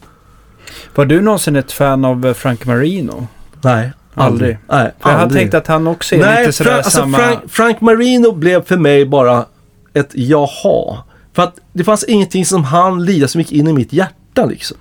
[0.95, 3.27] Var du någonsin ett fan av eh, Frank Marino?
[3.61, 4.57] Nej, Aldrig.
[4.69, 5.41] Nej, För jag hade aldrig.
[5.41, 7.17] tänkt att han också är Nej, lite sådär Frank, alltså samma...
[7.17, 9.45] Frank, Frank Marino blev för mig bara
[9.93, 10.97] ett jaha.
[11.33, 14.77] För att det fanns ingenting som han lirade som gick in i mitt hjärta liksom.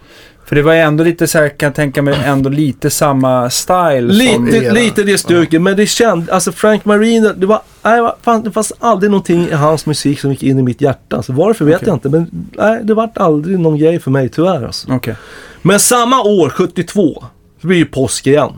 [0.51, 3.51] För det var ju ändå lite så här, kan jag tänka mig, ändå lite samma
[3.51, 4.47] style som...
[4.47, 4.73] Lite, era.
[4.73, 8.73] lite det stuket, men det kände, alltså Frank Marino, det var, nej, fan, det fanns
[8.79, 11.23] aldrig någonting i hans musik som gick in i mitt hjärta.
[11.23, 11.89] Så varför vet Okej.
[11.89, 14.93] jag inte, men nej, det vart aldrig någon grej för mig tyvärr alltså.
[14.93, 15.15] Okej.
[15.63, 17.25] Men samma år, 72,
[17.61, 18.53] så blir det påsk igen.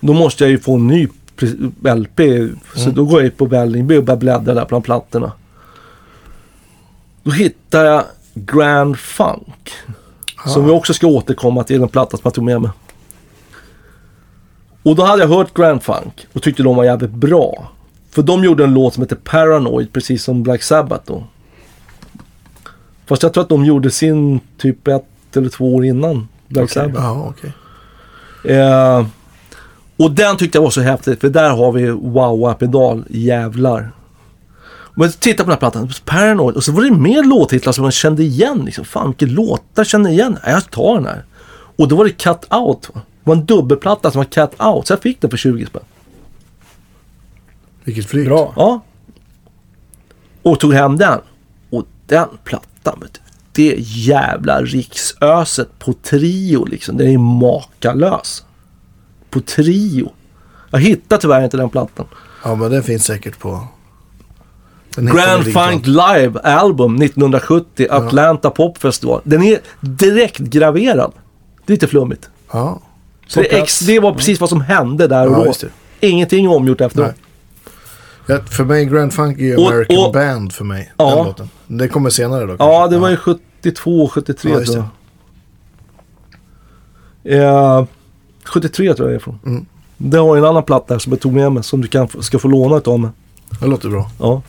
[0.00, 1.08] Då måste jag ju få en ny
[1.96, 2.20] LP,
[2.74, 5.32] så då går jag på Vällingby och börjar bläddra där bland plattorna.
[7.28, 9.72] Då hittar jag Grand Funk.
[10.46, 12.70] Som vi också ska återkomma till, en platta som jag tog med mig.
[14.82, 17.70] Och då hade jag hört Grand Funk och tyckte de var jävligt bra.
[18.10, 21.24] För de gjorde en låt som heter Paranoid, precis som Black Sabbath då.
[23.06, 26.74] Fast jag tror att de gjorde sin typ ett eller två år innan Black Okej.
[26.74, 27.04] Sabbath.
[27.04, 27.34] Ja,
[28.42, 28.56] okej.
[28.56, 29.06] Eh,
[29.96, 33.90] Och den tyckte jag var så häftig för där har vi wow-pedal, jävlar.
[34.98, 37.92] Men titta på den här plattan, Paranoid, och så var det mer låttitlar som man
[37.92, 38.62] kände igen.
[38.64, 38.84] Liksom.
[38.84, 40.38] Fan vilka låtar känner jag igen?
[40.46, 41.24] Jag tar den här.
[41.76, 42.90] Och då var det Cut Out.
[42.94, 43.00] Va?
[43.24, 45.82] Det var en dubbelplatta som var Cut Out, så jag fick den för 20 spänn.
[47.84, 48.26] Vilket flyt.
[48.26, 48.52] Bra.
[48.56, 48.80] Ja.
[50.42, 51.20] Och tog hem den.
[51.70, 53.20] Och den plattan, vet du,
[53.52, 56.96] det jävla riksöset på trio liksom.
[56.96, 58.44] Den är makalös.
[59.30, 60.12] På trio.
[60.70, 62.06] Jag hittar tyvärr inte den plattan.
[62.44, 63.68] Ja, men den finns säkert på...
[65.04, 65.44] Den Grand.
[65.52, 69.20] Funk Live Album 1970, Atlanta Pop Festival.
[69.24, 71.12] Den är direkt graverad.
[71.66, 72.28] Det är lite flummigt.
[72.52, 72.80] Ja,
[73.26, 75.68] Så det, ex, det var precis vad som hände där och ja då.
[76.00, 77.14] Ingenting omgjort efteråt.
[78.26, 80.92] Ja, för mig, Grand Funk är ju Och- American och- Band för mig.
[80.96, 81.14] Ja.
[81.16, 81.48] Den låten.
[81.66, 82.56] Det kommer senare då.
[82.58, 82.96] Ja, kanske.
[82.96, 84.84] det var ju 72, 73 Ja, tror jag.
[87.78, 87.84] Eh,
[88.44, 89.38] 73 tror jag det är från.
[89.46, 89.66] Mm.
[89.96, 92.48] Det har en annan platta som jag tog med mig som du kan, ska få
[92.48, 93.10] låna utav mig.
[93.60, 94.10] Det låter bra.
[94.20, 94.42] Ja.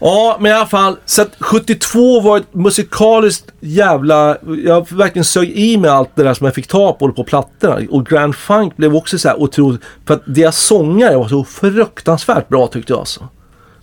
[0.00, 0.96] Ja, men i alla fall.
[1.04, 4.36] Så att 72 var ett musikaliskt jävla...
[4.64, 7.78] Jag verkligen sög i mig allt det där som jag fick ta på på plattorna.
[7.90, 9.80] Och Grand Funk blev också så här otroligt...
[10.06, 13.28] För att deras sångare var så fruktansvärt bra tyckte jag alltså.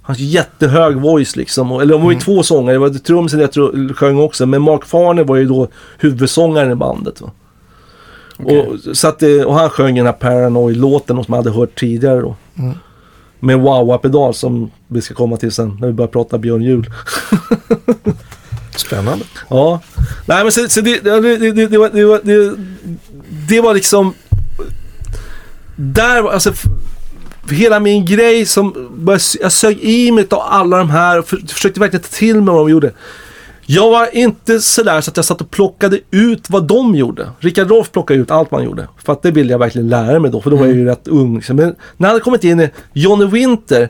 [0.01, 1.71] Hans jättehög voice liksom.
[1.71, 2.75] Eller de var ju två sångare.
[2.75, 4.45] Det var trummisen jag tror sjöng också.
[4.45, 5.67] Men Mark Farner var ju då
[5.99, 7.21] huvudsångaren i bandet.
[7.21, 7.31] Va?
[8.37, 12.21] Och, så att, det- och han sjöng den här Paranoid-låten som jag hade hört tidigare
[12.21, 12.35] då.
[12.59, 12.73] Mm.
[13.43, 16.89] Med Wawa-pedal som vi ska komma till sen när vi börjar prata Björn Juhl.
[18.75, 19.25] Spännande.
[19.49, 19.81] Ja.
[20.25, 22.55] Nej men så, så det, det, det, det, var, det, var, det,
[23.49, 24.13] det var liksom...
[25.75, 26.53] Där alltså...
[27.49, 28.89] Hela min grej som...
[29.41, 32.53] Jag sög i mig av alla de här och för, försökte verkligen ta till mig
[32.53, 32.91] vad de gjorde.
[33.75, 37.29] Jag var inte sådär så att jag satt och plockade ut vad de gjorde.
[37.39, 38.87] Rickard Rolf plockade ut allt man gjorde.
[38.97, 40.41] För att det ville jag verkligen lära mig då.
[40.41, 41.35] För då var jag ju rätt ung.
[41.35, 41.55] liksom.
[41.55, 43.89] Men när jag hade kommit in i Johnny Winter.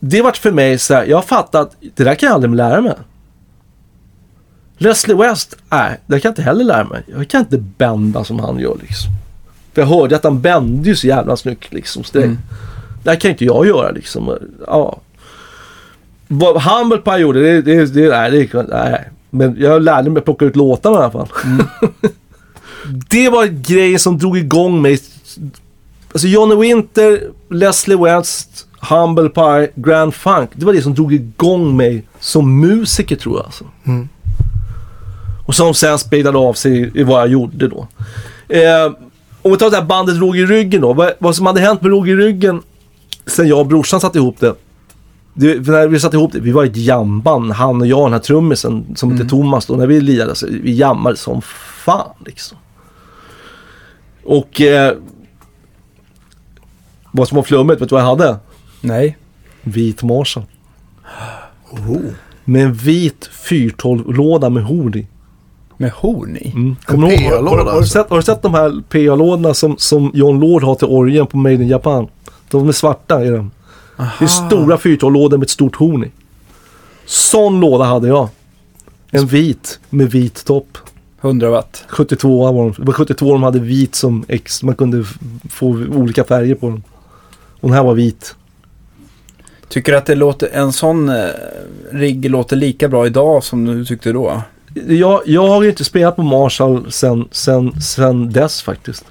[0.00, 2.80] Det vart för mig så här, jag fattat att det där kan jag aldrig lära
[2.80, 2.94] mig.
[4.78, 7.02] Leslie West, nej, det kan jag inte heller lära mig.
[7.06, 9.10] Jag kan inte bända som han gör liksom.
[9.72, 12.04] För jag hörde att han bände ju så jävla snyggt liksom.
[12.04, 12.38] Så det, Mm.
[13.04, 14.38] det här kan inte jag göra liksom.
[14.66, 15.00] Ja.
[16.34, 19.10] Vad Humble Pie gjorde, det, det, det, nej, det, nej.
[19.30, 21.28] Men jag lärde mig att plocka ut låtarna i alla fall.
[23.10, 24.98] det var grejer som drog igång mig.
[26.12, 30.50] Alltså Johnny Winter, Leslie West, Humble Pie, Grand Funk.
[30.54, 33.46] Det var det som drog igång mig som musiker tror jag.
[33.46, 33.64] Alltså.
[33.86, 34.08] Mm.
[35.46, 37.86] Och som sen speedade av sig i vad jag gjorde då.
[38.48, 38.92] Eh,
[39.42, 40.92] om vi tar det här bandet Råg i ryggen då.
[40.92, 42.62] Vad, vad som hade hänt med Råg i ryggen
[43.26, 44.54] sen jag och brorsan satte ihop det.
[45.34, 47.52] Det när vi satte ihop det, vi var ett jamband.
[47.52, 49.74] Han och jag, den här trummisen som hette Thomas då.
[49.74, 51.42] När vi lirade, så vi jammade som
[51.84, 52.58] fan liksom.
[54.24, 54.96] Och eh,
[57.10, 58.36] vad som var flummigt, vet du vad jag hade?
[58.80, 59.18] Nej.
[59.62, 60.44] Vit Marshall.
[61.70, 61.96] Oh.
[62.44, 65.06] Med en vit 412-låda med horn i.
[65.76, 66.50] Med horn i?
[66.50, 66.76] Mm.
[66.86, 67.92] PA-låda har, har, alltså?
[67.92, 71.36] sett, har du sett de här PA-lådorna som, som John Lord har till orgeln på
[71.36, 72.08] Made in Japan?
[72.50, 73.28] De är svarta i
[73.96, 74.06] dem.
[74.18, 76.10] Det är stora 412-lådor med ett stort horn i.
[77.06, 78.28] Sån låda hade jag.
[79.10, 80.78] En vit med vit topp.
[81.20, 81.84] 100 watt.
[81.88, 82.72] 72 var de.
[82.78, 84.62] Det var 72 de hade vit som ex.
[84.62, 85.04] Man kunde
[85.50, 86.82] få olika färger på dem.
[87.60, 88.34] Och den här var vit.
[89.68, 91.24] Tycker du att det låter, en sån eh,
[91.90, 94.42] rigg låter lika bra idag som du tyckte då?
[94.88, 99.04] Jag, jag har ju inte spelat på Marshall sen, sen, sen dess faktiskt.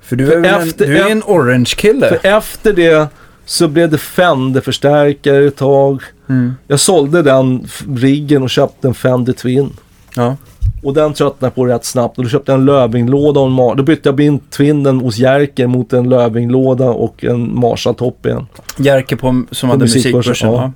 [0.00, 2.08] För du För är, efter- en, du är en orange-kille?
[2.08, 3.08] För efter det
[3.46, 6.02] så blev det Fender-förstärkare ett tag.
[6.28, 6.54] Mm.
[6.66, 9.70] Jag sålde den riggen och köpte en Fender Twin.
[10.16, 10.36] Ja.
[10.82, 12.18] Och den tröttnade jag på rätt snabbt.
[12.18, 15.18] Och då köpte jag en Lövinglåda och en Mar- Då bytte jag in Twinnen hos
[15.18, 18.46] Jerker mot en Lövinglåda och en Marshall-topp igen.
[18.76, 20.72] Jerker på, som hade musikbörsen, ja.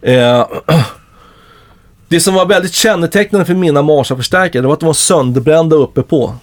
[0.00, 0.12] Ja.
[0.12, 0.46] Eh,
[2.08, 6.02] det som var väldigt kännetecknande för mina Marshall-förstärkare det var att de var sönderbrända uppe
[6.02, 6.34] på.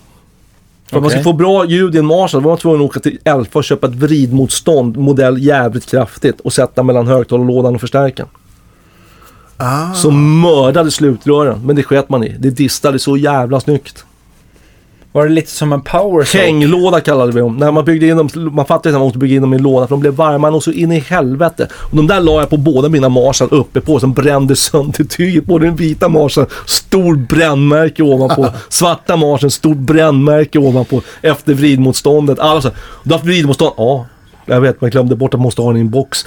[0.85, 2.99] För att man skulle få bra ljud i en Marshall var man tvungen att åka
[2.99, 8.29] till Elfa och köpa ett vridmotstånd, modell jävligt kraftigt och sätta mellan högtalarlådan och förstärkaren.
[9.57, 9.93] Ah.
[9.93, 12.35] Som mördade slutrören, men det sket man i.
[12.39, 14.05] Det distade så jävla snyggt.
[15.15, 16.43] Var det lite som en power soak?
[16.43, 17.57] Hänglåda kallade vi dem.
[17.57, 19.63] När man byggde in dem, man fattade att man måste bygga in dem i en
[19.63, 21.67] låda för de blev varma och så in i helvete.
[21.73, 25.45] Och de där la jag på båda mina Marshall uppe på som brände sönder tyget.
[25.45, 28.47] Både den vita Marshall, stor brännmärke ovanpå.
[28.69, 31.01] Svarta Marshall, stort brännmärke ovanpå.
[31.21, 32.39] Efter vridmotståndet.
[32.39, 32.69] Alla så,
[33.03, 33.73] du har haft vridmotstånd?
[33.77, 34.05] Ja.
[34.45, 36.25] Jag vet, jag glömde bort att man måste ha den i en box.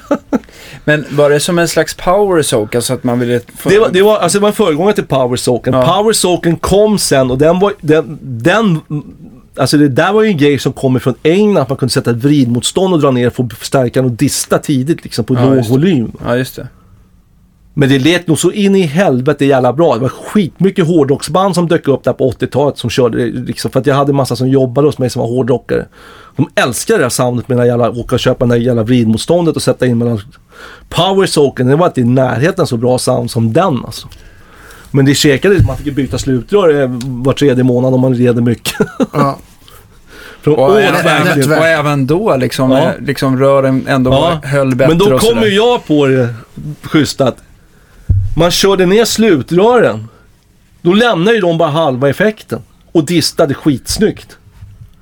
[0.88, 2.74] Men var det som en slags power soak?
[2.74, 3.40] Alltså att man ville...
[3.56, 3.68] Få...
[3.68, 5.74] Det var, det var, alltså det var en föregångare till Power Soaken.
[5.74, 5.96] Ja.
[5.96, 8.80] Power Soaken kom sen och den var, den, den
[9.56, 11.62] Alltså det där var ju en grej som kommer från England.
[11.62, 15.24] Att man kunde sätta ett vridmotstånd och dra ner för förstärkaren och dista tidigt liksom
[15.24, 16.12] på Ja, låg volym.
[16.24, 16.68] Ja, just det.
[17.74, 19.94] Men det lät nog så in i helvete jävla bra.
[19.94, 23.70] Det var skitmycket hårdrocksband som dök upp där på 80-talet som körde liksom.
[23.70, 25.86] För att jag hade massa som jobbade hos mig som var hårdrockare.
[26.36, 29.56] De älskade det här soundet med den jävla, åka och köpa det där jävla vridmotståndet
[29.56, 30.20] och sätta in mellan
[30.88, 31.66] powersoken.
[31.66, 34.08] Det var inte i närheten så bra sound som den alltså.
[34.90, 38.74] Men det käkade, man fick byta slutrör eh, var tredje månad om man red mycket.
[39.12, 39.38] Ja.
[40.40, 42.78] Från Och, även, och även då liksom, Ja.
[42.78, 46.34] eh, liksom rören ändå Ja, höll bättre Men då kommer jag på det
[46.82, 47.36] schysst att
[48.36, 50.08] man körde ner slutrören.
[50.82, 52.62] Då lämnar ju de bara halva effekten.
[52.92, 54.36] Och distade skitsnyggt.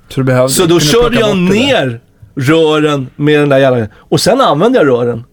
[0.09, 1.99] Så, du behövde, Så då körde jag ner
[2.35, 3.87] rören med den där jävla...
[3.95, 5.23] Och sen använde jag rören.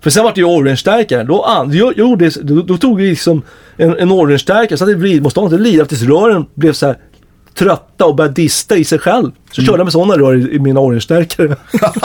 [0.00, 1.24] För sen var det ju orange-stärkare.
[1.24, 1.66] Då,
[2.42, 3.42] då, då tog vi liksom
[3.76, 6.96] en, en orange-stärkare, satte i vridmotståndet lirade tills rören blev så här
[7.54, 9.30] trötta och började dista i sig själv.
[9.52, 11.56] Så körde jag med sådana rör i, i mina orange-stärkare.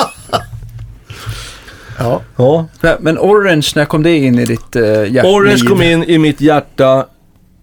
[2.00, 2.22] Ja.
[2.36, 2.68] ja.
[3.00, 5.26] Men- Orange, när kom det in i ditt uh, hjärtliv?
[5.26, 7.06] Orange kom in i mitt hjärta,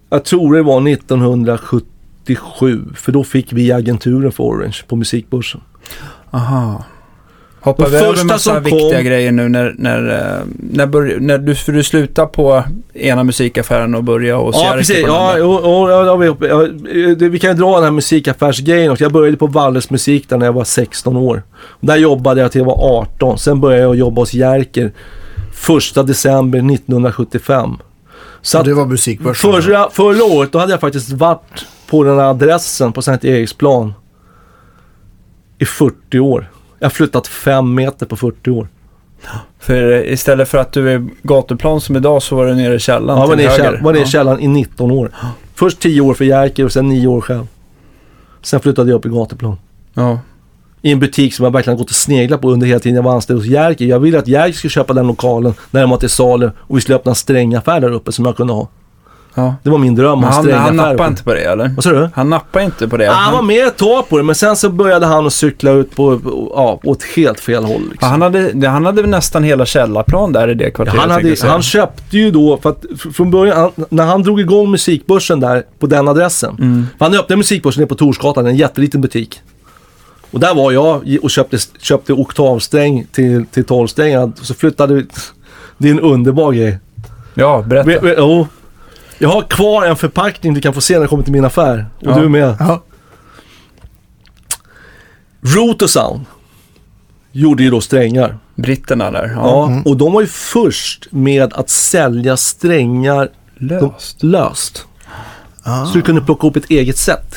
[0.09, 2.85] jag tror det var 1977.
[2.95, 5.61] För då fick vi agenturen för Orange på musikbörsen.
[6.31, 6.83] Aha.
[7.63, 11.19] Hoppar De vi över första massa viktiga kom- grejer nu när, när, eh, när, börj-
[11.19, 12.63] när du, för du slutar på
[12.93, 15.03] ena musikaffären och börjar hos Ja, precis.
[15.07, 16.15] Ja, och, och, ja, ja,
[17.15, 19.03] vi, vi kan ju dra den här musikaffärsgrejen också.
[19.03, 21.43] Jag började på Walles musik där när jag var 16 år.
[21.79, 23.37] Där jobbade jag till jag var 18.
[23.37, 24.91] Sen började jag jobba hos Jerker
[25.97, 27.77] 1 december 1975.
[28.41, 29.51] Så Och att det var musikbörsen.
[29.61, 33.93] förra, förra året då hade jag faktiskt varit på den här adressen på Sankt Eriksplan
[35.59, 36.49] i 40 år.
[36.81, 38.67] Jag har flyttat fem meter på 40 år.
[39.59, 43.19] För istället för att du är gatuplan som idag så var du nere i källaren
[43.19, 45.11] Ja, var nere käll- var nere i källaren i 19 år.
[45.55, 47.47] Först 10 år för Jerker och sen 9 år själv.
[48.41, 49.57] Sen flyttade jag upp i gatuplan.
[49.93, 50.19] ja.
[50.83, 53.13] I en butik som jag verkligen gått och sneglat på under hela tiden jag var
[53.13, 53.85] anställd hos Jerker.
[53.85, 56.81] Jag ville att Jerker skulle köpa den lokalen när den var till salu och vi
[56.81, 58.67] skulle öppna en strängaffär där uppe som jag kunde ha.
[59.35, 59.55] Ja.
[59.63, 60.73] Det var min dröm, Men en han, han strängaffär.
[60.91, 61.71] nappade inte på det eller?
[61.75, 62.09] Vad sa du?
[62.13, 63.09] Han nappade inte på det.
[63.11, 65.33] Ah, han var han, med ett tag på det men sen så började han att
[65.33, 67.81] cykla ut på, på, ja, åt helt fel håll.
[67.91, 68.09] Liksom.
[68.09, 70.99] han, hade, han hade nästan hela källarplan där i det Ja, kvarteret.
[70.99, 74.71] han, hade, han köpte ju då, för att från början, han, när han drog igång
[74.71, 76.55] musikbörsen där på den adressen.
[76.59, 76.87] Mm.
[76.99, 79.41] Han öppnade musikbörsen nere på Torsgatan, en jätteliten butik.
[80.31, 84.31] Och där var jag och köpte, köpte oktavsträng till, till tolvsträngar.
[84.41, 85.05] Så flyttade vi.
[85.77, 86.79] Det är en underbar grej.
[87.33, 87.87] Ja, berätta.
[87.89, 88.47] Ve- ve- jo.
[89.21, 91.85] Jag har kvar en förpackning du kan få se när jag kommer till min affär.
[91.99, 92.19] Och Ja.
[92.19, 92.55] du med.
[92.59, 92.83] Ja.
[95.41, 96.25] Rotosound
[97.31, 98.37] gjorde ju då strängar.
[98.55, 99.31] Britterna där.
[99.35, 99.41] Ja.
[99.43, 99.81] Ja, Mm.
[99.83, 104.23] och de var ju först med att sälja strängar Löst.
[104.23, 104.85] löst.
[105.63, 105.85] Ah.
[105.85, 107.35] Så du kunde plocka upp ett eget set.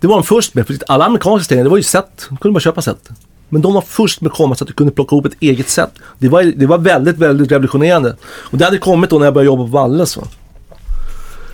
[0.00, 0.66] Det var de först med.
[0.66, 2.26] För alla amerikanska strängar, det var ju set.
[2.30, 3.08] Du kunde bara köpa set.
[3.54, 5.68] Men de var först med att komma så att du kunde plocka upp ett eget
[5.68, 5.90] set.
[6.18, 8.16] Det var, det var väldigt, väldigt revolutionerande.
[8.24, 10.16] Och det hade kommit då när jag började jobba på Walles.
[10.16, 10.22] Va?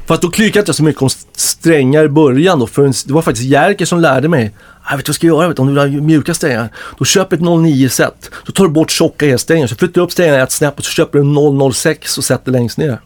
[0.07, 2.67] För att då klykade jag så mycket om strängar i början då.
[2.67, 4.55] För det var faktiskt Jerker som lärde mig.
[4.91, 5.49] Jag vet du vad jag ska göra?
[5.49, 6.69] Vet du, om du vill ha mjuka strängar.
[6.99, 8.31] Då köper ett 09-set.
[8.47, 9.67] Så tar du bort tjocka elsträngar.
[9.67, 12.53] Så flyttar du upp strängarna ett snäpp och så köper du en 006 och sätter
[12.53, 13.01] längst ner.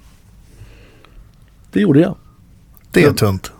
[1.72, 2.14] Det gjorde jag.
[2.90, 3.52] Det är tunt.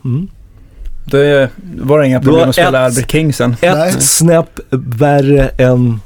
[1.05, 1.51] Det
[1.81, 3.57] var inga problem att spela Albert King sen.
[3.61, 4.01] Ett Nej.
[4.01, 6.01] snäpp värre än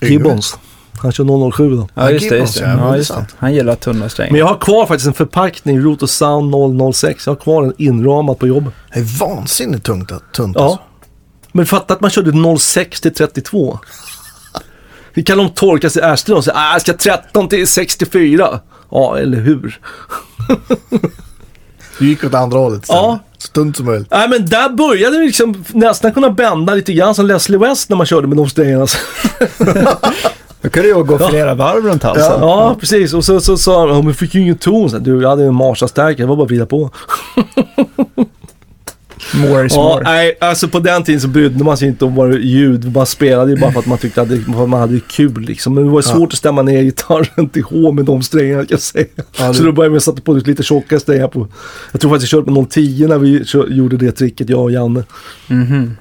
[0.00, 0.58] Gibbons.
[0.98, 1.88] Han kör 007 då.
[1.94, 2.36] Ja, just det.
[2.36, 2.64] Just det.
[2.64, 3.26] ja, just det.
[3.38, 4.32] Han gillar tunna strängar.
[4.32, 6.54] Men jag har kvar faktiskt en förpackning, Roto Sound
[6.94, 7.26] 006.
[7.26, 8.74] Jag har kvar den inramad på jobbet.
[8.94, 10.64] Det är vansinnigt tungt, tunt Ja.
[10.64, 10.80] alltså.
[11.52, 13.78] Men fatta att man körde 06 till 32.
[15.12, 18.60] Hur kan de torka sig i arslet och säga ah, jag ska 13 till 64?
[18.90, 19.80] Ja, eller hur?
[21.98, 23.02] Du gick åt andra hållet istället.
[23.02, 23.18] Ja.
[23.38, 24.08] Så tunt som möjligt.
[24.10, 27.96] Nej men där började vi liksom nästan kunna bända lite grann som Leslie West när
[27.96, 28.86] man körde med de strängarna.
[30.60, 32.40] Då kunde jag gå flera varv runt halsen.
[32.40, 33.14] Ja, precis.
[33.14, 34.90] Och så sa han, ja, men fick ju ingen ton.
[34.90, 36.90] Så, du, jag hade en Marshall-stärkare, det var bara att vrida på.
[39.34, 40.02] More is Ja, more.
[40.04, 42.96] nej, alltså på den tiden så brydde man sig inte om vad ljud.
[42.96, 45.74] Man spelade ju bara för att man tyckte att det, man hade kul liksom.
[45.74, 48.80] Men det var svårt att stämma ner gitarren till H med de strängarna kan jag
[48.80, 49.06] säga.
[49.38, 51.46] Ja, Så då började vi sätta på lite tjockare strängar på.
[51.92, 53.44] Jag tror faktiskt jag körde på 010 när vi
[53.76, 55.04] gjorde det tricket, jag och Janne.
[55.48, 55.96] Mhm.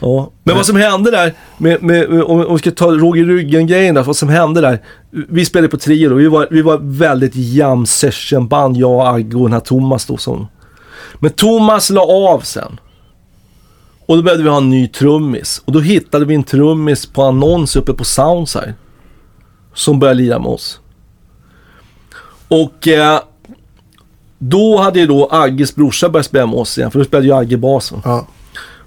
[0.00, 0.30] Ja.
[0.44, 4.02] Men vad som hände där, med, med, med, om vi ska ta i ryggen-grejen där,
[4.02, 4.78] vad som hände där.
[5.10, 9.42] Vi spelade på trio då, vi var, vi var väldigt jam session-band, jag, Agge och
[9.42, 10.46] den här Thomas då som...
[11.18, 12.80] Men Thomas la av sen.
[14.06, 15.62] Och då behövde vi ha en ny trummis.
[15.64, 18.74] Och då hittade vi en trummis på annons uppe på Soundside.
[19.74, 20.80] Som började lira med oss.
[22.48, 23.20] Och eh,
[24.38, 27.34] då hade ju då Agges brorsa börjat spela med oss igen, för då spelade ju
[27.34, 27.92] Agge bas.
[27.92, 28.00] va.
[28.04, 28.26] Ja.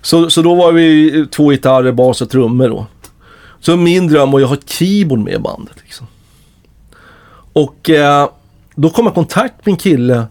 [0.02, 2.86] Så, så då var vi två gitarrer, bas och trummor då.
[3.60, 5.76] Så min dröm var att ha ett keyboard med i bandet.
[5.84, 6.08] Liksom.
[7.54, 8.30] Och eh,
[8.76, 10.26] då kom jag i kontakt med en kille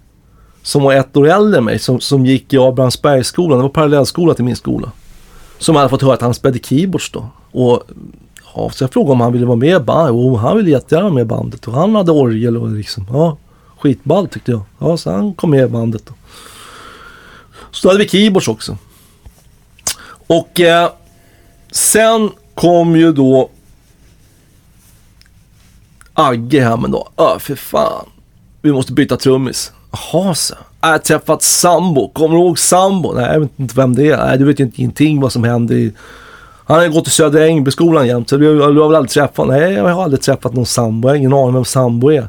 [0.62, 3.58] som var ett år äldre än mig, som, som gick i Abrahamsbergsskolan.
[3.58, 4.92] Det var parallellskola till min skola.
[5.58, 7.26] Som hade fått höra att han spelade keyboards då.
[7.52, 7.82] Och
[8.54, 10.14] ja, så jag frågade om han ville vara med i bandet.
[10.14, 11.68] Och han ville jättegärna vara med i bandet.
[11.68, 13.36] Och han hade orgel och liksom, ja,
[13.78, 14.62] skitball tyckte jag.
[14.78, 16.14] Ja, så han kom med i bandet då.
[17.70, 18.76] Så då hade vi keyboards också.
[20.26, 20.90] Och eh,
[21.70, 23.50] sen kom ju då
[26.14, 27.08] Agge hem en dag.
[27.16, 28.06] Öh, för fan.
[28.62, 29.72] Vi måste byta trummis.
[29.90, 30.54] Jaha, så.
[30.80, 32.08] Jag har träffat Sambo.
[32.08, 33.12] Kommer du ihåg Sambo?
[33.12, 34.16] Nej, jag vet inte vem det är.
[34.16, 35.92] Nej, du vet ju inte ingenting vad som hände i...
[36.64, 39.72] Han har gått i Södra Ängbyskolan jämt, så du, du har väl aldrig träffat Nej,
[39.72, 41.08] jag har aldrig träffat någon Sambo.
[41.08, 42.28] Jag har ingen aning vem Sambo är.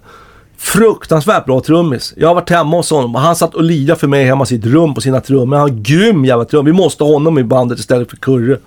[0.57, 2.13] Fruktansvärt bra trummis.
[2.17, 4.47] Jag har varit hemma hos honom och han satt och lirade för mig hemma i
[4.47, 5.57] sitt rum på sina trummor.
[5.57, 6.65] Han har en grym jävla trum.
[6.65, 8.57] Vi måste ha honom i bandet istället för Kurre.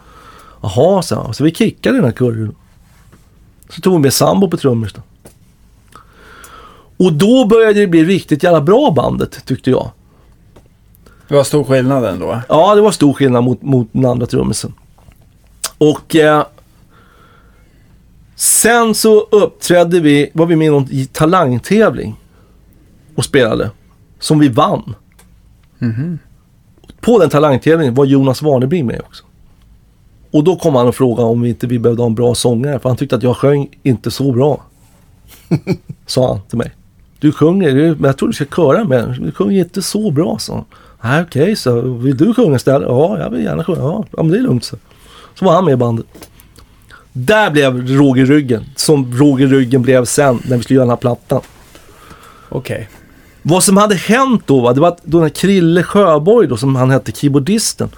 [0.62, 1.14] Jaha, så.
[1.14, 1.34] han.
[1.34, 2.50] Så vi kickade den här Kurre.
[3.68, 4.90] Så tog vi med Sambo på trummor.
[6.96, 9.90] Och då började det bli riktigt jävla bra bandet, tyckte jag.
[11.28, 12.40] Det var stor skillnad ändå.
[12.48, 14.72] Ja, det var stor skillnad mot, mot den andra trummisen.
[15.78, 16.46] Och eh,
[18.36, 22.16] sen så uppträdde vi, var vi med i någon talangtävling
[23.14, 23.70] och spelade.
[24.18, 24.94] Som vi vann.
[27.00, 29.24] På den talangtävlingen var Jonas Warnerbring med också.
[30.30, 32.78] Och då kom han och frågade om vi inte vi behövde ha en bra sångare.
[32.78, 34.62] För han tyckte att jag sjöng inte så bra.
[36.06, 36.72] Sa han till mig.
[37.18, 39.18] Du sjunger, men jag tror du ska köra med.
[39.20, 40.64] Du sjunger inte så bra, han.
[41.02, 42.88] Nej, okej, så vill du sjunga istället?
[42.88, 43.80] Ja, jag vill gärna sjunga.
[43.80, 44.76] Ja, men det är lugnt, så.
[45.34, 46.06] Så var han med i bandet.
[47.12, 50.96] Där blev Roger Ryggen, som Roger Ryggen blev sen när vi skulle göra den här
[50.96, 51.40] plattan.
[52.48, 52.88] Okej.
[53.42, 56.56] Vad som hade hänt då, va, det var att då den här Krille Sjöborg då,
[56.56, 57.90] som han hette, keyboardisten.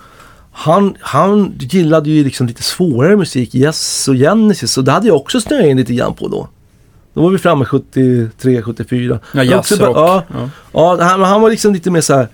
[0.52, 4.78] Han, han gillade ju liksom lite svårare musik, Yes och Genesis.
[4.78, 6.48] Och det hade jag också snöat in lite grann på då.
[7.16, 9.18] Då var vi framme 73, 74.
[9.32, 9.96] Ja, jazzrock.
[9.96, 10.50] Ja, Ja.
[10.72, 12.28] ja han, han var liksom lite mer så här.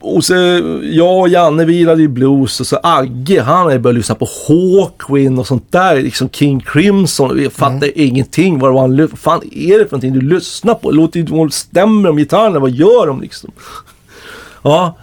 [0.00, 0.34] Och så
[0.82, 4.28] jag och Janne vi gillade ju blues och så Agge han hade börjat lyssna på
[4.48, 5.96] Hawkwind och sånt där.
[6.02, 7.42] Liksom King Crimson.
[7.42, 10.90] Jag fattar ingenting vad han fan är det för någonting du lyssnar på?
[10.90, 12.58] Låter stämmer de gitarrerna?
[12.58, 13.50] Vad gör de liksom?
[14.62, 14.96] Ja.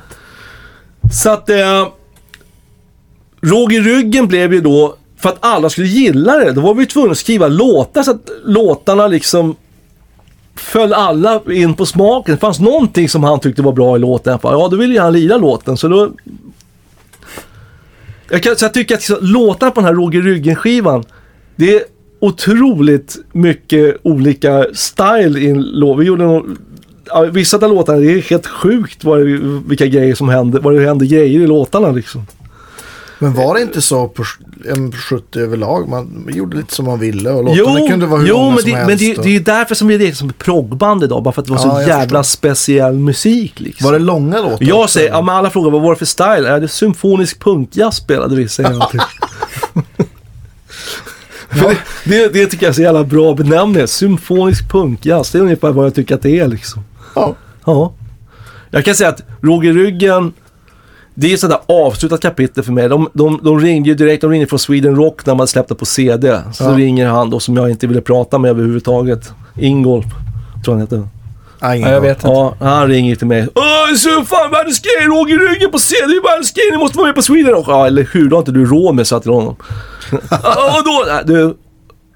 [1.14, 1.88] Så att eh,
[3.42, 7.12] Roger Ryggen blev ju då, för att alla skulle gilla det, då var vi tvungna
[7.12, 9.56] att skriva låtar så att låtarna liksom
[10.56, 12.36] föll alla in på smaken.
[12.36, 14.40] Det fanns någonting som han tyckte var bra i låten.
[14.44, 15.78] Ja, då ville ju han lira låten.
[15.78, 16.12] Så då...
[18.30, 21.04] Jag, kan, så jag tycker att liksom låtarna på den här Roger Ryggen-skivan,
[21.56, 21.84] det är
[22.20, 26.00] otroligt mycket olika style i en låt.
[26.00, 26.58] Vi gjorde någon,
[27.06, 30.60] ja, vissa av låtarna, det är helt sjukt vad det, vilka grejer som händer.
[30.60, 32.26] vad det händer grejer i låtarna liksom.
[33.22, 34.24] Men var det inte så på
[34.66, 35.90] M70 överlag?
[35.90, 38.76] Man gjorde lite som man ville och låtarna kunde vara hur jo men, som det,
[38.78, 38.88] helst.
[38.90, 41.24] men det, och- det är ju därför som vi är som proggband idag.
[41.24, 42.38] Bara för att det var Ja, så jävla förstår.
[42.38, 43.86] speciell musik liksom.
[43.86, 44.58] Var det långa låtar?
[44.66, 46.50] Jag säger, ja, men alla frågar vad var det för style?
[46.50, 48.92] Är det symfonisk punkjazz spelade vi, säger jag.
[51.50, 53.88] För det, det, det tycker jag är så jävla bra benämning.
[53.88, 56.84] Symfonisk punkjazz, det är ungefär vad jag tycker att det är liksom.
[57.16, 57.36] Ja.
[57.66, 57.94] Ja.
[58.72, 60.34] Jag kan säga att Roger Ryggen,
[61.22, 62.90] det är ett sådär avslutat kapitel för mig.
[62.90, 65.86] De, de, de ringde ju direkt, de ringde från Sweden Rock när man släppte på
[65.86, 66.40] CD.
[66.54, 66.70] Så Ja.
[66.70, 69.34] ringer han då som jag inte ville prata med överhuvudtaget.
[69.60, 70.06] Ingolf,
[70.66, 71.08] tror han heter.
[71.76, 72.28] Ingen Ja, jag vet inte.
[72.28, 73.48] Ja, han ringer till mig.
[73.56, 75.08] Åh, så fan världens grej!
[75.08, 76.10] Roger Ryggen på scen!
[76.10, 76.64] Det är världens grej!
[76.72, 77.66] Ni måste vara med på Sweden Rock!
[77.68, 78.30] Ja, eller hur?
[78.30, 79.56] Då har inte du råd med, sa jag till honom.
[80.78, 81.56] Och då, nej, du,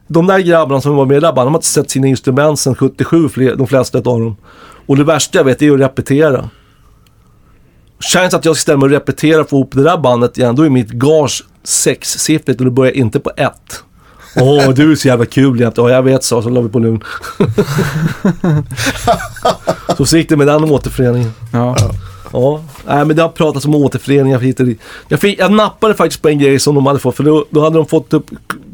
[0.07, 3.30] de där grabbarna som var med där de har inte sett sina instrument sedan 77,
[3.30, 4.36] fler, de flesta av dem.
[4.86, 6.49] Och det värsta jag vet är att repetera.
[7.99, 10.38] Chans att jag ska ställa mig och repetera för att få ihop det där bandet
[10.38, 13.84] igen, då är mitt gage sexsiffrigt och det börjar inte på ett.
[14.35, 15.77] Åh, du är så jävla kul jämt.
[15.77, 16.41] Ja, jag vet, så.
[16.41, 17.03] Så la vi på lugn.
[19.97, 21.31] så så gick det med den återföreningen.
[21.53, 21.76] Ja.
[22.34, 24.80] Ja, nej men det har pratats om återföreningar hit och dit.
[25.07, 27.63] Jag, fick, jag nappade faktiskt på en grej som de hade fått, för då, då
[27.63, 28.30] hade de fått upp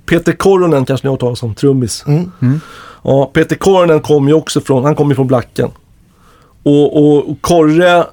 [0.06, 2.04] Peter Koronen kanske ni har hört talas om, trummis.
[2.08, 2.62] Mm.
[3.04, 5.70] Ja, Peter Koronen kom ju också från, han kom ju från Blacken.
[6.64, 8.10] Och, och, och Korre, ko-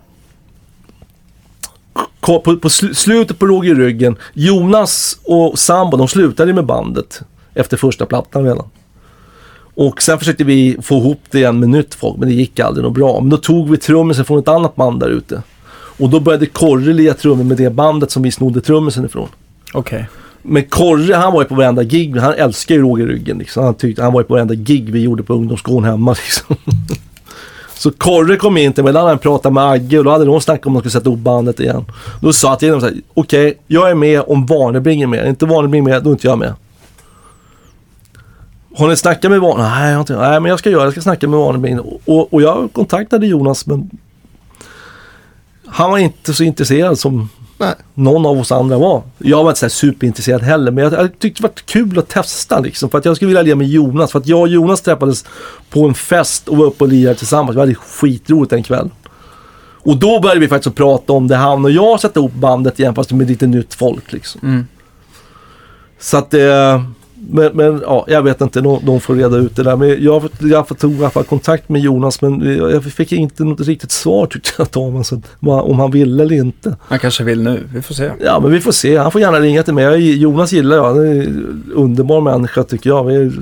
[2.34, 7.20] på, på sl- slutet på Roger Ryggen, Jonas och Sambo, de slutade med bandet
[7.54, 8.68] efter första plattan redan.
[9.74, 12.84] Och sen försökte vi få ihop det igen med nytt folk, men det gick aldrig
[12.84, 13.20] något bra.
[13.20, 15.42] Men då tog vi trummisen från ett annat band där ute.
[15.98, 19.28] Och då började Korre lira trummor med det bandet som vi snodde trummisen ifrån.
[19.72, 20.08] Okej.
[20.42, 22.16] Men Korre, han var ju på varenda gig.
[22.16, 23.64] Han älskar ju Roger Ryggen liksom.
[23.64, 26.56] Han, tyckte, han var ju på varenda gig vi gjorde på ungdomsgården hemma liksom.
[27.78, 30.24] Så Korre kom in till mig, då hade han pratat med Agge och då hade
[30.24, 31.84] de snackat om att de skulle sätta upp bandet igen.
[32.20, 35.20] Då sa jag till dem såhär, okej, okej, jag är med om Warnerbring är med.
[35.20, 36.54] Är inte Warnerbring med, då är inte jag med.
[38.76, 39.70] Har ni snackat med Warnerbring?
[39.70, 40.86] Nej, jag inte, nej, men jag ska göra det.
[40.86, 41.80] Jag ska snacka med Warnerbring.
[41.80, 43.90] Och, och jag kontaktade Jonas, men
[45.66, 47.74] han var inte så intresserad som Nej.
[47.94, 49.02] någon av oss andra var.
[49.18, 52.60] Jag var inte så superintresserad heller, men jag, jag tyckte det var kul att testa
[52.60, 52.90] liksom.
[52.90, 54.12] För att jag skulle vilja lira med Jonas.
[54.12, 55.24] För att jag och Jonas träffades
[55.70, 57.56] på en fest och var uppe och lirade tillsammans.
[57.56, 58.90] Vi hade skitroligt en kväll.
[59.80, 62.94] Och då började vi faktiskt prata om det, han och jag sätta ihop bandet igen
[62.94, 64.40] fast med lite nytt folk liksom.
[64.44, 64.66] Mm.
[65.98, 66.82] Så att det...
[67.30, 69.76] Men, men ja, jag vet inte, de, får reda ut det där.
[69.76, 73.60] Men jag, jag tog i alla fall kontakt med Jonas men jag fick inte något
[73.60, 75.04] riktigt svar tyckte jag av honom.
[75.04, 76.76] Så att, vad- om han ville eller inte.
[76.80, 77.68] Han kanske vill nu.
[77.74, 78.10] Vi får se.
[78.24, 79.84] Ja men vi får se, han får gärna ringa till mig.
[79.84, 83.04] Jag, Jonas gillar jag, han är en underbar människa tycker jag.
[83.04, 83.32] Vi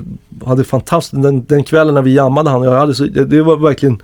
[0.47, 3.43] hade fantastiskt, den, den kvällen när vi jammade han och jag hade så, det, det
[3.43, 4.03] var verkligen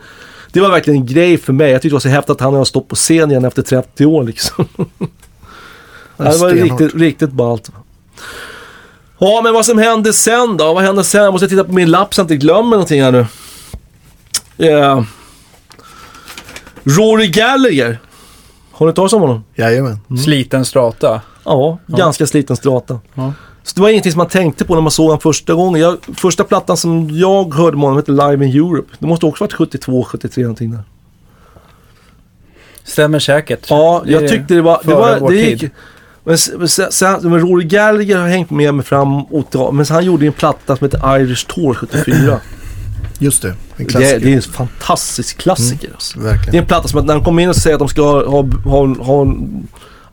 [0.53, 1.71] det var verkligen en grej för mig.
[1.71, 3.63] Jag tyckte det var så häftigt att han och jag stått på scen igen efter
[3.63, 4.65] 30 år liksom.
[6.17, 7.71] Ja, det var riktigt, riktigt ballt.
[9.25, 10.75] Ja, men vad som hände sen då?
[10.75, 11.23] Vad hände sen?
[11.25, 13.27] Jag måste titta på min lapp så jag inte glömmer någonting här nu.
[14.69, 15.03] Eh,
[16.85, 17.99] Rory Gallagher.
[18.73, 19.45] Har ni talat om honom?
[19.55, 19.99] Jajamän.
[20.25, 21.21] Sliten strata.
[21.45, 23.01] Ja, ganska sliten strata.
[23.15, 23.33] Ja.
[23.63, 25.81] Så det var ingenting som man tänkte på när man såg honom första gången.
[25.81, 28.97] Jag, första plattan som jag hörde med honom hette Live in Europe.
[28.99, 30.83] Det måste också varit 72, 73 någonting där.
[32.85, 33.67] Stämmer säkert.
[33.71, 34.81] Ja, jag tyckte det var...
[34.85, 35.71] Det var det gick, tid.
[36.25, 36.39] Men,
[36.69, 40.27] sen- sen, men Rory Gallagher har hängt med mig fram och ta, Men han gjorde
[40.27, 42.41] en platta som heter Irish Tour 74.
[43.19, 43.49] Just det.
[43.49, 44.21] En det, klassiker.
[44.21, 46.19] det är en fantastisk klassiker alltså.
[46.19, 48.03] Det är en platta som att när de kommer in och säger att de ska
[48.03, 49.27] ha, ha, ha, ha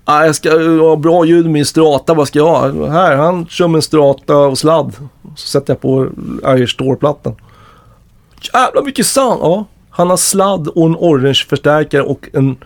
[0.05, 0.49] ah, jag ska
[0.79, 2.89] ha bra ljud med min strata, vad ska jag ha?
[2.89, 4.93] Här, han kör med en strata och sladd.
[5.35, 6.07] Så sätter jag på
[6.47, 7.35] Irish Store-plattan.
[8.53, 9.39] Jävla mycket sound!
[9.41, 12.57] Ja, han har sladd och en orange-förstärkare och en...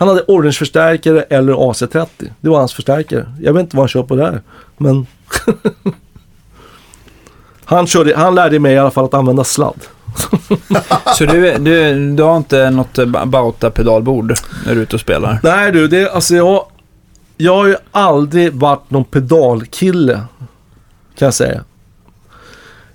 [0.00, 2.06] Han hade orange-förstärkare eller AC30.
[2.40, 3.32] Det var hans förstärkare.
[3.42, 4.42] Jag vet inte vad han kör på där.
[4.76, 5.06] Men...
[7.64, 9.80] han, körde, han lärde mig i alla fall att använda sladd.
[11.16, 14.34] Så du, du, du har inte något Bauta-pedalbord
[14.66, 15.40] när du är ute och spelar?
[15.42, 16.64] Nej du, det, alltså jag,
[17.36, 20.14] jag har ju aldrig varit någon pedalkille.
[21.18, 21.64] Kan jag säga.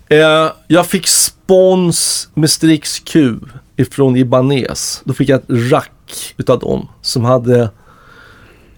[0.07, 3.35] Eh, jag fick spons med Strix Q
[3.75, 5.01] ifrån Ibanez.
[5.03, 5.91] Då fick jag ett rack
[6.37, 7.69] utav dem som hade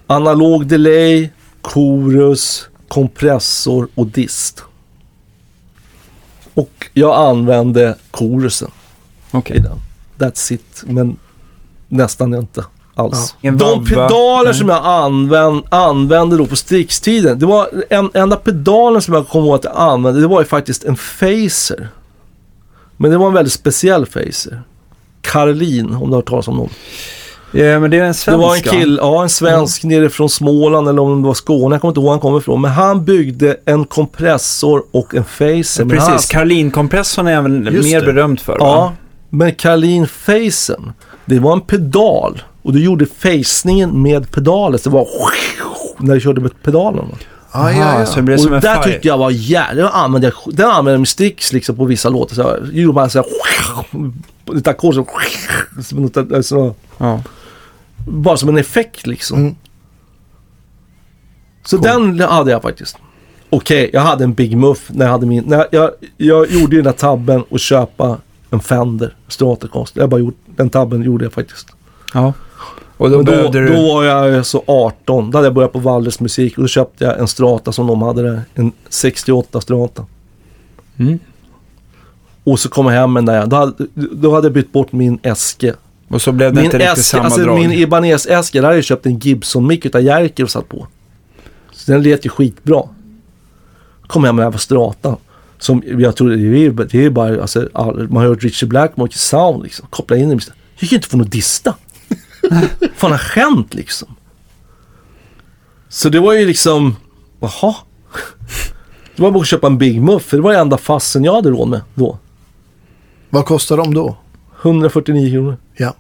[0.08, 1.30] analog delay,
[1.62, 4.64] chorus, kompressor och dist.
[6.54, 8.72] Och jag använde chorusen
[9.32, 9.58] Okej.
[9.58, 9.78] i den.
[10.18, 10.84] That's it.
[10.86, 11.18] Men
[11.88, 13.36] nästan inte alls.
[13.42, 17.40] Ingen De pedaler som jag använd, använde då på Strix-tiden.
[17.40, 20.22] Det var en enda pedalen som jag kom ihåg att jag använde.
[20.22, 21.90] Det var ju faktiskt en Phaser.
[22.98, 24.62] Men det var en väldigt speciell Phaser.
[25.32, 26.70] Karlin, om du har hört talas om någon.
[27.52, 30.30] Ja, men det är en svensk Det var en kill, ja en svensk nere från
[30.30, 31.76] Småland eller om det var Skåne.
[31.76, 32.62] Jag kommer inte ihåg var han kommer ifrån.
[32.62, 35.24] Men han byggde en kompressor och en.
[35.88, 38.06] Men han- Precis, Karlin-kompressorn är även Just mer det.
[38.14, 38.58] berömd för.
[38.60, 38.94] Ja, Va?
[39.30, 40.92] men Karlin Facen,
[41.26, 42.42] det var en pedal.
[42.62, 44.80] Och du gjorde facningen med pedalen.
[44.80, 45.08] Så det var
[46.00, 47.06] när du körde med pedalen.
[47.60, 48.06] Ah, ja, ja.
[48.06, 49.84] så det som och en där tyckte jag var jävligt...
[49.86, 52.36] Den använde jag, den använde jag med sticks liksom på vissa låtar.
[52.36, 53.26] Så jag gjorde man så här...
[54.56, 55.08] Lite ackord så...
[55.84, 57.22] som något- så- Ja.
[58.08, 59.40] Bara som en effekt liksom.
[59.40, 59.56] Mm.
[61.66, 62.98] Så den hade jag faktiskt.
[63.50, 65.44] Okej, jag hade en Big Muff när jag hade min...
[65.48, 68.18] När jag, jag, jag gjorde ju den där tabben och köpa
[68.50, 70.00] en Fender Stratocaster.
[70.02, 71.68] Jag bara gjort, den tabben gjorde jag faktiskt.
[72.14, 72.34] ja.
[72.98, 73.68] Och då då, du...
[73.76, 75.32] då var jag så 18.
[75.32, 78.02] Då hade jag börjat på Walles musik och då köpte jag en Strata som de
[78.02, 78.42] hade där.
[78.56, 80.06] En 68 Strata.
[80.98, 81.20] Mm.
[82.44, 83.46] Och så kom jag hem med den där.
[83.48, 83.74] Då hade,
[84.12, 85.74] då hade jag bytt bort min Eske.
[86.08, 87.60] Och så blev det Min inte riktigt Eske, samma alltså drag.
[87.60, 90.88] min Ibanez-Eske, där hade jag köpt en Gibson-mick utav Jerker och satt på.
[91.72, 92.82] Så den lät ju skitbra.
[94.08, 95.18] Kom hem med den här Strata.
[95.60, 99.12] Som jag tror, det är, det är bara, alltså, all- man har hört Richie Blackmore
[99.12, 99.88] sound liksom.
[99.90, 100.40] Koppla in den.
[100.48, 101.76] Jag gick ju inte få något dista.
[102.96, 104.16] fan har hänt liksom?
[105.90, 106.96] Så det var ju liksom,
[107.40, 107.76] jaha.
[109.16, 111.34] Det var bara att köpa en Big Muff, för det var ju enda fassen jag
[111.34, 112.18] hade råd med då.
[113.30, 114.18] Vad kostar de då?
[114.62, 115.58] 149 kronor.
[115.78, 115.94] Ja.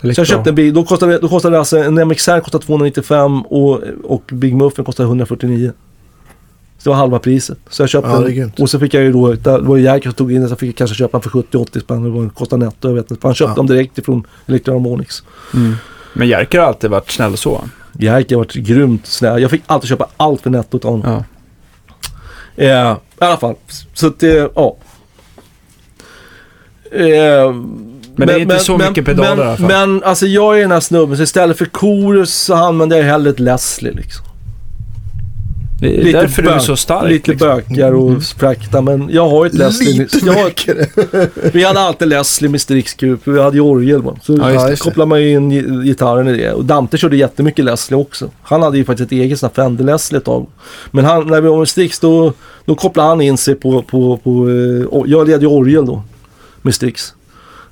[0.00, 3.82] Så jag köpte en bil, då kostade, då kostade alltså en MXR kostade 295 och,
[4.04, 5.72] och Big Muffin kostade 149.
[6.82, 7.58] Så det var halva priset.
[7.68, 8.60] Så jag köpte Ja, det är en, grymt.
[8.60, 10.52] och så fick jag ju då, det var ju Jerker som tog in den så
[10.52, 12.02] jag fick kanske köpa den för 70-80 spänn.
[12.02, 13.20] Det var- kostade netto, jag vet inte.
[13.20, 13.56] För han köpte Ja.
[13.56, 15.22] dem direkt ifrån Electroharmonix.
[15.54, 15.74] Mm.
[16.12, 17.64] Men Jerker har alltid varit snäll så.
[17.92, 19.42] Jerker har varit grymt snäll.
[19.42, 21.24] Jag fick alltid köpa allt för nettot av honom.
[22.56, 22.64] Ja.
[22.64, 23.54] Eh, I alla fall,
[23.94, 24.76] så att det, ja.
[26.92, 27.52] Eh,
[28.16, 29.66] Men det är inte så mycket pedaler men, i alla fall.
[29.66, 33.30] Men alltså jag är den här snubben, så istället för chorus så använder jag hellre
[33.30, 34.24] ett Leslie liksom.
[35.80, 37.08] Det är Lite därför du är bök- så stark.
[37.10, 37.48] Lite liksom.
[37.48, 39.98] bökigare och spräckta, men jag har ju ett Leslie.
[39.98, 44.02] Lite jag har, vi hade alltid Leslie med Strixkup, vi hade ju orgel.
[44.02, 44.18] man.
[44.22, 44.76] Så Ja, just det.
[44.76, 46.52] kopplar man ju in gi- gitarren i det.
[46.52, 48.30] Och Dante körde jättemycket Leslie också.
[48.42, 50.46] Han hade ju faktiskt ett eget sånt Fender Leslie ett tag.
[50.90, 52.32] Men han, när vi var med Strix då,
[52.64, 56.02] då kopplade han in sig på, på, på eh, jag led ju orgel då
[56.62, 57.14] med Strix.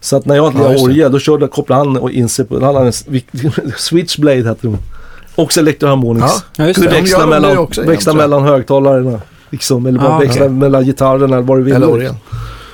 [0.00, 0.82] Så att när jag Ja, led det.
[0.82, 3.22] orgel då körde, kopplade han in sig på, han hade en
[3.76, 4.76] Switchblade hette de.
[5.38, 6.26] Också Electroharmonix.
[6.56, 6.66] Ja.
[6.66, 6.88] Just det.
[6.88, 9.20] växla, de mellan, också växla mellan högtalarna.
[9.50, 10.54] Liksom, eller bara Ah, växla okej.
[10.54, 11.74] mellan gitarrerna eller vad du vill.
[11.74, 12.14] Eller orgel.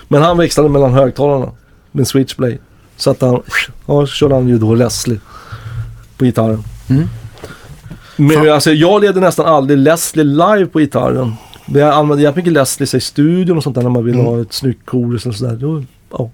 [0.08, 1.46] Men han växlade mellan högtalarna
[1.92, 2.58] med switchblade.
[2.96, 3.34] Så att han,
[3.86, 5.20] ja, så körde han ju då Leslie
[6.18, 6.62] på gitarren.
[6.90, 7.08] Mm.
[8.16, 8.48] Men Fan.
[8.50, 11.32] alltså jag leder nästan aldrig Leslie live på gitarren.
[11.66, 14.26] Men jag använder jättemycket Leslie så i studion och sånt där när man vill Mm.
[14.26, 15.56] ha ett snyggt chorus och sådär.
[15.56, 16.30] Då, ja.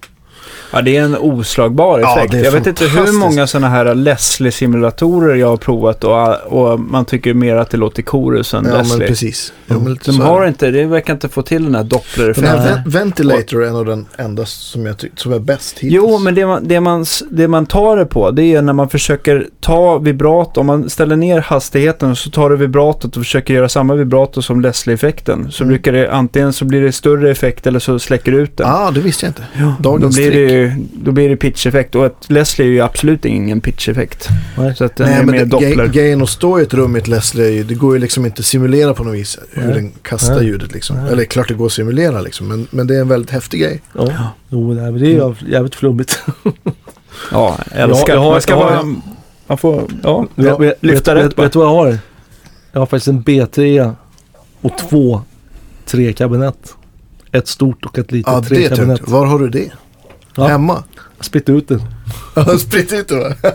[0.73, 2.31] Ja, det är en oslagbar Ja, effekt.
[2.31, 6.33] det är jag vet inte hur många sådana här Leslie-simulatorer jag har provat och,
[6.71, 9.07] och man tycker mer att det låter chorus än Ja, men Leslie.
[9.07, 9.53] precis.
[9.67, 10.29] Ja, men lite De så här.
[10.29, 12.59] har inte, det verkar inte få till den här Den doppler-effekten.
[12.59, 12.73] här.
[12.75, 15.93] Ven- Ventilator är av den enda som jag tycker som är bäst hittills.
[15.93, 18.89] Jo, men det man, det, man, det man tar det på, det är när man
[18.89, 20.59] försöker ta vibrato.
[20.61, 24.61] Om man ställer ner hastigheten så tar du vibratot och försöker göra samma vibrato som
[24.61, 25.51] Leslie-effekten.
[25.51, 25.73] Så Mm.
[25.73, 28.67] brukar det, antingen så blir det större effekt eller så släcker du ut den.
[28.69, 29.43] ah, det visste jag inte.
[29.79, 30.60] Då Dagens blir, det trick.
[30.61, 34.27] Ju, då blir det pitch-effekt och ett Leslie är ju absolut ingen pitch-effekt.
[34.57, 34.75] Nej.
[34.75, 35.85] Så att den Nej, är men mer det, doppler.
[35.85, 38.39] ge- grejen att stå i ett rum i ett Leslie, det går ju liksom inte
[38.39, 39.73] att simulera på något vis hur Nej.
[39.73, 40.45] den kastar Nej.
[40.45, 40.95] ljudet liksom.
[41.03, 41.11] Nej.
[41.11, 43.81] Eller klart det går att simulera liksom, men, men det är en väldigt häftig grej.
[43.97, 44.07] Ja.
[44.49, 46.23] Jo, det är, ju jävligt flummigt.
[47.31, 48.13] Ja, jag älskar.
[48.13, 48.95] jag har- man ska jag har- vara...
[49.47, 50.25] Man får, ja.
[50.35, 51.43] Vet, lyfta rätt vet, bara.
[51.43, 51.97] vet du vad jag har?
[52.71, 53.93] Jag har faktiskt en B3
[54.61, 55.21] och två
[55.85, 56.75] trekabinett.
[57.31, 58.97] Ett stort och ett litet Ja, trekabinett.
[58.99, 59.09] tungt.
[59.11, 59.69] Var har du det?
[60.35, 60.47] Ja.
[60.47, 60.83] Hemma?
[61.19, 61.79] Spritt ut det.
[62.35, 63.51] Ja, Spritt ut det va?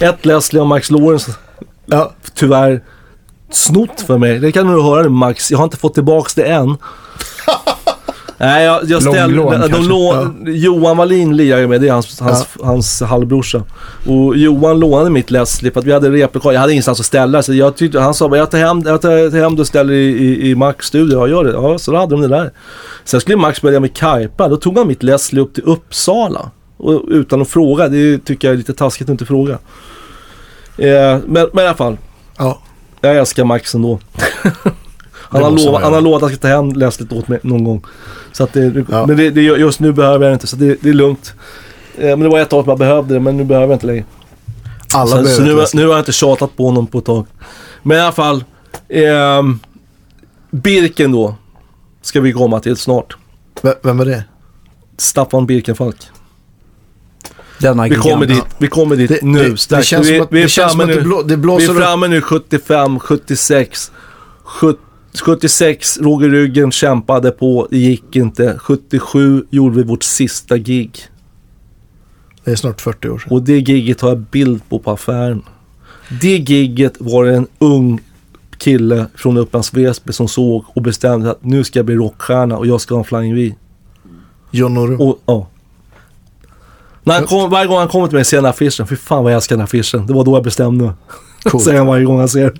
[0.00, 1.32] Ett Leslie och Max Lawrence
[1.86, 2.82] Ja, tyvärr
[3.50, 4.38] snott för mig.
[4.38, 5.50] Det kan du höra nu Max.
[5.50, 6.68] Jag har inte fått tillbaks det än.
[8.42, 9.36] Nej, jag, jag ställde...
[9.36, 9.88] Långlån de kanske.
[9.88, 11.80] lån, Johan Wallin lirar ju med.
[11.80, 13.62] Det är hans, hans, hans halvbrorsa.
[14.06, 16.54] Och Johan lånade mitt Leslie för att vi hade replokal.
[16.54, 17.42] Jag hade ingenstans att ställa.
[17.42, 19.94] Så jag tyckte, han sa bara jag tar hem, jag tar, hem det och ställer
[19.94, 21.18] i, i, i Max studio.
[21.18, 21.52] Ja, gör det.
[21.52, 22.50] Ja, så då hade de det där.
[23.04, 24.48] Sen skulle Max börja med Kajpa.
[24.48, 26.50] Då tog han mitt Leslie upp till Uppsala.
[26.76, 27.88] Och, utan att fråga.
[27.88, 29.58] Det tycker jag är lite taskigt att inte fråga.
[30.78, 31.96] Eh, men, men i alla fall.
[32.38, 32.62] ja.
[33.00, 33.98] Jag älskar Max ändå.
[35.12, 37.64] han, har lovat, han har lovat att han ska ta hem Leslie åt mig någon
[37.64, 37.84] gång.
[38.32, 39.06] Så att det, Ja.
[39.06, 41.34] Men det, det, just nu behöver jag det inte, så det, det är lugnt.
[41.98, 43.86] Eh, men det var ett tag som jag behövde det, men nu behöver jag inte
[43.86, 44.04] längre.
[44.94, 45.80] Alla så så nu, Leslie.
[45.82, 47.26] nu har jag inte tjatat på honom på ett tag.
[47.82, 48.44] Men i alla fall.
[48.88, 49.58] ehm,
[50.50, 51.34] Birken då.
[52.02, 53.16] Ska vi komma till snart.
[53.62, 54.24] V- Vem är det?
[54.98, 55.96] Staffan Birkenfalk.
[57.58, 59.38] Denna Vi kommer dit, vi kommer dit Det, nu.
[59.68, 61.08] det, det känns vi, som att, vi är det, känns som framme att det, nu.
[61.08, 61.22] blå,
[61.56, 61.76] det Vi är upp.
[61.76, 63.92] framme nu 75, 76.
[64.44, 64.78] 70,
[65.20, 68.58] 76, Roger Ryggen kämpade på, det gick inte.
[68.58, 70.98] 77 gjorde vi vårt sista gig.
[72.44, 73.32] Det är snart 40 år sedan.
[73.32, 75.42] Och det giget har jag bild på på affären.
[76.20, 78.00] Det giget var en ung
[78.58, 82.66] kille från Upplands Väsby som såg och bestämde att nu ska jag bli rockstjärna och
[82.66, 83.54] jag ska ha en Flying V.
[84.50, 85.14] John Norum.
[85.26, 85.48] Ja.
[87.04, 89.24] När han kom, varje gång han kommer till mig ser den här affischen, fy fan
[89.24, 90.06] vad jag älskar den här affischen.
[90.06, 90.92] Det var då jag bestämde.
[91.44, 91.64] Coolt.
[91.64, 92.52] Säger han varje gång han ser.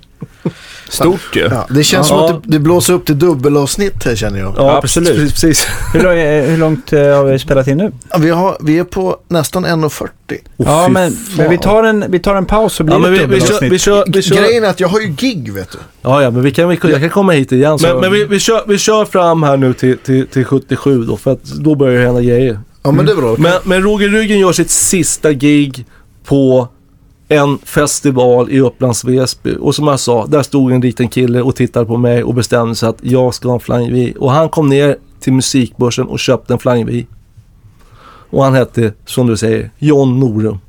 [0.89, 1.41] Stort ju.
[1.51, 2.27] Ja, det känns Ja.
[2.27, 4.53] som att det, det blåser upp till dubbelavsnitt här känner jag.
[4.57, 5.31] Ja, Absolut.
[5.31, 5.67] Precis.
[5.93, 7.91] Hur, lång- eh, hur långt eh, har vi spelat in nu?
[8.11, 10.07] Ja, Vi, har, vi är på nästan 1.40.
[10.31, 13.09] Oh, ja, men, men vi, tar en, vi tar en paus så blir Ja, det
[13.09, 14.35] vi, vi, kör, vi kör, vi kör.
[14.35, 15.77] Grejen är att jag har ju gig vet du.
[16.01, 17.79] Ja, ja, men vi kan, vi, jag kan komma hit igen.
[17.79, 21.03] Så- Men, men vi, vi, kör, vi kör fram här nu till, till, till 77
[21.03, 22.59] då, för att då börjar det hända grejer.
[22.83, 23.35] Ja men det är bra.
[23.37, 25.85] Men, men Roger Ryggen gör sitt sista gig
[26.25, 26.67] på
[27.27, 29.55] en festival i Upplands Väsby.
[29.59, 32.75] Och som jag sa, där stod en liten kille och tittade på mig och bestämde
[32.75, 34.13] sig att jag ska ha en Flying V.
[34.19, 37.05] Och han kom ner till musikbörsen och köpte en Flying V.
[38.29, 40.59] Och han hette, som du säger, John Norum.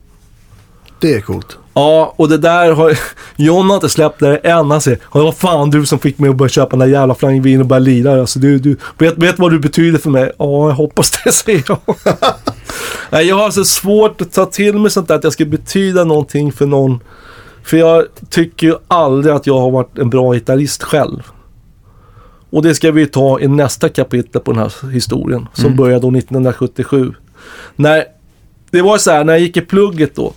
[1.00, 1.58] Det är coolt.
[1.74, 2.98] Ja, och det där har...
[3.36, 4.70] John har inte släppt det än.
[4.70, 6.86] Han säger, "Ja, det var fan du som fick mig att börja köpa den där
[6.86, 8.20] jävla Flying och börja lira.
[8.20, 10.32] Alltså, du, du, vet, vet vad du betyder för mig?
[10.38, 11.78] Ja, jag hoppas det, säger jag.
[13.10, 16.04] Nej, jag har så svårt att ta till mig sånt där, att jag ska betyda
[16.04, 17.00] någonting för någon.
[17.62, 21.22] För jag tycker ju aldrig att jag har varit en bra gitarrist själv.
[22.50, 25.48] Och det ska vi ta i nästa kapitel på den här historien.
[25.52, 25.76] Som Mm.
[25.76, 27.12] började då 1977.
[27.76, 28.04] När,
[28.70, 30.32] det var så här, när jag gick i plugget då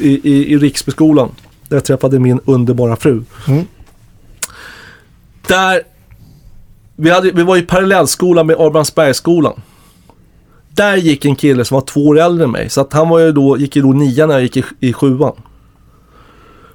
[0.00, 1.28] i, i, i Riksbyskolan.
[1.68, 3.22] Där jag träffade min underbara fru.
[3.48, 3.64] Mm.
[5.48, 5.82] Där,
[6.96, 9.60] vi, hade, vi var i parallellskola med Arbransbergsskolan.
[10.70, 12.70] där gick en kille som var två år äldre än mig.
[12.70, 14.92] Så att han var ju då, gick ju då nian när jag gick i, i
[14.92, 15.32] sjuan.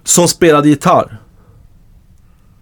[0.04, 1.18] Som spelade gitarr.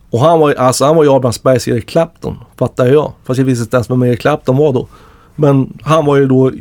[0.10, 3.12] Och han var ju, alltså han var ju Abrahamsbergs Eric Clapton, fattar jag.
[3.24, 4.88] Fast jag visste inte ens vem Eric Clapton var då.
[5.36, 6.52] Men han var ju då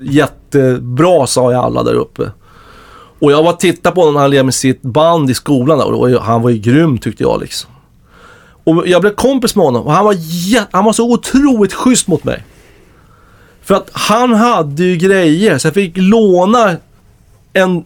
[0.00, 2.30] jättebra sa jag alla där uppe.
[3.22, 5.80] Och jag var och tittade på honom när han levde med sitt band i skolan
[5.80, 7.70] och var ju, han var ju grym tyckte jag liksom.
[8.64, 10.16] Och jag blev kompis med honom och han var,
[10.72, 12.44] han var så otroligt schysst mot mig.
[13.60, 16.76] För att han hade ju grejer så jag fick låna
[17.52, 17.84] en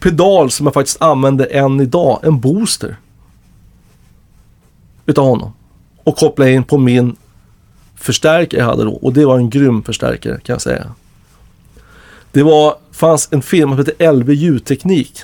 [0.00, 2.96] pedal som jag faktiskt använder än idag, en booster.
[5.06, 5.52] Utav honom.
[6.04, 7.16] Och koppla in på min
[7.96, 8.92] förstärkare jag hade då.
[8.92, 10.94] Och det var en grym förstärkare kan jag säga.
[12.38, 15.20] Det var, fanns en firma som hette LV ljudteknik.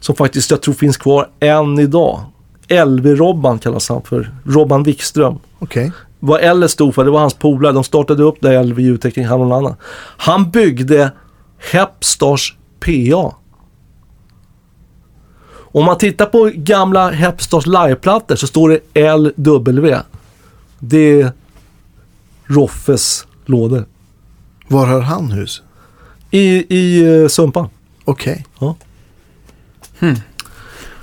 [0.00, 2.20] Som faktiskt jag tror finns kvar än idag.
[2.68, 4.30] LV-Robban kallas han för.
[4.44, 5.38] Robban Wikström.
[5.58, 5.92] Okej.
[6.18, 7.72] Vad L stod för, det var hans polare.
[7.72, 9.76] De startade upp det LV ljudteknik, han och någon annan.
[10.16, 11.12] Han byggde
[11.72, 13.34] Hepstars PA.
[15.54, 19.00] Om man tittar på gamla Hepstars liveplattor så står det
[19.36, 19.96] LW.
[20.78, 21.32] Det är
[22.46, 23.84] Roffes lådor.
[24.68, 25.62] Var har han hus?
[26.32, 27.68] I, i uh, Sumpan.
[28.04, 28.46] Okej.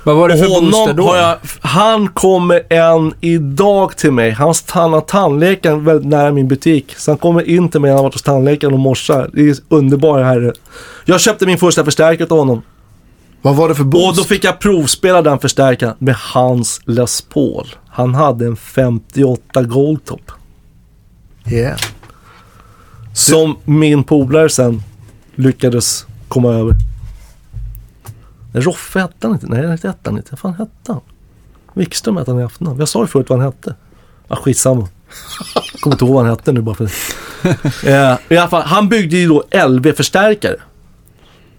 [0.04, 1.06] Vad var det för booster Honom då?
[1.06, 4.30] har jag, han kommer än idag till mig.
[4.30, 6.94] Han, han har tandläkaren väldigt nära min butik.
[6.96, 9.30] Så han kommer in till mig när han har varit hos tandläkaren och morsar.
[9.32, 10.52] Det är underbar herre.
[11.04, 12.62] Jag köpte min första förstärkare till honom.
[13.42, 14.16] Vad var det för Och boost?
[14.18, 17.66] då fick jag provspela den förstärkaren med hans Les Paul.
[17.88, 20.32] Han hade en 58 Goldtop.
[21.52, 21.78] Yeah.
[23.14, 24.82] Som min polare sen
[25.40, 26.76] lyckades komma över.
[28.52, 29.46] Roffe hette han inte.
[29.46, 30.28] Nej, det hette han inte.
[30.30, 31.00] Vad fan hette han?
[31.74, 32.78] Wikström hette han i efternamn.
[32.78, 33.74] Jag sa ju förut vad han hette.
[34.28, 34.88] Ja, skitsamma.
[35.80, 36.84] Kommer inte ihåg vad han hette nu bara för
[37.88, 40.56] eh, I alla fall, han byggde ju då LV-förstärkare.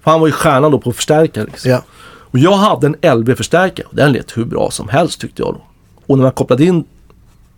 [0.01, 1.45] För han var ju stjärnan då på förstärkare.
[1.45, 1.71] Liksom.
[1.71, 1.83] Ja.
[2.03, 5.61] Och jag hade en LB-förstärkare och den lät hur bra som helst tyckte jag då.
[6.07, 6.83] Och när man kopplade in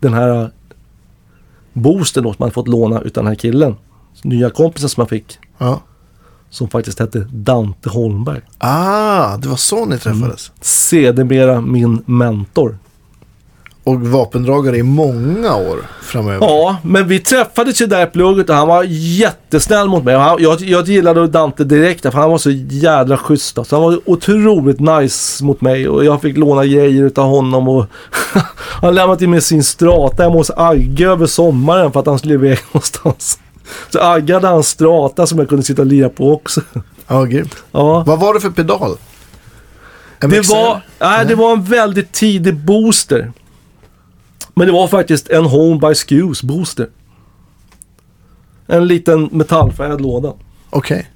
[0.00, 0.50] den här
[1.72, 3.76] boosten då som man fått låna utan den här killen.
[4.22, 5.38] Nya kompisen som jag fick.
[5.58, 5.82] ja.
[6.54, 8.40] Som faktiskt hette Dante Holmberg.
[8.58, 10.52] Ah, det var så ni träffades.
[10.60, 12.78] Sedermera min mentor.
[13.84, 16.46] Och vapendragare i många år framöver.
[16.46, 20.16] Ja, men vi träffades ju där i plugget och han var jättesnäll mot mig.
[20.16, 23.54] Han, jag, jag gillade Dante direkt för han var så jädra schysst.
[23.66, 27.68] Så han var otroligt nice mot mig och jag fick låna grejer utav honom.
[27.68, 27.86] Och
[28.82, 32.34] han lämnade till mig sin strata hemma hos Agge över sommaren för att han skulle
[32.34, 33.38] iväg någonstans.
[33.90, 36.60] Så Agge hade hans strata som jag kunde sitta och lira på också.
[37.06, 37.56] Ja, grymt.
[37.72, 38.04] Ja.
[38.06, 38.96] Vad var det för pedal?
[40.20, 43.32] Det var, nej, det var en väldigt tidig booster.
[44.54, 46.88] Men det var faktiskt en Home by Skews booster.
[48.66, 50.32] En liten metallfärgad låda.
[50.70, 51.10] Okej.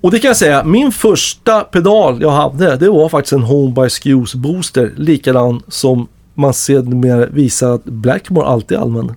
[0.00, 3.82] Och det kan jag säga, min första pedal jag hade, det var faktiskt en Home
[3.82, 4.92] by Skews booster.
[4.96, 9.16] Likadan som man sedermera visar att Blackmore alltid använder.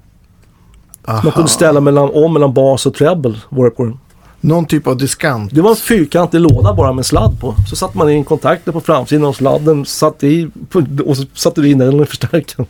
[1.08, 1.32] Man Aha.
[1.32, 4.00] kunde ställa mellan, om mellan bas och treble på den.
[4.42, 5.52] Någon typ av diskant.
[5.56, 7.56] Det var en fyrkantig låda bara med sladd på.
[7.70, 10.50] Så satte man in kontakter på framsidan av sladden satte i,
[11.06, 12.68] och så satte du in den i förstärkaren.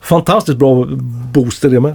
[0.00, 0.84] Fantastiskt bra
[1.32, 1.94] booster det med.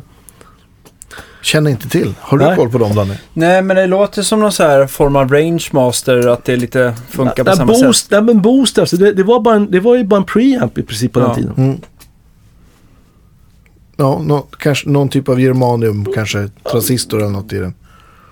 [1.41, 2.13] Känner inte till.
[2.19, 2.55] Har du Nej.
[2.55, 3.13] koll på dem Danny?
[3.33, 6.93] Nej, men det låter som någon så här form av range master, att det lite
[7.09, 8.11] funkar på Nej, samma boost, sätt.
[8.11, 10.77] nej, men booster, alltså det, det, var bara en, det var ju bara en preamp
[10.77, 11.25] i princip på Ja.
[11.25, 11.53] den tiden.
[11.57, 11.81] Mm.
[13.97, 17.73] Ja, nå, kanske någon typ av germanium, kanske transistor eller något i den.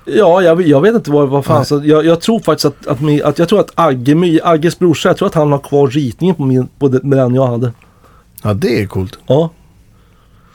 [0.06, 1.66] Ja, jag, jag vet inte vad, vad fan.
[1.66, 5.10] Så jag, jag tror faktiskt att, att, min, att jag tror att Agge, Agges brorsa,
[5.10, 7.72] jag tror att han har kvar ritningen på, min, på den jag hade.
[8.44, 9.20] Ja, det är coolt.
[9.28, 9.50] Ja.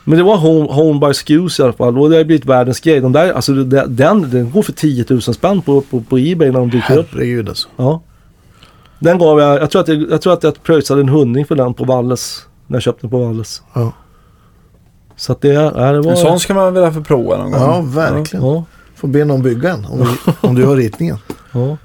[0.04, 1.98] Men det var Home, home by Skews i alla fall.
[1.98, 3.00] Och det har blivit världens grej.
[3.00, 3.96] De där, alltså den,
[4.30, 7.08] den går för 10 000 spänn på, på, på Ebay när de dyker upp.
[7.12, 7.68] Herregud alltså.
[7.76, 8.02] Ja.
[8.98, 11.54] Den gav jag, jag tror att jag, jag, tror att jag pröjsade en hundring för
[11.54, 12.46] den på Valles.
[12.66, 13.62] När jag köpte den på Valles.
[13.72, 13.92] Ja,
[15.20, 16.10] Så att det, ja, det var...
[16.10, 17.60] En sån ska man väl få prova någon gång.
[17.60, 18.46] ja verkligen.
[18.46, 18.64] Ja,
[18.96, 21.18] Får be någon bygga en om, om du har ritningen.
[21.52, 21.76] ja.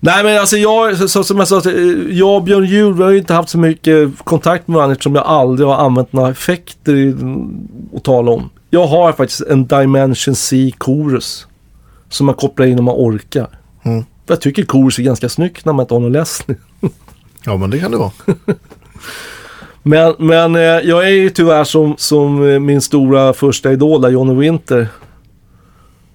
[0.00, 1.74] Nej men alltså jag, så, så, som jag sa, eh,
[2.10, 5.14] jag och Björn Juhl, vi har ju inte haft så mycket kontakt med varandra eftersom
[5.14, 7.14] jag aldrig har använt några effekter i,
[7.96, 8.50] att tala om.
[8.70, 11.46] Jag har faktiskt en Dimension C Chorus.
[12.08, 13.48] Som man kopplar in om man orkar.
[13.82, 14.04] Mm.
[14.26, 16.56] Jag tycker Chorus är ganska snyggt när man inte har någon läsning.
[17.44, 18.10] Ja, men det kan det vara.
[19.86, 24.08] Men, men eh, jag är ju tyvärr som, som eh, min stora första idol där,
[24.08, 24.88] Johnny Winter.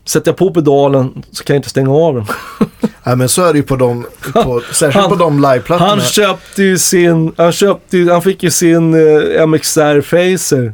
[0.06, 2.26] Sätter jag på pedalen så kan jag inte stänga av den.
[3.04, 5.90] Nej, men så är det ju på de, på, särskilt Han- på de liveplattorna.
[5.90, 10.74] Han köpte ju sin, han köpte ju, han fick ju sin eh, MXR Facer.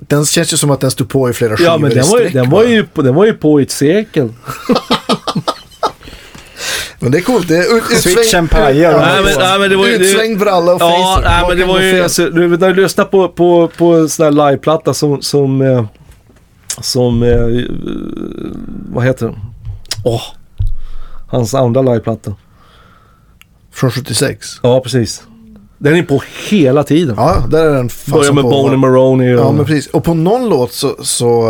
[0.00, 2.20] Den känns ju som att den stod på i flera skivor Ja men den var,
[2.20, 2.56] ju, den, va?
[2.56, 4.28] var ju, på- den var ju på i ett sekel.
[7.02, 7.48] Men det är coolt.
[7.48, 8.98] Det är ut, Switchen pajar.
[8.98, 11.64] Nej, men- nej, men det var ju- det- Utslängd bralla och Ja, nej, men det
[11.64, 15.22] var ju, alltså, du, när du lyssnar på, på, på en sån här liveplatta som,
[15.22, 15.84] som, eh,
[16.80, 17.64] som, eh,
[18.94, 19.36] vad heter den?
[20.04, 20.20] Åh,
[21.28, 22.34] hans andra liveplatta.
[23.72, 24.46] Från 76.
[24.62, 25.22] Ja, precis.
[25.78, 27.14] Den är på hela tiden.
[27.18, 28.44] Ja, där är den Börjar med.
[28.44, 29.40] Boney Maroney och...
[29.40, 29.86] Ja, men precis.
[29.90, 31.42] Och på någon låt så, så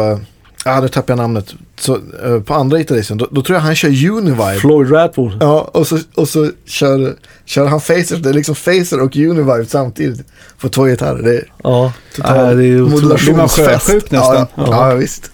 [0.65, 1.55] ja, nu tappade jag namnet.
[1.81, 4.55] Så, eh, på andra gitarristen, då, då tror jag han kör Univibe.
[4.61, 5.33] Floyd Radford.
[5.41, 7.15] Ja, och så, och så kör,
[7.45, 8.17] kör han Facer.
[8.17, 10.27] Det är liksom Facer och Univibe samtidigt.
[10.61, 11.23] På två gitarrer.
[11.23, 13.89] Det är Äh, Ja, total nej, det är modulationsfest.
[14.11, 14.37] nästan?
[14.37, 15.31] Ja, ja, ja, visst.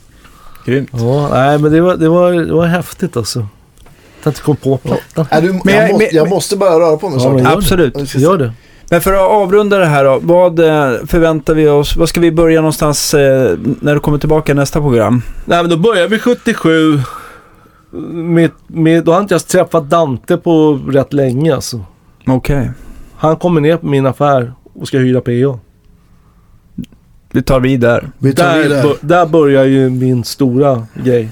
[0.67, 0.89] Grymt.
[0.93, 3.47] Ja, nej men det var, det var, det var häftigt alltså.
[4.23, 5.27] Jag inte kom på plattan.
[5.43, 7.57] Du, Men jag, jag- måste, men- jag måste bara röra på mig Ja, snart.
[7.57, 8.15] Absolut.
[8.15, 8.53] Gör det.
[8.91, 11.97] Men för att avrunda det här då, vad eh, förväntar vi oss?
[11.97, 15.23] Vad ska vi börja någonstans eh, när du kommer tillbaka nästa program?
[15.45, 17.01] Nej men då börjar vi 77.
[18.13, 21.81] Med, med, då har inte jag träffat Dante på rätt länge alltså.
[22.27, 22.71] Okej.
[23.17, 25.59] Han kommer ner på min affär och ska hyra PA.
[27.33, 28.11] Vi tar vid där.
[28.19, 31.29] Vi tar Där, bör- där börjar ju min stora grej.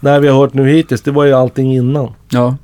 [0.00, 2.12] När vi har hört nu hittills, det var ju allting innan.
[2.30, 2.56] Ja.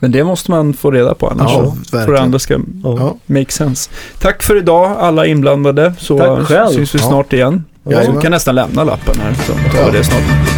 [0.00, 1.52] Men det måste man få reda på annars.
[1.52, 1.98] Ja, så.
[1.98, 2.60] För det andra ska Ja.
[2.98, 3.16] Ja.
[3.26, 3.90] make sense.
[4.18, 5.94] Tack för idag alla inblandade.
[5.98, 6.68] Så Tack själv.
[6.74, 7.04] syns vi Ja.
[7.08, 7.64] snart igen.
[7.84, 8.14] Jajamän.
[8.14, 10.57] Du kan nästan lämna lappen här så tar vi det snart.